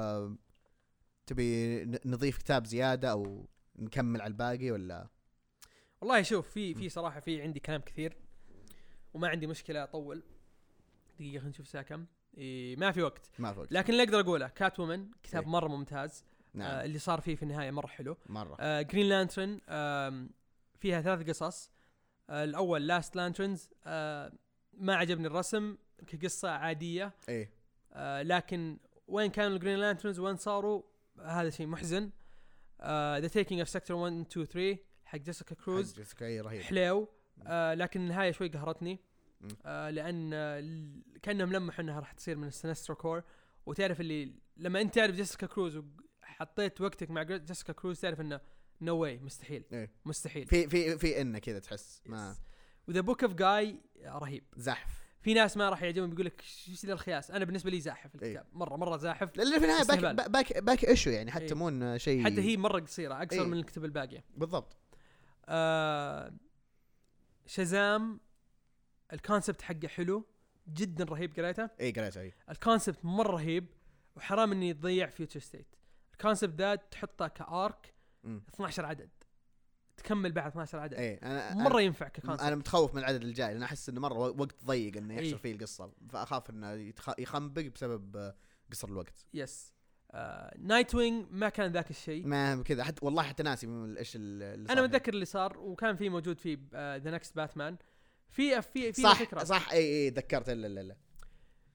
تبي 1.26 1.86
نضيف 1.86 2.38
كتاب 2.38 2.66
زيادة 2.66 3.12
أو 3.12 3.50
نكمل 3.76 4.22
على 4.22 4.32
الباقي 4.32 4.72
ولا؟ 4.72 5.08
والله 6.02 6.22
شوف 6.22 6.50
في 6.50 6.74
في 6.74 6.90
صراحة 6.90 7.20
في 7.20 7.42
عندي 7.42 7.60
كلام 7.60 7.82
كثير. 7.82 8.18
وما 9.14 9.28
عندي 9.28 9.48
مشكلة 9.48 9.84
أطول. 9.84 10.24
دقيقة 11.16 11.32
خلينا 11.40 11.50
نشوف 11.50 11.66
الساعة 11.66 11.84
كم. 11.84 12.06
إيه 12.38 12.76
ما 12.76 12.92
في 12.92 13.02
وقت. 13.02 13.32
ما 13.40 13.54
في 13.54 13.60
وقت. 13.60 13.72
لكن 13.72 13.94
اللي 13.94 14.04
أقدر 14.04 14.20
أقوله 14.20 14.48
Catwoman 14.48 15.08
كتاب 15.24 15.44
إيه. 15.44 15.50
مرة 15.50 15.68
ممتاز. 15.68 16.24
آه 16.56 16.58
نعم 16.58 16.80
اللي 16.86 17.00
صار 17.00 17.22
فيه 17.22 17.36
في 17.36 17.44
النهاية 17.44 17.72
مرة 17.72 17.88
حلو. 17.88 18.18
مرة. 18.26 18.58
آه 18.60 18.82
Green 18.82 19.10
Lantern 19.10 19.62
آم، 19.70 20.30
فيها 20.80 21.02
ثلاث 21.02 21.30
قصص. 21.30 21.72
آه 22.30 22.44
الأول 22.44 22.88
Last 22.88 23.16
Lanterns 23.16 23.70
آه 23.86 24.32
ما 24.74 24.96
عجبني 24.96 25.28
الرسم 25.28 25.78
كقصة 26.08 26.50
عادية. 26.50 27.12
إيه 27.30 27.52
آه 27.94 28.22
لكن 28.22 28.78
وين 29.08 29.32
كانوا 29.32 29.56
ال 29.58 29.61
Green 29.61 29.80
Lanterns 29.80 30.20
وين 30.20 30.36
صاروا؟ 30.36 30.82
هذا 31.26 31.50
شيء 31.50 31.68
محزن. 31.68 32.10
The 33.20 33.28
Taking 33.28 33.60
of 33.60 33.70
Sector 33.70 33.98
1 33.98 34.14
2 34.32 34.46
3 34.46 34.78
حق 35.06 35.18
Jessica 35.18 35.56
Cruz 35.56 35.92
حق 35.94 35.98
جيسيكا، 36.00 36.26
إيه، 36.26 36.42
رهيب. 36.42 36.62
حليو. 36.62 37.08
آه 37.48 37.74
لكن 37.74 38.02
النهاية 38.02 38.32
شوي 38.32 38.48
قهرتني. 38.48 39.00
آه 39.66 39.90
لأن 39.90 41.02
كانهم 41.22 41.54
لمحوا 41.54 41.84
إنها 41.84 42.00
راح 42.00 42.12
تصير 42.12 42.38
من 42.38 42.48
ال 42.48 42.53
Sinestro 42.53 42.96
Corps. 42.96 43.24
وتعرف 43.66 44.02
اللي 44.02 44.34
لما 44.58 44.82
أنت 44.82 44.96
تعرف 44.96 45.16
Jessica 45.16 45.48
Cruz 45.48 45.82
وحطيت 46.24 46.82
وقتك 46.82 47.12
مع 47.12 47.24
Jessica 47.24 47.74
Cruz 47.74 48.00
تعرف 48.00 48.22
إنه 48.22 48.42
no 48.82 48.98
way 48.98 49.18
مستحيل. 49.18 49.64
إيه. 49.74 49.92
مستحيل. 50.06 50.48
في 50.48 50.68
في 50.68 50.98
في 50.98 51.22
إنه 51.22 51.40
كذا 51.40 51.60
تحس 51.60 52.02
ما 52.06 52.36
و 52.88 52.91
The 52.91 53.02
Book 53.02 53.24
of 53.24 53.34
Guy 53.34 53.80
رهيب. 54.06 54.44
زحف. 54.58 55.10
في 55.22 55.34
ناس 55.34 55.58
ما 55.58 55.70
راح 55.70 55.84
يعجبهم 55.84 56.10
بيقول 56.10 56.26
لك 56.26 56.42
إيش 56.42 56.86
ذا 56.86 56.94
الخياس 56.94 57.32
أنا 57.32 57.46
بالنسبة 57.46 57.70
لي 57.72 57.80
زاحف 57.80 58.16
إيه. 58.16 58.30
الكتاب. 58.30 58.46
مره 58.54 58.76
مرة 58.76 58.98
زاحف. 58.98 59.38
لأن 59.38 59.60
في 59.60 59.66
النهاية 59.66 60.14
باك. 60.14 60.30
back 60.30 60.64
back 60.64 60.86
issue 60.86 61.10
يعني 61.10 61.32
حتى 61.32 61.46
إيه. 61.46 61.54
مو 61.54 61.98
شيء 61.98 62.24
حتى 62.24 62.42
هي 62.42 62.58
مرة 62.58 62.80
قصيرة 62.80 63.14
أقصر 63.14 63.42
إيه. 63.42 63.48
من 63.48 63.58
الكتب 63.58 63.86
الباقية. 63.86 64.24
بالضبط. 64.38 64.78
آه 65.46 66.34
Shazam 67.46 68.20
ال 69.14 69.20
concept 69.20 69.62
حقه 69.62 69.88
حلو 69.88 70.26
جدا 70.74 71.04
رهيب 71.04 71.36
قريته. 71.38 71.70
اي 71.80 71.92
قريتها 71.92 72.22
اي 72.22 72.34
ال 72.50 72.57
concept 72.57 73.06
مرة 73.06 73.32
رهيب 73.32 73.66
وحرام 74.16 74.52
اني 74.52 74.74
تضيع 74.74 75.08
Future 75.10 75.40
State 75.40 75.76
ال 76.14 76.19
concept 76.19 76.54
ده 76.54 76.76
تحطه 76.76 77.28
ك 77.28 77.44
arc 77.44 77.94
مم. 78.24 78.42
12 78.54 78.86
عدد. 78.86 79.10
تكمل 79.98 80.32
بعد 80.32 80.48
12 80.48 80.80
عدد. 80.80 80.94
اي 80.94 81.14
أنا 81.16 81.56
مرة 81.56 81.82
ينفع 81.82 82.06
أنا, 82.06 82.14
ك 82.14 82.17
concept 82.17 82.42
أنا 82.42 82.56
متخوف 82.56 82.94
من 82.94 83.00
العدد 83.00 83.24
الجاي 83.24 83.54
لأن 83.54 83.64
أحس 83.64 83.90
إنه 83.90 84.02
مرة 84.02 84.18
وقت 84.18 84.56
ضيق 84.66 84.98
إنه 84.98 85.14
يحشر 85.14 85.28
إيه. 85.28 85.36
فيه 85.36 85.52
القصة. 85.52 85.92
فأخاف 86.10 86.50
إنه 86.50 86.94
يخنبق 87.20 87.62
بسبب 87.62 88.18
آه، 88.18 88.36
قصر 88.72 88.88
الوقت. 88.88 89.26
yes 89.34 89.74
آه 90.12 90.58
Nightwing 90.60 91.26
ما 91.32 91.50
كان 91.50 91.72
ذاك 91.72 91.90
الشيء. 91.90 92.28
ما 92.28 92.64
كذا. 92.64 92.84
حتى 92.84 93.06
والله 93.06 93.24
حتى 93.24 93.44
ناسي 93.44 93.68
إيش 93.98 94.16
اللي 94.16 94.54
أنا 94.56 94.68
صار. 94.76 94.84
متذكر 94.84 95.14
اللي 95.14 95.26
صار 95.26 95.60
وكان 95.60 95.96
في 95.96 96.10
موجود 96.10 96.40
في 96.40 96.56
The 96.74 97.12
Next 97.12 97.36
Batman 97.36 97.78
في 98.30 98.62
في 98.62 98.94
في 98.94 99.02
صح 99.02 99.20
فكرة. 99.24 99.44
صح. 99.44 99.72
اي 99.72 99.78
اي 99.80 100.10
ذكرت. 100.10 100.50
لا 100.50 100.68
لا 100.68 100.80
لا. 100.80 100.96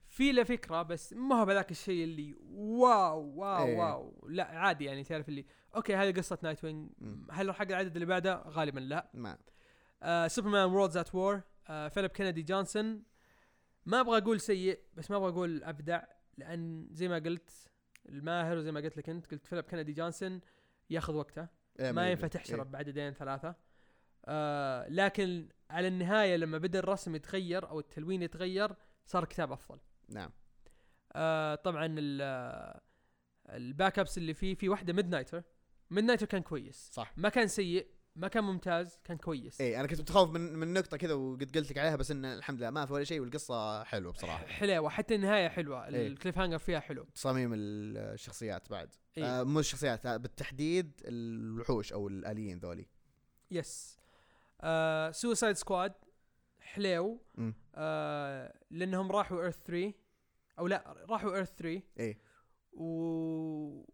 في 0.07 0.31
له 0.31 0.43
فكرة 0.43 0.81
بس 0.81 1.13
ما 1.13 1.41
هو 1.41 1.45
بذاك 1.45 1.71
الشيء 1.71 2.03
اللي 2.03 2.35
wow 2.43 3.21
wow 3.21 3.65
إيه. 3.65 3.77
wow. 3.77 4.27
لا 4.29 4.43
عادي 4.43 4.85
يعني 4.85 5.03
تعرف 5.03 5.29
اللي 5.29 5.45
okay 5.75 5.95
هذه 5.95 6.13
قصة 6.13 6.37
Nightwing. 6.43 6.89
هل 7.31 7.47
راح 7.47 7.61
العدد 7.61 7.95
اللي 7.95 8.05
بعده؟ 8.05 8.35
غالبا 8.47 8.79
لا. 8.79 9.09
ما. 9.13 9.37
آه 10.03 10.27
Superman 10.27 10.69
Worlds 10.69 10.97
of 10.97 11.15
War 11.15 11.41
Phillip 11.65 12.11
Kennedy 12.11 12.41
Johnson 12.41 13.03
ما 13.85 13.99
أبغى 13.99 14.17
أقول 14.17 14.41
سيء 14.41 14.79
بس 14.93 15.11
ما 15.11 15.17
أبغى 15.17 15.29
أقول 15.29 15.63
أبدع 15.63 16.03
لأن 16.37 16.87
زي 16.91 17.07
ما 17.07 17.15
قلت 17.15 17.51
الماهر 18.09 18.57
وزي 18.57 18.71
ما 18.71 18.79
قلت 18.79 18.97
لك 18.97 19.09
أنت 19.09 19.31
قلت 19.31 19.45
Phillip 19.45 19.63
Kennedy 19.63 19.93
Johnson 19.93 20.41
ياخذ 20.89 21.13
وقته. 21.13 21.47
إيه، 21.79 21.91
ما 21.91 22.09
ينفع 22.09 22.23
إيه. 22.23 22.29
تحشره 22.31 22.63
بعددين 22.63 23.13
ثلاثة. 23.13 23.55
آه 24.25 24.87
لكن 24.89 25.49
على 25.69 25.87
النهاية 25.87 26.35
لما 26.35 26.57
بدأ 26.57 26.79
الرسم 26.79 27.15
يتغير 27.15 27.69
أو 27.69 27.79
التلوين 27.79 28.21
يتغير 28.21 28.75
صار 29.05 29.25
كتاب 29.25 29.51
أفضل. 29.51 29.79
نعم. 30.09 30.29
آه 31.13 31.55
طبعا 31.55 31.85
ال- 31.85 32.21
آه، 32.21 32.81
ال 33.49 33.99
backups 33.99 34.17
اللي 34.17 34.33
فيه 34.33 34.55
في 34.55 34.69
واحدة 34.69 34.93
ميد 34.93 35.09
نايتر 35.09 35.43
ميد 35.91 36.03
نايتر 36.03 36.25
كان 36.25 36.41
كويس. 36.41 36.89
صح. 36.93 37.13
ما 37.17 37.29
كان 37.29 37.47
سيء 37.47 37.87
ما 38.15 38.27
كان 38.27 38.43
ممتاز 38.43 38.99
كان 39.03 39.17
كويس. 39.17 39.61
اي 39.61 39.79
أنا 39.79 39.87
كنت 39.87 39.99
متخوف 40.01 40.29
من 40.29 40.41
من 40.53 40.73
نقطة 40.73 40.97
كذا 40.97 41.13
وقد 41.13 41.57
قلت 41.57 41.71
لك 41.71 41.77
عليها 41.77 41.95
بس 41.95 42.11
انه 42.11 42.33
الحمد 42.33 42.59
لله 42.59 42.69
ما 42.69 42.85
في 42.85 42.93
ولا 42.93 43.03
شيء 43.03 43.19
والقصة 43.21 43.83
حلوة 43.83 44.11
بصراحة. 44.11 44.45
حلوة 44.45 44.89
حتى 44.89 45.15
النهاية 45.15 45.47
حلوة. 45.47 45.87
إيه. 45.87 46.07
ال 46.07 46.37
cliffhanger 46.39 46.57
فيها 46.57 46.79
حلو. 46.79 47.03
تصاميم 47.15 47.51
الشخصيات 47.55 48.69
بعد. 48.69 48.95
إيه. 49.17 49.39
آه 49.39 49.43
مو 49.43 49.59
الشخصيات 49.59 50.05
لا 50.05 50.17
بالتحديد 50.17 50.91
الوحوش 51.05 51.93
أو 51.93 52.07
الآليين 52.07 52.59
ذولي. 52.59 52.87
yes 53.51 53.97
آه 54.61 55.11
Suicide 55.11 55.55
Squad 55.55 55.93
حليو. 56.59 57.21
آه 57.75 58.59
لأنهم 58.71 59.11
راحوا 59.11 59.41
ايرث 59.41 59.59
3 59.65 59.93
أو 60.59 60.67
لا 60.67 61.05
راحوا 61.09 61.35
Earth 61.35 61.51
3 61.57 61.81
إيه. 61.99 62.19
و 62.73 63.85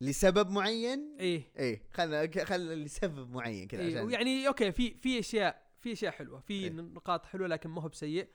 لسبب 0.00 0.50
معين؟ 0.50 1.16
إيه. 1.20 1.52
إيه. 1.58 1.82
خلنا 1.92 2.44
خلنا 2.44 2.74
لسبب 2.74 3.30
معين 3.30 3.68
كذا 3.68 3.80
إيه 3.80 3.90
عشان 3.90 4.06
ويعني 4.06 4.48
okay 4.48 4.72
في 4.72 4.94
في 4.94 5.18
أشياء 5.18 5.70
في 5.80 5.92
أشياء 5.92 6.12
حلوة. 6.12 6.40
في 6.40 6.54
إيه. 6.54 6.70
نقاط 6.70 7.26
حلوة 7.26 7.48
لكن 7.48 7.70
ما 7.70 7.82
هو 7.82 7.88
بسيء. 7.88 8.28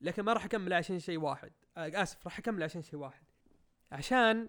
لكن 0.00 0.22
ما 0.22 0.32
راح 0.32 0.44
أكمل 0.44 0.72
عشان 0.72 0.98
شيء 0.98 1.18
واحد. 1.18 1.52
آه 1.76 2.02
آسف 2.02 2.24
راح 2.24 2.38
أكمل 2.38 2.62
عشان 2.62 2.82
شيء 2.82 2.98
واحد. 2.98 3.24
عشان 3.92 4.48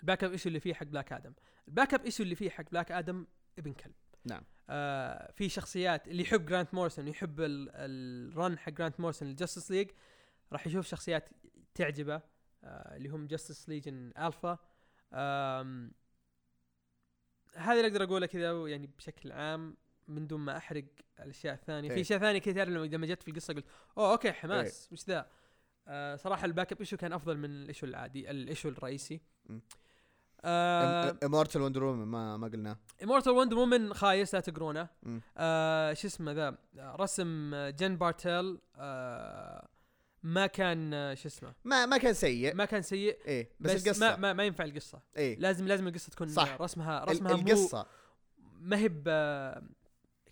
ال 0.00 0.24
backup 0.24 0.32
issue 0.32 0.48
اللي 0.48 0.60
فيه 0.60 0.74
حق 0.74 0.86
Black 0.86 1.12
Adam 1.12 1.32
ال 1.68 1.94
backup 1.94 2.04
issue 2.04 2.22
اللي 2.22 2.34
فيه 2.34 2.50
حق 2.50 2.70
Black 2.70 2.92
Adam 2.92 3.26
ابن 3.58 3.72
كلب. 3.72 3.94
نعم. 4.24 4.42
آه 4.70 5.32
في 5.32 5.48
شخصيات 5.48 6.08
اللي 6.08 6.22
يحب 6.22 6.46
Grant 6.46 6.74
Morrison 6.74 7.08
يحب 7.08 7.40
ال- 7.40 7.70
ال 7.74 7.95
run 7.95 8.58
حق 8.58 8.72
Grant 8.72 9.00
Morrison 9.00 9.28
ال 9.28 9.33
Justice 9.33 9.70
League 9.70 9.90
راح 10.52 10.66
يشوف 10.66 10.86
شخصيات 10.86 11.28
تعجبه 11.74 12.14
آه 12.64 12.96
اللي 12.96 13.08
هم 13.08 13.26
Justice 13.26 13.68
Legion 13.68 14.12
Alpha 14.18 14.58
هذا 17.54 17.72
اللي 17.80 17.86
أقدر 17.86 18.02
أقوله 18.04 18.26
كذا 18.26 18.68
يعني 18.68 18.86
بشكل 18.86 19.32
عام 19.32 19.76
من 20.08 20.26
دون 20.26 20.40
ما 20.40 20.56
أحرق 20.56 20.84
الأشياء 21.20 21.54
الثانية. 21.54 21.88
في 21.88 21.94
إيه. 21.94 22.00
اشياء 22.00 22.18
ثانية 22.18 22.38
كذا 22.38 22.54
تعرف 22.54 22.68
لما 22.68 23.06
جت 23.06 23.22
في 23.22 23.30
القصة 23.30 23.54
قلت 23.54 23.64
أوه 23.98 24.12
okay 24.12 24.32
حماس 24.32 24.88
وش 24.92 25.04
ذا؟ 25.04 25.30
آه 25.88 26.16
صراحة 26.16 26.44
ال 26.44 26.72
backup 26.72 26.80
issue 26.80 26.96
كان 26.96 27.12
أفضل 27.12 27.36
من 27.38 27.50
ال 27.50 27.56
issue 27.56 27.86
العادي 27.86 28.30
ال 28.30 28.36
issue 28.36 28.68
الرئيسي. 28.68 29.20
مم. 29.46 29.60
Immortal 30.44 31.62
Wonder 31.62 31.92
ما 31.92 32.36
ما 32.36 32.48
قلنا. 32.48 32.76
Immortal 33.02 33.32
Wonder 33.32 33.58
Woman 33.58 33.94
خايس 33.94 34.34
لا 34.34 34.40
تقرونه. 34.40 34.88
آه 35.36 35.92
شو 35.92 36.08
اسمه 36.08 36.32
ذا؟ 36.32 36.58
رسم 36.76 37.54
Jen 37.54 37.96
Bartel 37.96 38.58
آه 38.76 39.68
ما 40.22 40.46
كان 40.46 40.94
آه، 40.94 41.14
شو 41.14 41.28
اسمه؟ 41.28 41.54
ما 41.64 41.86
ما 41.86 41.98
كان 41.98 42.14
سيء. 42.14 42.54
ما 42.54 42.64
كان 42.64 42.82
سيء 42.82 43.18
إيه 43.26 43.50
بس, 43.60 43.72
بس, 43.74 43.86
القصة. 43.86 44.10
ما, 44.10 44.16
ما 44.16 44.32
ما 44.32 44.44
ينفع 44.44 44.64
القصة. 44.64 45.00
إيه. 45.16 45.38
لازم 45.38 45.66
لازم 45.66 45.88
القصة 45.88 46.10
تكون 46.10 46.28
صح. 46.28 46.60
رسمها 46.60 47.04
رسمها 47.04 47.32
القصة. 47.34 47.86
ما 48.60 48.78
هي 48.78 48.88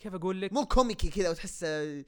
كيف 0.00 0.14
أقول 0.14 0.40
لك؟ 0.40 0.52
مو 0.52 0.66
كوميكي 0.66 1.10
كذا 1.10 1.30
وتحسه 1.30 1.66
آه، 1.68 2.04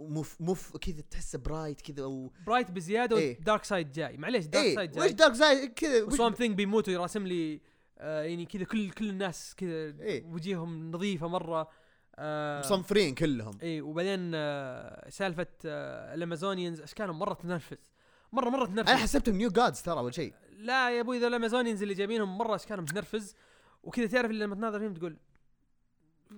مف 0.00 0.40
مف 0.40 0.76
كذا 0.76 1.00
تحسه 1.10 1.38
bright 1.38 1.80
كذا 1.80 2.04
و 2.04 2.30
bright 2.46 2.70
بزيادة 2.70 3.16
إيه. 3.16 3.38
و 3.40 3.64
Darkseid 3.64 3.92
جاي. 3.92 4.16
معليش 4.16 4.46
دارك 4.46 4.64
إيه. 4.64 4.74
side 4.74 4.90
وش 4.90 5.04
جاي. 5.04 5.12
دارك 5.12 5.34
سايد 5.34 5.72
كذا 5.72 6.02
وش 6.02 6.12
وسوام 6.12 6.32
ثينج 6.32 6.56
بيموت 6.56 6.88
ويراسم 6.88 7.26
لي 7.26 7.60
آه 7.98 8.22
يعني 8.22 8.46
كذا 8.46 8.64
كل 8.64 8.90
كل 8.90 9.08
الناس 9.08 9.54
كذا 9.54 9.70
إيه. 9.70 10.24
وجيههم 10.24 10.90
نظيفة 10.90 11.28
مرة. 11.28 11.68
آه 12.16 12.60
مصنفرين 12.60 13.14
كلهم. 13.14 13.58
اي 13.62 13.80
وبعدين 13.80 14.30
آه 14.34 15.08
سالفة 15.10 15.46
آه 15.66 16.14
ال 16.14 16.20
Amazonians 16.20 16.80
اشكالهم 16.80 17.18
مرة 17.18 17.34
تنرفز. 17.34 17.92
مره 18.32 18.50
مرة 18.50 18.66
تنرفز. 18.66 18.90
أنا 18.90 18.98
حسبتهم 18.98 19.34
New 19.34 19.50
Gods 19.50 19.82
ترى 19.82 19.98
أول 19.98 20.14
شيء. 20.14 20.34
لا 20.52 20.90
يا 20.90 21.00
أبوي 21.00 21.18
ذا 21.18 21.26
ال 21.26 21.31
Amazonians 21.31 21.82
اللي 21.82 21.94
جايبينهم 21.94 22.38
مرة 22.38 22.54
اشكالهم 22.54 22.84
تنرفز 22.84 23.34
وكذا 23.82 24.06
تعرف 24.06 24.30
اللي 24.30 24.44
لما 24.44 24.54
تناظر 24.54 24.78
فيهم 24.78 24.94
تقول 24.94 25.16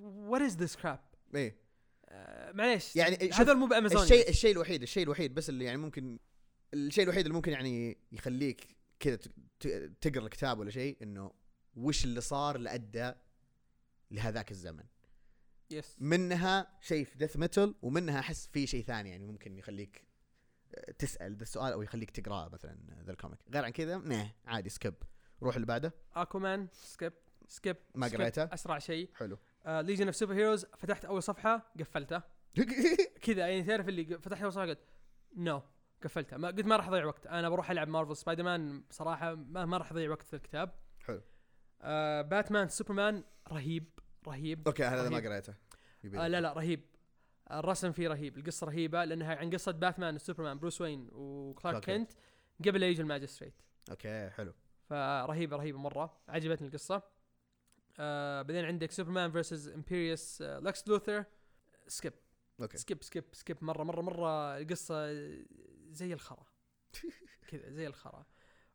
what 0.02 0.42
is 0.42 0.56
this 0.56 0.76
crap 0.76 1.00
إيه. 1.34 1.63
معليش 2.54 2.96
يعني 2.96 3.30
هذول 3.32 3.56
مو 3.56 3.66
ب 3.66 3.70
Amazonians 3.70 4.12
الشيء 4.12 4.28
الشيء 4.28 4.52
الوحيد 4.52 4.82
الشيء 4.82 5.02
الوحيد 5.02 5.34
بس 5.34 5.48
اللي 5.48 5.64
يعني 5.64 5.78
ممكن 5.78 6.18
الشيء 6.74 7.04
الوحيد 7.04 7.20
اللي 7.20 7.34
ممكن 7.34 7.52
يعني 7.52 7.98
يخليك 8.12 8.76
كذا 9.00 9.18
تقرأ 10.00 10.24
الكتاب 10.24 10.58
ولا 10.58 10.70
شيء 10.70 10.96
إنه 11.02 11.32
وش 11.76 12.04
اللي 12.04 12.20
صار 12.20 12.56
اللي 12.56 12.74
ادى 12.74 13.12
لهذاك 14.10 14.50
الزمن. 14.50 14.84
yes 15.70 15.96
منها 16.00 16.78
شيء 16.80 17.04
في 17.04 17.18
Death 17.18 17.36
Metal 17.36 17.74
ومنها 17.82 18.20
أحس 18.20 18.46
في 18.52 18.66
شيء 18.66 18.84
ثاني 18.84 19.10
يعني 19.10 19.26
ممكن 19.26 19.58
يخليك 19.58 20.04
آه، 20.74 20.92
تسأل 20.92 21.36
ذا 21.36 21.42
السؤال 21.42 21.72
أو 21.72 21.82
يخليك 21.82 22.10
تقرأه 22.10 22.48
مثلا 22.48 22.78
ذا 23.04 23.12
ال 23.12 23.16
comic. 23.16 23.38
غير 23.54 23.64
عن 23.64 23.70
كذا 23.70 23.96
nah 23.96 24.32
عادي 24.46 24.68
skip 24.68 24.94
روح 25.42 25.54
اللي 25.54 25.66
بعده. 25.66 25.94
Aquaman 26.14 26.68
skip 26.72 27.12
skip 27.48 27.76
ما 27.94 28.06
قريته؟ 28.06 28.42
أسرع 28.42 28.78
شيء. 28.78 29.10
حلو. 29.14 29.38
Legion 29.66 30.06
of 30.06 30.16
Super-Heroes 30.16 30.64
فتحت 30.64 31.04
أول 31.04 31.22
صفحة 31.22 31.72
قفلته. 31.80 32.22
كذا 33.22 33.46
يعني 33.46 33.62
تعرف 33.62 33.88
اللي 33.88 34.04
فتحت 34.04 34.42
اول 34.42 34.52
صفحه 34.52 34.66
قلت 34.66 34.78
no 35.36 35.62
قفلتها. 36.04 36.36
ما 36.36 36.48
قلت 36.48 36.66
ما 36.66 36.76
راح 36.76 36.88
أضيع 36.88 37.04
وقت. 37.04 37.26
أنا 37.26 37.48
بروح 37.48 37.70
ألعب 37.70 37.88
Marvel 37.88 38.16
Spider-Man 38.16 38.80
بصراحة 38.90 39.34
ما, 39.34 39.64
ما 39.64 39.76
راح 39.76 39.92
أضيع 39.92 40.10
وقت 40.10 40.26
في 40.26 40.36
الكتاب. 40.36 40.74
حلو. 41.00 41.20
آه 41.82 42.22
باتمان 42.22 42.68
سوبرمان 42.68 43.24
رهيب 43.52 43.98
رهيب 44.28 44.68
أوكي 44.68 44.84
هذا 44.84 45.08
ما. 45.08 45.16
قريته. 45.16 45.54
آه 46.04 46.28
لا 46.28 46.40
لا 46.40 46.52
رهيب. 46.52 46.84
الرسم 47.50 47.92
فيه 47.92 48.08
رهيب 48.08 48.38
القصة 48.38 48.66
رهيبة 48.66 49.04
لأنها 49.04 49.34
عن 49.36 49.50
قصة 49.50 49.72
باتمان 49.72 50.14
وسوبرمان 50.14 50.58
بروس 50.58 50.80
وين 50.80 51.08
وكلارك 51.12 51.84
كلارك 51.84 52.00
كنت 52.00 52.12
قبل 52.68 52.80
لا 52.80 52.86
يجي 52.86 53.02
ال 53.02 53.07
Magistrate. 53.07 53.62
أوكي 53.90 54.30
حلو. 54.30 54.54
فرهيبة 54.88 55.56
رهيبة 55.56 55.78
مرة. 55.78 56.16
عجبتني 56.28 56.68
القصة. 56.68 57.02
آه 57.98 58.42
بعدين 58.42 58.64
عندك 58.64 58.90
سوبرمان 58.90 59.30
versus 59.30 59.68
Imperious 59.68 60.42
Lex 60.42 60.88
لوثر 60.88 61.24
skip 61.86 62.12
أوكي. 62.60 62.76
skip 62.78 63.02
skip 63.02 63.24
skip 63.32 63.56
مرة 63.64 63.82
مرة 63.84 64.00
مرة 64.02 64.56
القصة 64.58 65.06
زي 65.90 66.12
الخرا. 66.12 66.46
كذا 67.48 67.70
زي 67.70 67.86
الخرا. 67.86 68.24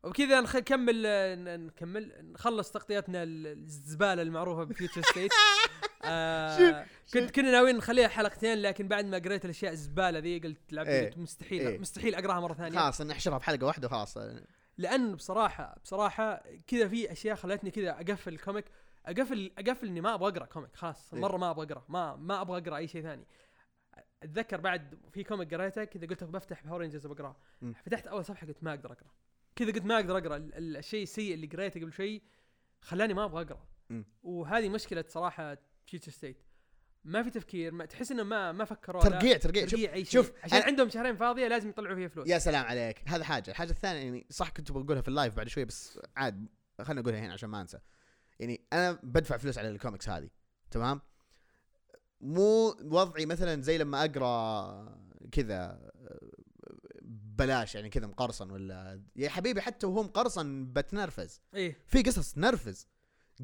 وبكذا 0.02 0.40
نكمل 0.40 1.02
نكمل 1.66 2.32
نخلص 2.32 2.70
تغطيتنا 2.70 3.22
ال- 3.22 3.46
الزبالة 3.46 4.22
المعروفة 4.22 4.64
ب 4.64 4.69
Future 4.69 5.02
State 5.02 5.30
آه 6.04 6.86
كنت 7.14 7.30
كنا 7.30 7.50
ناويين 7.50 7.76
نخليها 7.76 8.08
حلقتين 8.08 8.58
لكن 8.58 8.88
بعد 8.88 9.04
ما 9.04 9.18
قريت 9.18 9.44
الأشياء 9.44 9.72
الزبالة 9.72 10.18
ذي 10.18 10.38
قلت 10.38 10.72
لعبد 10.72 10.88
إيه. 10.88 11.06
قلت 11.08 11.18
مستحيل 11.18 11.60
إيه. 11.66 11.78
مستحيل 11.78 12.14
أقراها 12.14 12.40
مرة 12.40 12.54
ثانية. 12.54 12.78
خلاص 12.78 13.00
نحشرها 13.00 13.38
في 13.38 13.44
حلقة 13.44 13.66
واحدة 13.66 13.86
وخلاص. 13.88 14.18
لأن 14.78 15.14
بصراحة 15.14 15.76
بصراحة 15.84 16.42
كذا 16.66 16.88
في 16.88 17.12
أشياء 17.12 17.36
خلتني 17.36 17.70
كذا 17.70 17.90
أقفل 17.90 18.32
ال 18.32 18.37
comic. 18.37 18.64
أقفل 19.06 19.52
أقفل 19.58 19.86
إني 19.86 20.00
ما 20.00 20.14
أبغى 20.14 20.28
أقرأ 20.30 20.44
comic 20.46 20.76
خلاص. 20.76 21.14
إيه. 21.14 21.20
مرة 21.20 21.36
ما 21.36 21.50
أبغى 21.50 21.66
أقرأ. 21.66 21.84
ما 21.88 22.16
ما 22.16 22.40
أبغى 22.40 22.58
أقرأ 22.62 22.76
أي 22.76 22.88
شيء 22.88 23.02
ثاني. 23.02 23.26
أتذكر 24.22 24.60
بعد 24.60 24.98
في 25.12 25.24
comic 25.24 25.54
قريته 25.54 25.84
كذا 25.84 26.06
قلت 26.06 26.24
بفتح 26.24 26.64
Power 26.64 26.80
Rangers 26.80 27.06
بقراه. 27.06 27.36
فتحت 27.84 28.06
أول 28.06 28.24
صفحة 28.24 28.46
قلت 28.46 28.64
ما 28.64 28.70
أقدر 28.70 28.92
اقرا 28.92 29.10
كذا 29.56 29.72
قلت 29.72 29.84
ما 29.84 29.94
أقدر 29.96 30.18
اقرا 30.18 30.36
ال- 30.36 30.54
ال- 30.54 30.76
الشيء 30.76 31.02
السيء 31.02 31.34
اللي 31.34 31.46
قريته 31.46 31.80
قبل 31.80 31.92
شوي 31.92 32.22
خلاني 32.80 33.14
ما 33.14 33.24
أبغى 33.24 33.42
اقرا. 33.42 33.66
وهذه 34.22 34.68
مشكلة 34.68 35.04
صراحة 35.08 35.58
Future 35.86 36.12
State 36.12 36.42
ما 37.04 37.22
في 37.22 37.30
تفكير 37.30 37.72
ما 37.72 37.84
تحس 37.84 38.10
إنه 38.12 38.22
ما 38.22 38.52
ما 38.52 38.64
فكروا 38.64 39.02
ترقيع 39.02 39.36
ترقيع. 39.36 39.66
شوف 39.66 39.70
ترقيع 39.80 39.94
شيء. 39.94 40.04
شوف، 40.04 40.32
عشان 40.44 40.60
أنا- 40.62 40.66
عندهم 40.66 40.88
شهرين 40.88 41.16
فاضية 41.16 41.48
لازم 41.48 41.68
يطلعوا 41.68 41.94
فيها 41.96 42.08
فلوس. 42.08 42.28
يا 42.28 42.38
سلام 42.38 42.64
عليك. 42.64 43.02
هذا 43.08 43.24
حاجة. 43.24 43.50
الحاجة 43.50 43.70
الثانية 43.70 44.00
يعني 44.00 44.26
صح 44.30 44.48
كنت 44.50 44.72
بقولها 44.72 45.02
في 45.02 45.08
ال 45.08 45.14
live 45.14 45.36
بعد 45.36 45.48
شوي 45.48 45.64
بس 45.64 46.00
عاد 46.16 46.48
خلينا 46.82 47.00
نقولها 47.00 47.20
هنا 47.20 47.32
عشان 47.32 47.48
ما 47.48 47.60
أنسى. 47.60 47.78
يعني 48.38 48.60
أنا 48.72 49.00
بدفع 49.02 49.36
فلوس 49.36 49.58
على 49.58 49.68
الكوميكس 49.68 50.08
هذه 50.08 50.30
تمام؟ 50.70 51.00
مو 52.20 52.76
وضعي 52.84 53.26
مثلا 53.26 53.62
زي 53.62 53.78
لما 53.78 54.04
أقرأ 54.04 54.98
كذا 55.32 55.90
بلاش 57.38 57.74
يعني 57.74 57.88
كذا 57.88 58.06
مقرصن 58.06 58.50
ولا 58.50 59.02
يا 59.16 59.28
حبيبي 59.28 59.60
حتى 59.60 59.86
وهو 59.86 60.02
مقرصن 60.02 60.72
بتنرفز. 60.72 61.40
إيه. 61.54 61.76
في 61.86 62.02
قصص 62.02 62.38
نرفز 62.38 62.86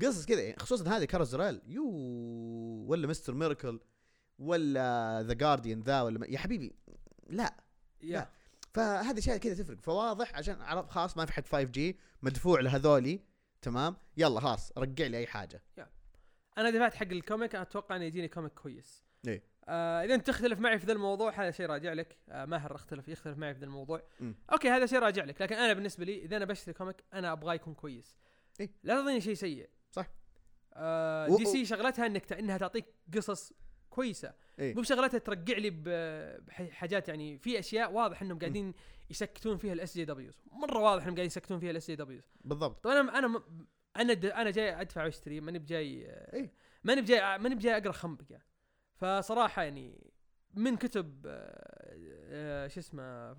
قصص 0.03 0.27
كذا 0.27 0.41
يعني 0.41 0.59
خصوصا 0.59 0.97
هذه 0.97 1.05
كارزرال 1.05 1.63
يو 1.67 1.87
ولا 2.89 3.07
Mister 3.07 3.35
Miracle 3.35 3.81
ولا 4.39 5.23
The 5.23 5.35
Guardian 5.35 5.81
ذا 5.81 6.03
ولا 6.03 6.27
يا 6.27 6.39
حبيبي 6.39 6.77
لا 7.29 7.55
يا. 8.03 8.19
لا. 8.19 8.29
فهذه 8.75 9.19
أشياء 9.19 9.37
كذا 9.37 9.55
تفرق. 9.55 9.81
فواضح 9.81 10.35
عشان 10.35 10.61
عرف 10.61 10.91
خلاص 10.91 11.17
ما 11.17 11.27
في 11.27 11.33
حق 11.33 11.47
5G 11.47 11.99
مدفوع 12.23 12.61
لهذولي 12.61 13.21
تمام؟ 13.63 13.97
يلا 14.17 14.41
خلاص 14.41 14.73
رجع 14.79 15.07
لي 15.07 15.19
أي 15.19 15.27
حاجة. 15.27 15.63
أنا 16.59 16.71
دفعت 16.71 16.95
حق 16.95 17.07
ال 17.07 17.15
comic 17.15 17.55
أتوقع 17.55 17.97
إنه 17.97 18.05
يجيني 18.05 18.29
comic 18.29 18.53
كويس 18.53 19.05
إيه. 19.29 19.43
آه 19.69 20.05
إذا 20.05 20.15
انت 20.15 20.27
تختلف 20.27 20.61
معي 20.61 20.79
في 20.79 20.87
ذا 20.87 20.93
الموضوع 20.93 21.31
هذا 21.43 21.51
شيء 21.51 21.67
راجع 21.67 21.93
لك 21.93 22.17
آه 22.29 22.45
ماهر 22.45 22.75
اختلف 22.75 23.09
يختلف 23.09 23.39
معي 23.39 23.55
في 23.55 23.61
ذا 23.61 23.67
الموضوع 23.67 24.03
مم. 24.21 24.35
أوكي 24.53 24.69
هذا 24.71 24.87
شيء 24.87 24.99
راجع 24.99 25.25
لك 25.25 25.43
لكن 25.43 25.55
أنا 25.57 25.73
بالنسبة 25.73 26.05
لي 26.05 26.23
إذا 26.25 26.37
أنا 26.37 26.45
بشتري 26.45 26.75
comic 26.75 26.97
أنا 27.15 27.33
أبغاه 27.33 27.55
يكون 27.55 27.75
كويس 27.75 28.17
إيه. 28.61 28.71
لا 28.83 28.95
تعطيني 28.95 29.21
شيء 29.21 29.35
سيء 29.35 29.69
صح. 29.91 30.07
آه 30.75 31.31
و- 31.31 31.37
DC 31.37 31.65
شغلتها 31.65 32.07
إنك. 32.07 32.33
إنها 32.33 32.59
تعطيك 32.59 32.85
قصص 33.17 33.53
كويسة 33.91 34.35
إيه. 34.59 34.75
مو 34.75 34.81
بشغلتها 34.81 35.19
ترقع 35.19 35.57
لي 35.59 35.71
بحاجات 36.41 37.09
يعني 37.09 37.39
في 37.39 37.59
أشياء 37.59 37.93
واضح 37.93 38.23
إنهم 38.23 38.39
قاعدين 38.39 38.75
يسكتون 39.11 39.57
فيها 39.57 39.73
الاس 39.73 39.95
جي 39.95 40.05
دبليوز 40.05 40.43
مرة 40.53 40.79
واضح 40.79 41.03
إنهم 41.03 41.15
قاعدين 41.15 41.27
يسكتون 41.27 41.59
فيها 41.59 41.71
الاس 41.71 41.87
جي 41.91 41.97
دبليوز 41.97 42.25
بالضبط 42.45 42.85
طيب 42.85 42.97
أنا 42.97 43.19
أنا 43.19 43.29
م- 43.29 43.67
أنا 44.01 44.13
د- 44.13 44.25
أنا 44.25 44.51
جاي 44.51 44.81
أدفع 44.81 45.05
وأشتري 45.05 45.41
ماني 45.41 45.59
بجاي 45.59 46.07
إيه. 46.35 46.53
ماني 46.85 47.01
بجاي 47.01 47.39
ماني 47.39 47.55
بجاي 47.55 47.77
أقرأ 47.77 47.93
خنبقة 47.93 48.41
فصراحة 48.95 49.63
يعني 49.63 50.13
من 50.55 50.77
كتب 50.77 51.23
آه، 51.27 51.97
آه، 52.31 52.69
شو 52.69 52.81
اسمه 52.81 53.37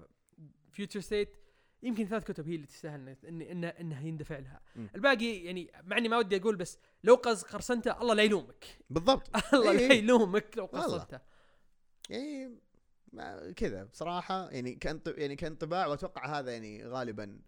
Future 0.71 0.99
State 0.99 1.37
يمكن 1.83 2.05
ثلاث 2.05 2.23
كتب 2.23 2.47
هي 2.47 2.55
اللي 2.55 2.67
تستاهل 2.67 3.15
إن- 3.23 3.25
إن 3.27 3.41
إنها 3.41 3.81
إنها 3.81 4.01
يندفع 4.07 4.37
لها 4.39 4.61
مم. 4.75 4.89
الباقي 4.95 5.43
يعني 5.45 5.71
مع 5.83 5.97
إني 5.97 6.09
ما 6.09 6.17
ودي 6.17 6.37
أقول 6.37 6.55
بس 6.55 6.79
لو 7.03 7.15
قز 7.15 7.43
قرصنته 7.43 8.01
الله 8.01 8.13
لا 8.13 8.23
يلومك 8.23 8.65
بالضبط 8.89 9.29
الله 9.53 9.73
لا. 9.73 9.93
يلومك 9.93 10.57
لو. 10.57 10.65
قرصنته 10.65 11.19
يعني 12.09 12.59
ما- 13.13 13.51
كذا 13.51 13.83
بصراحة 13.83 14.49
يعني 14.51 14.75
كان 14.75 15.01
يعني 15.07 15.35
كان 15.35 15.55
طباع 15.55 15.87
وأتوقع 15.87 16.39
هذا 16.39 16.51
يعني 16.51 16.85
غالبا 16.85 17.39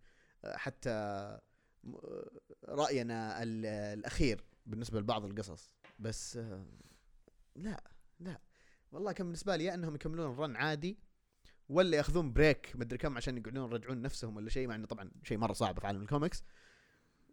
آه، 0.46 0.58
حتى 0.58 0.90
م- 0.92 1.49
رأينا 2.66 3.44
ال- 3.44 3.66
الأخير 3.66 4.44
بالنسبة 4.66 5.00
لبعض 5.00 5.26
القصص. 5.26 5.76
بس 6.00 6.38
آه، 6.38 6.66
لا 7.56 7.84
لا. 8.20 8.40
والله 8.92 9.12
كان 9.12 9.26
بالنسبة 9.28 9.56
لي 9.56 9.64
يا 9.64 9.74
أنهم 9.74 9.96
يكملون 9.96 10.32
ال 10.32 10.38
run 10.38 10.56
عادي 10.56 10.98
ولا 11.70 11.98
ياخذون 11.98 12.34
break 12.34 12.72
مدري 12.76 12.98
كم 12.98 13.18
عشان 13.18 13.38
يقعدون 13.38 13.72
يرجعون 13.72 14.02
نفسهم 14.02 14.36
ولا 14.38 14.50
شيء 14.50 14.68
مع 14.68 14.76
إنه 14.76 14.88
طبعا 14.88 15.12
شيء 15.24 15.38
مرة 15.38 15.54
صعب 15.54 15.80
في 15.80 15.88
عالم 15.88 16.02
الكوميكس 16.02 16.44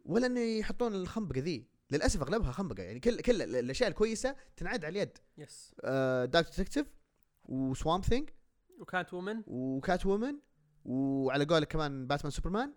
ولا 0.05 0.27
إنه 0.27 0.41
يحطون 0.41 0.95
الخنبقة 0.95 1.41
ذي. 1.41 1.67
للأسف 1.91 2.23
أغلبها 2.23 2.53
خنبقة. 2.53 2.83
يعني 2.83 3.01
كل 3.01 3.21
كل 3.21 3.43
ال- 3.43 3.57
الأشياء 3.57 3.89
الكويسة 3.91 4.37
تنعاد 4.57 4.85
على 4.85 4.93
اليد. 5.03 5.19
yes 5.39 5.75
Dark 6.25 6.47
Detective 6.47 6.87
و 7.45 7.54
Swamp 7.54 8.01
Thing 8.01 8.31
وكانت 8.81 9.15
woman 9.15 9.43
و 9.47 10.07
Catwoman 10.07 10.39
وعلى 10.85 11.45
قولك 11.45 11.69
كمان 11.69 12.07
باتمان 12.07 12.31
سوبرمان 12.31 12.75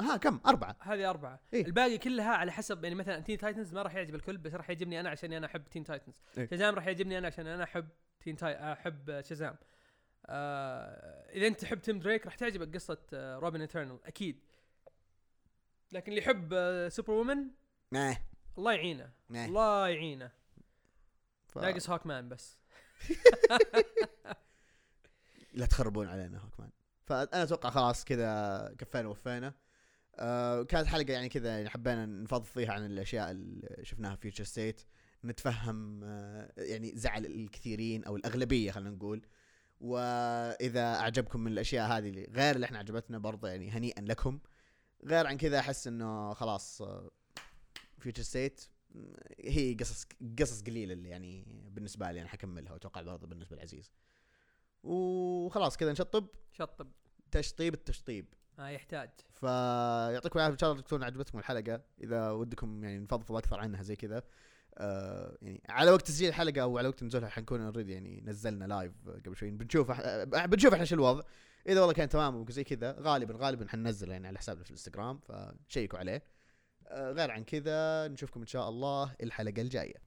ها 0.00 0.16
كم؟ 0.16 0.40
أربعة. 0.46 0.76
هذه 0.80 1.10
أربعة. 1.10 1.40
إيه؟ 1.54 1.66
الباقي 1.66 1.98
كلها 1.98 2.30
على 2.30 2.52
حسب 2.52 2.84
يعني 2.84 2.96
مثلا 2.96 3.20
Teen 3.20 3.38
Titans 3.38 3.74
ما 3.74 3.82
راح 3.82 3.94
يعجب 3.94 4.14
الكل 4.14 4.36
بس 4.36 4.54
راح 4.54 4.70
يعجبني 4.70 5.00
أنا 5.00 5.10
عشان 5.10 5.32
أنا 5.32 5.46
أحب 5.46 5.64
Teen 5.64 5.84
Titans 5.84 6.20
إيه؟ 6.38 6.46
شازام 6.46 6.74
راح 6.74 6.86
يعجبني 6.86 7.18
أنا 7.18 7.26
عشان 7.26 7.46
أنا 7.46 7.64
أحب 7.64 7.88
Teen 8.20 8.36
Ti 8.36 8.72
أحب 8.72 9.20
شازام. 9.20 9.56
آه 10.26 11.30
إذا 11.32 11.46
أنت 11.46 11.60
تحب 11.60 11.80
تيم 11.80 11.98
دريك 11.98 12.26
راح 12.26 12.34
تعجبك 12.34 12.74
قصة 12.74 12.98
آه 13.12 13.38
Robin 13.38 13.62
Eternal 13.62 13.98
أكيد. 14.04 14.40
لكن 15.92 16.12
اللي 16.12 16.22
يحب 16.22 16.52
آه 16.52 16.88
Superwoman 16.88 17.46
nah 17.92 18.18
الله 18.58 18.72
يعينه. 18.72 19.10
nah 19.30 19.44
الله 19.44 19.88
يعينه. 19.88 20.30
ف... 21.48 21.58
ناقص 21.58 21.90
Hawkman 21.90 22.28
بس. 22.28 22.58
لا 25.52 25.66
تخربون 25.66 26.08
علينا 26.08 26.38
Hawkman 26.38 26.70
فأنا 27.06 27.42
أتوقع 27.42 27.70
خلاص 27.70 28.04
كذا 28.04 28.74
كفينا 28.78 29.08
وفينا 29.08 29.54
آه 30.18 30.62
كانت 30.62 30.86
حلقة 30.86 31.12
يعني 31.12 31.28
كذا 31.28 31.48
يعني 31.48 31.70
حبينا 31.70 32.06
نفضفض 32.06 32.44
فيها 32.52 32.72
عن 32.72 32.86
الأشياء 32.86 33.30
اللي 33.30 33.78
شفناها 33.82 34.14
في 34.14 34.20
Future 34.20 34.44
State 34.44 34.82
نتفهم 35.24 36.00
آه 36.04 36.52
يعني 36.56 36.92
زعل 36.96 37.26
الكثيرين 37.26 38.04
أو 38.04 38.16
الأغلبية 38.16 38.70
خلينا 38.70 38.90
نقول. 38.90 39.26
وإذا 39.80 40.94
أعجبكم 40.94 41.40
من 41.40 41.52
الأشياء 41.52 41.86
هذه 41.88 42.08
اللي 42.08 42.28
غير 42.30 42.54
اللي 42.54 42.66
إحنا 42.66 42.78
عجبتنا 42.78 43.18
برضه 43.18 43.48
يعني 43.48 43.70
هنيئا 43.70 44.00
لكم. 44.02 44.38
غير 45.04 45.26
عن 45.26 45.36
كذا 45.36 45.58
أحس 45.58 45.86
إنه 45.86 46.34
خلاص 46.34 46.82
Future 47.98 48.22
State 48.22 48.64
هي 49.40 49.74
قصص 49.74 50.06
قصص 50.38 50.62
قليلة 50.62 50.92
اللي 50.92 51.08
يعني 51.08 51.44
بالنسبة 51.48 52.10
لي 52.10 52.20
أنا 52.20 52.28
حكملها 52.28 52.72
وأتوقع 52.72 53.02
برضه 53.02 53.26
بالنسبة 53.26 53.56
لعزيز. 53.56 53.92
وخلاص 54.82 55.76
كذا 55.76 55.92
نشطب. 55.92 56.26
شطب. 56.52 56.90
تشطيب 57.30 57.74
التشطيب. 57.74 58.34
ما 58.58 58.70
يحتاج. 58.70 59.10
فيعطيكم 59.34 60.38
العافية. 60.38 60.52
إن 60.54 60.58
شاء 60.58 60.72
الله 60.72 60.82
تكون 60.82 61.02
عجبتكم 61.02 61.38
الحلقة. 61.38 61.80
إذا 62.00 62.30
ودكم 62.30 62.84
يعني 62.84 62.98
نفضفض 62.98 63.36
أكثر 63.36 63.60
عنها 63.60 63.82
زي 63.82 63.96
كذا. 63.96 64.22
آه 64.78 65.38
يعني 65.42 65.62
على 65.68 65.90
وقت 65.90 66.06
تسجيل 66.06 66.28
الحلقة 66.28 66.62
أو 66.62 66.78
على 66.78 66.88
وقت 66.88 67.02
نزولها 67.02 67.28
حنكون 67.28 67.60
already 67.60 67.92
يعني 67.92 68.20
نزلنا 68.24 68.64
live 68.64 68.92
قبل 69.08 69.36
شوي. 69.36 69.50
بنشوف 69.50 69.92
أح- 69.92 70.44
بنشوف 70.46 70.72
إحنا 70.72 70.84
شو 70.84 70.94
الوضع. 70.94 71.22
إذا 71.66 71.80
والله 71.80 71.94
كان 71.94 72.08
تمام 72.08 72.36
وزي 72.36 72.64
كذا 72.64 72.96
غالبا 73.00 73.34
غالبا 73.38 73.68
حننزل 73.68 74.10
يعني 74.10 74.26
على 74.26 74.38
حسابنا 74.38 74.64
في 74.64 74.70
الإنستغرام. 74.70 75.18
فشيكوا 75.18 75.98
عليه. 75.98 76.22
آه 76.86 77.12
غير 77.12 77.30
عن 77.30 77.44
كذا 77.44 78.08
نشوفكم 78.08 78.40
إن 78.40 78.46
شاء 78.46 78.68
الله 78.68 79.14
الحلقة 79.22 79.62
الجاية. 79.62 80.03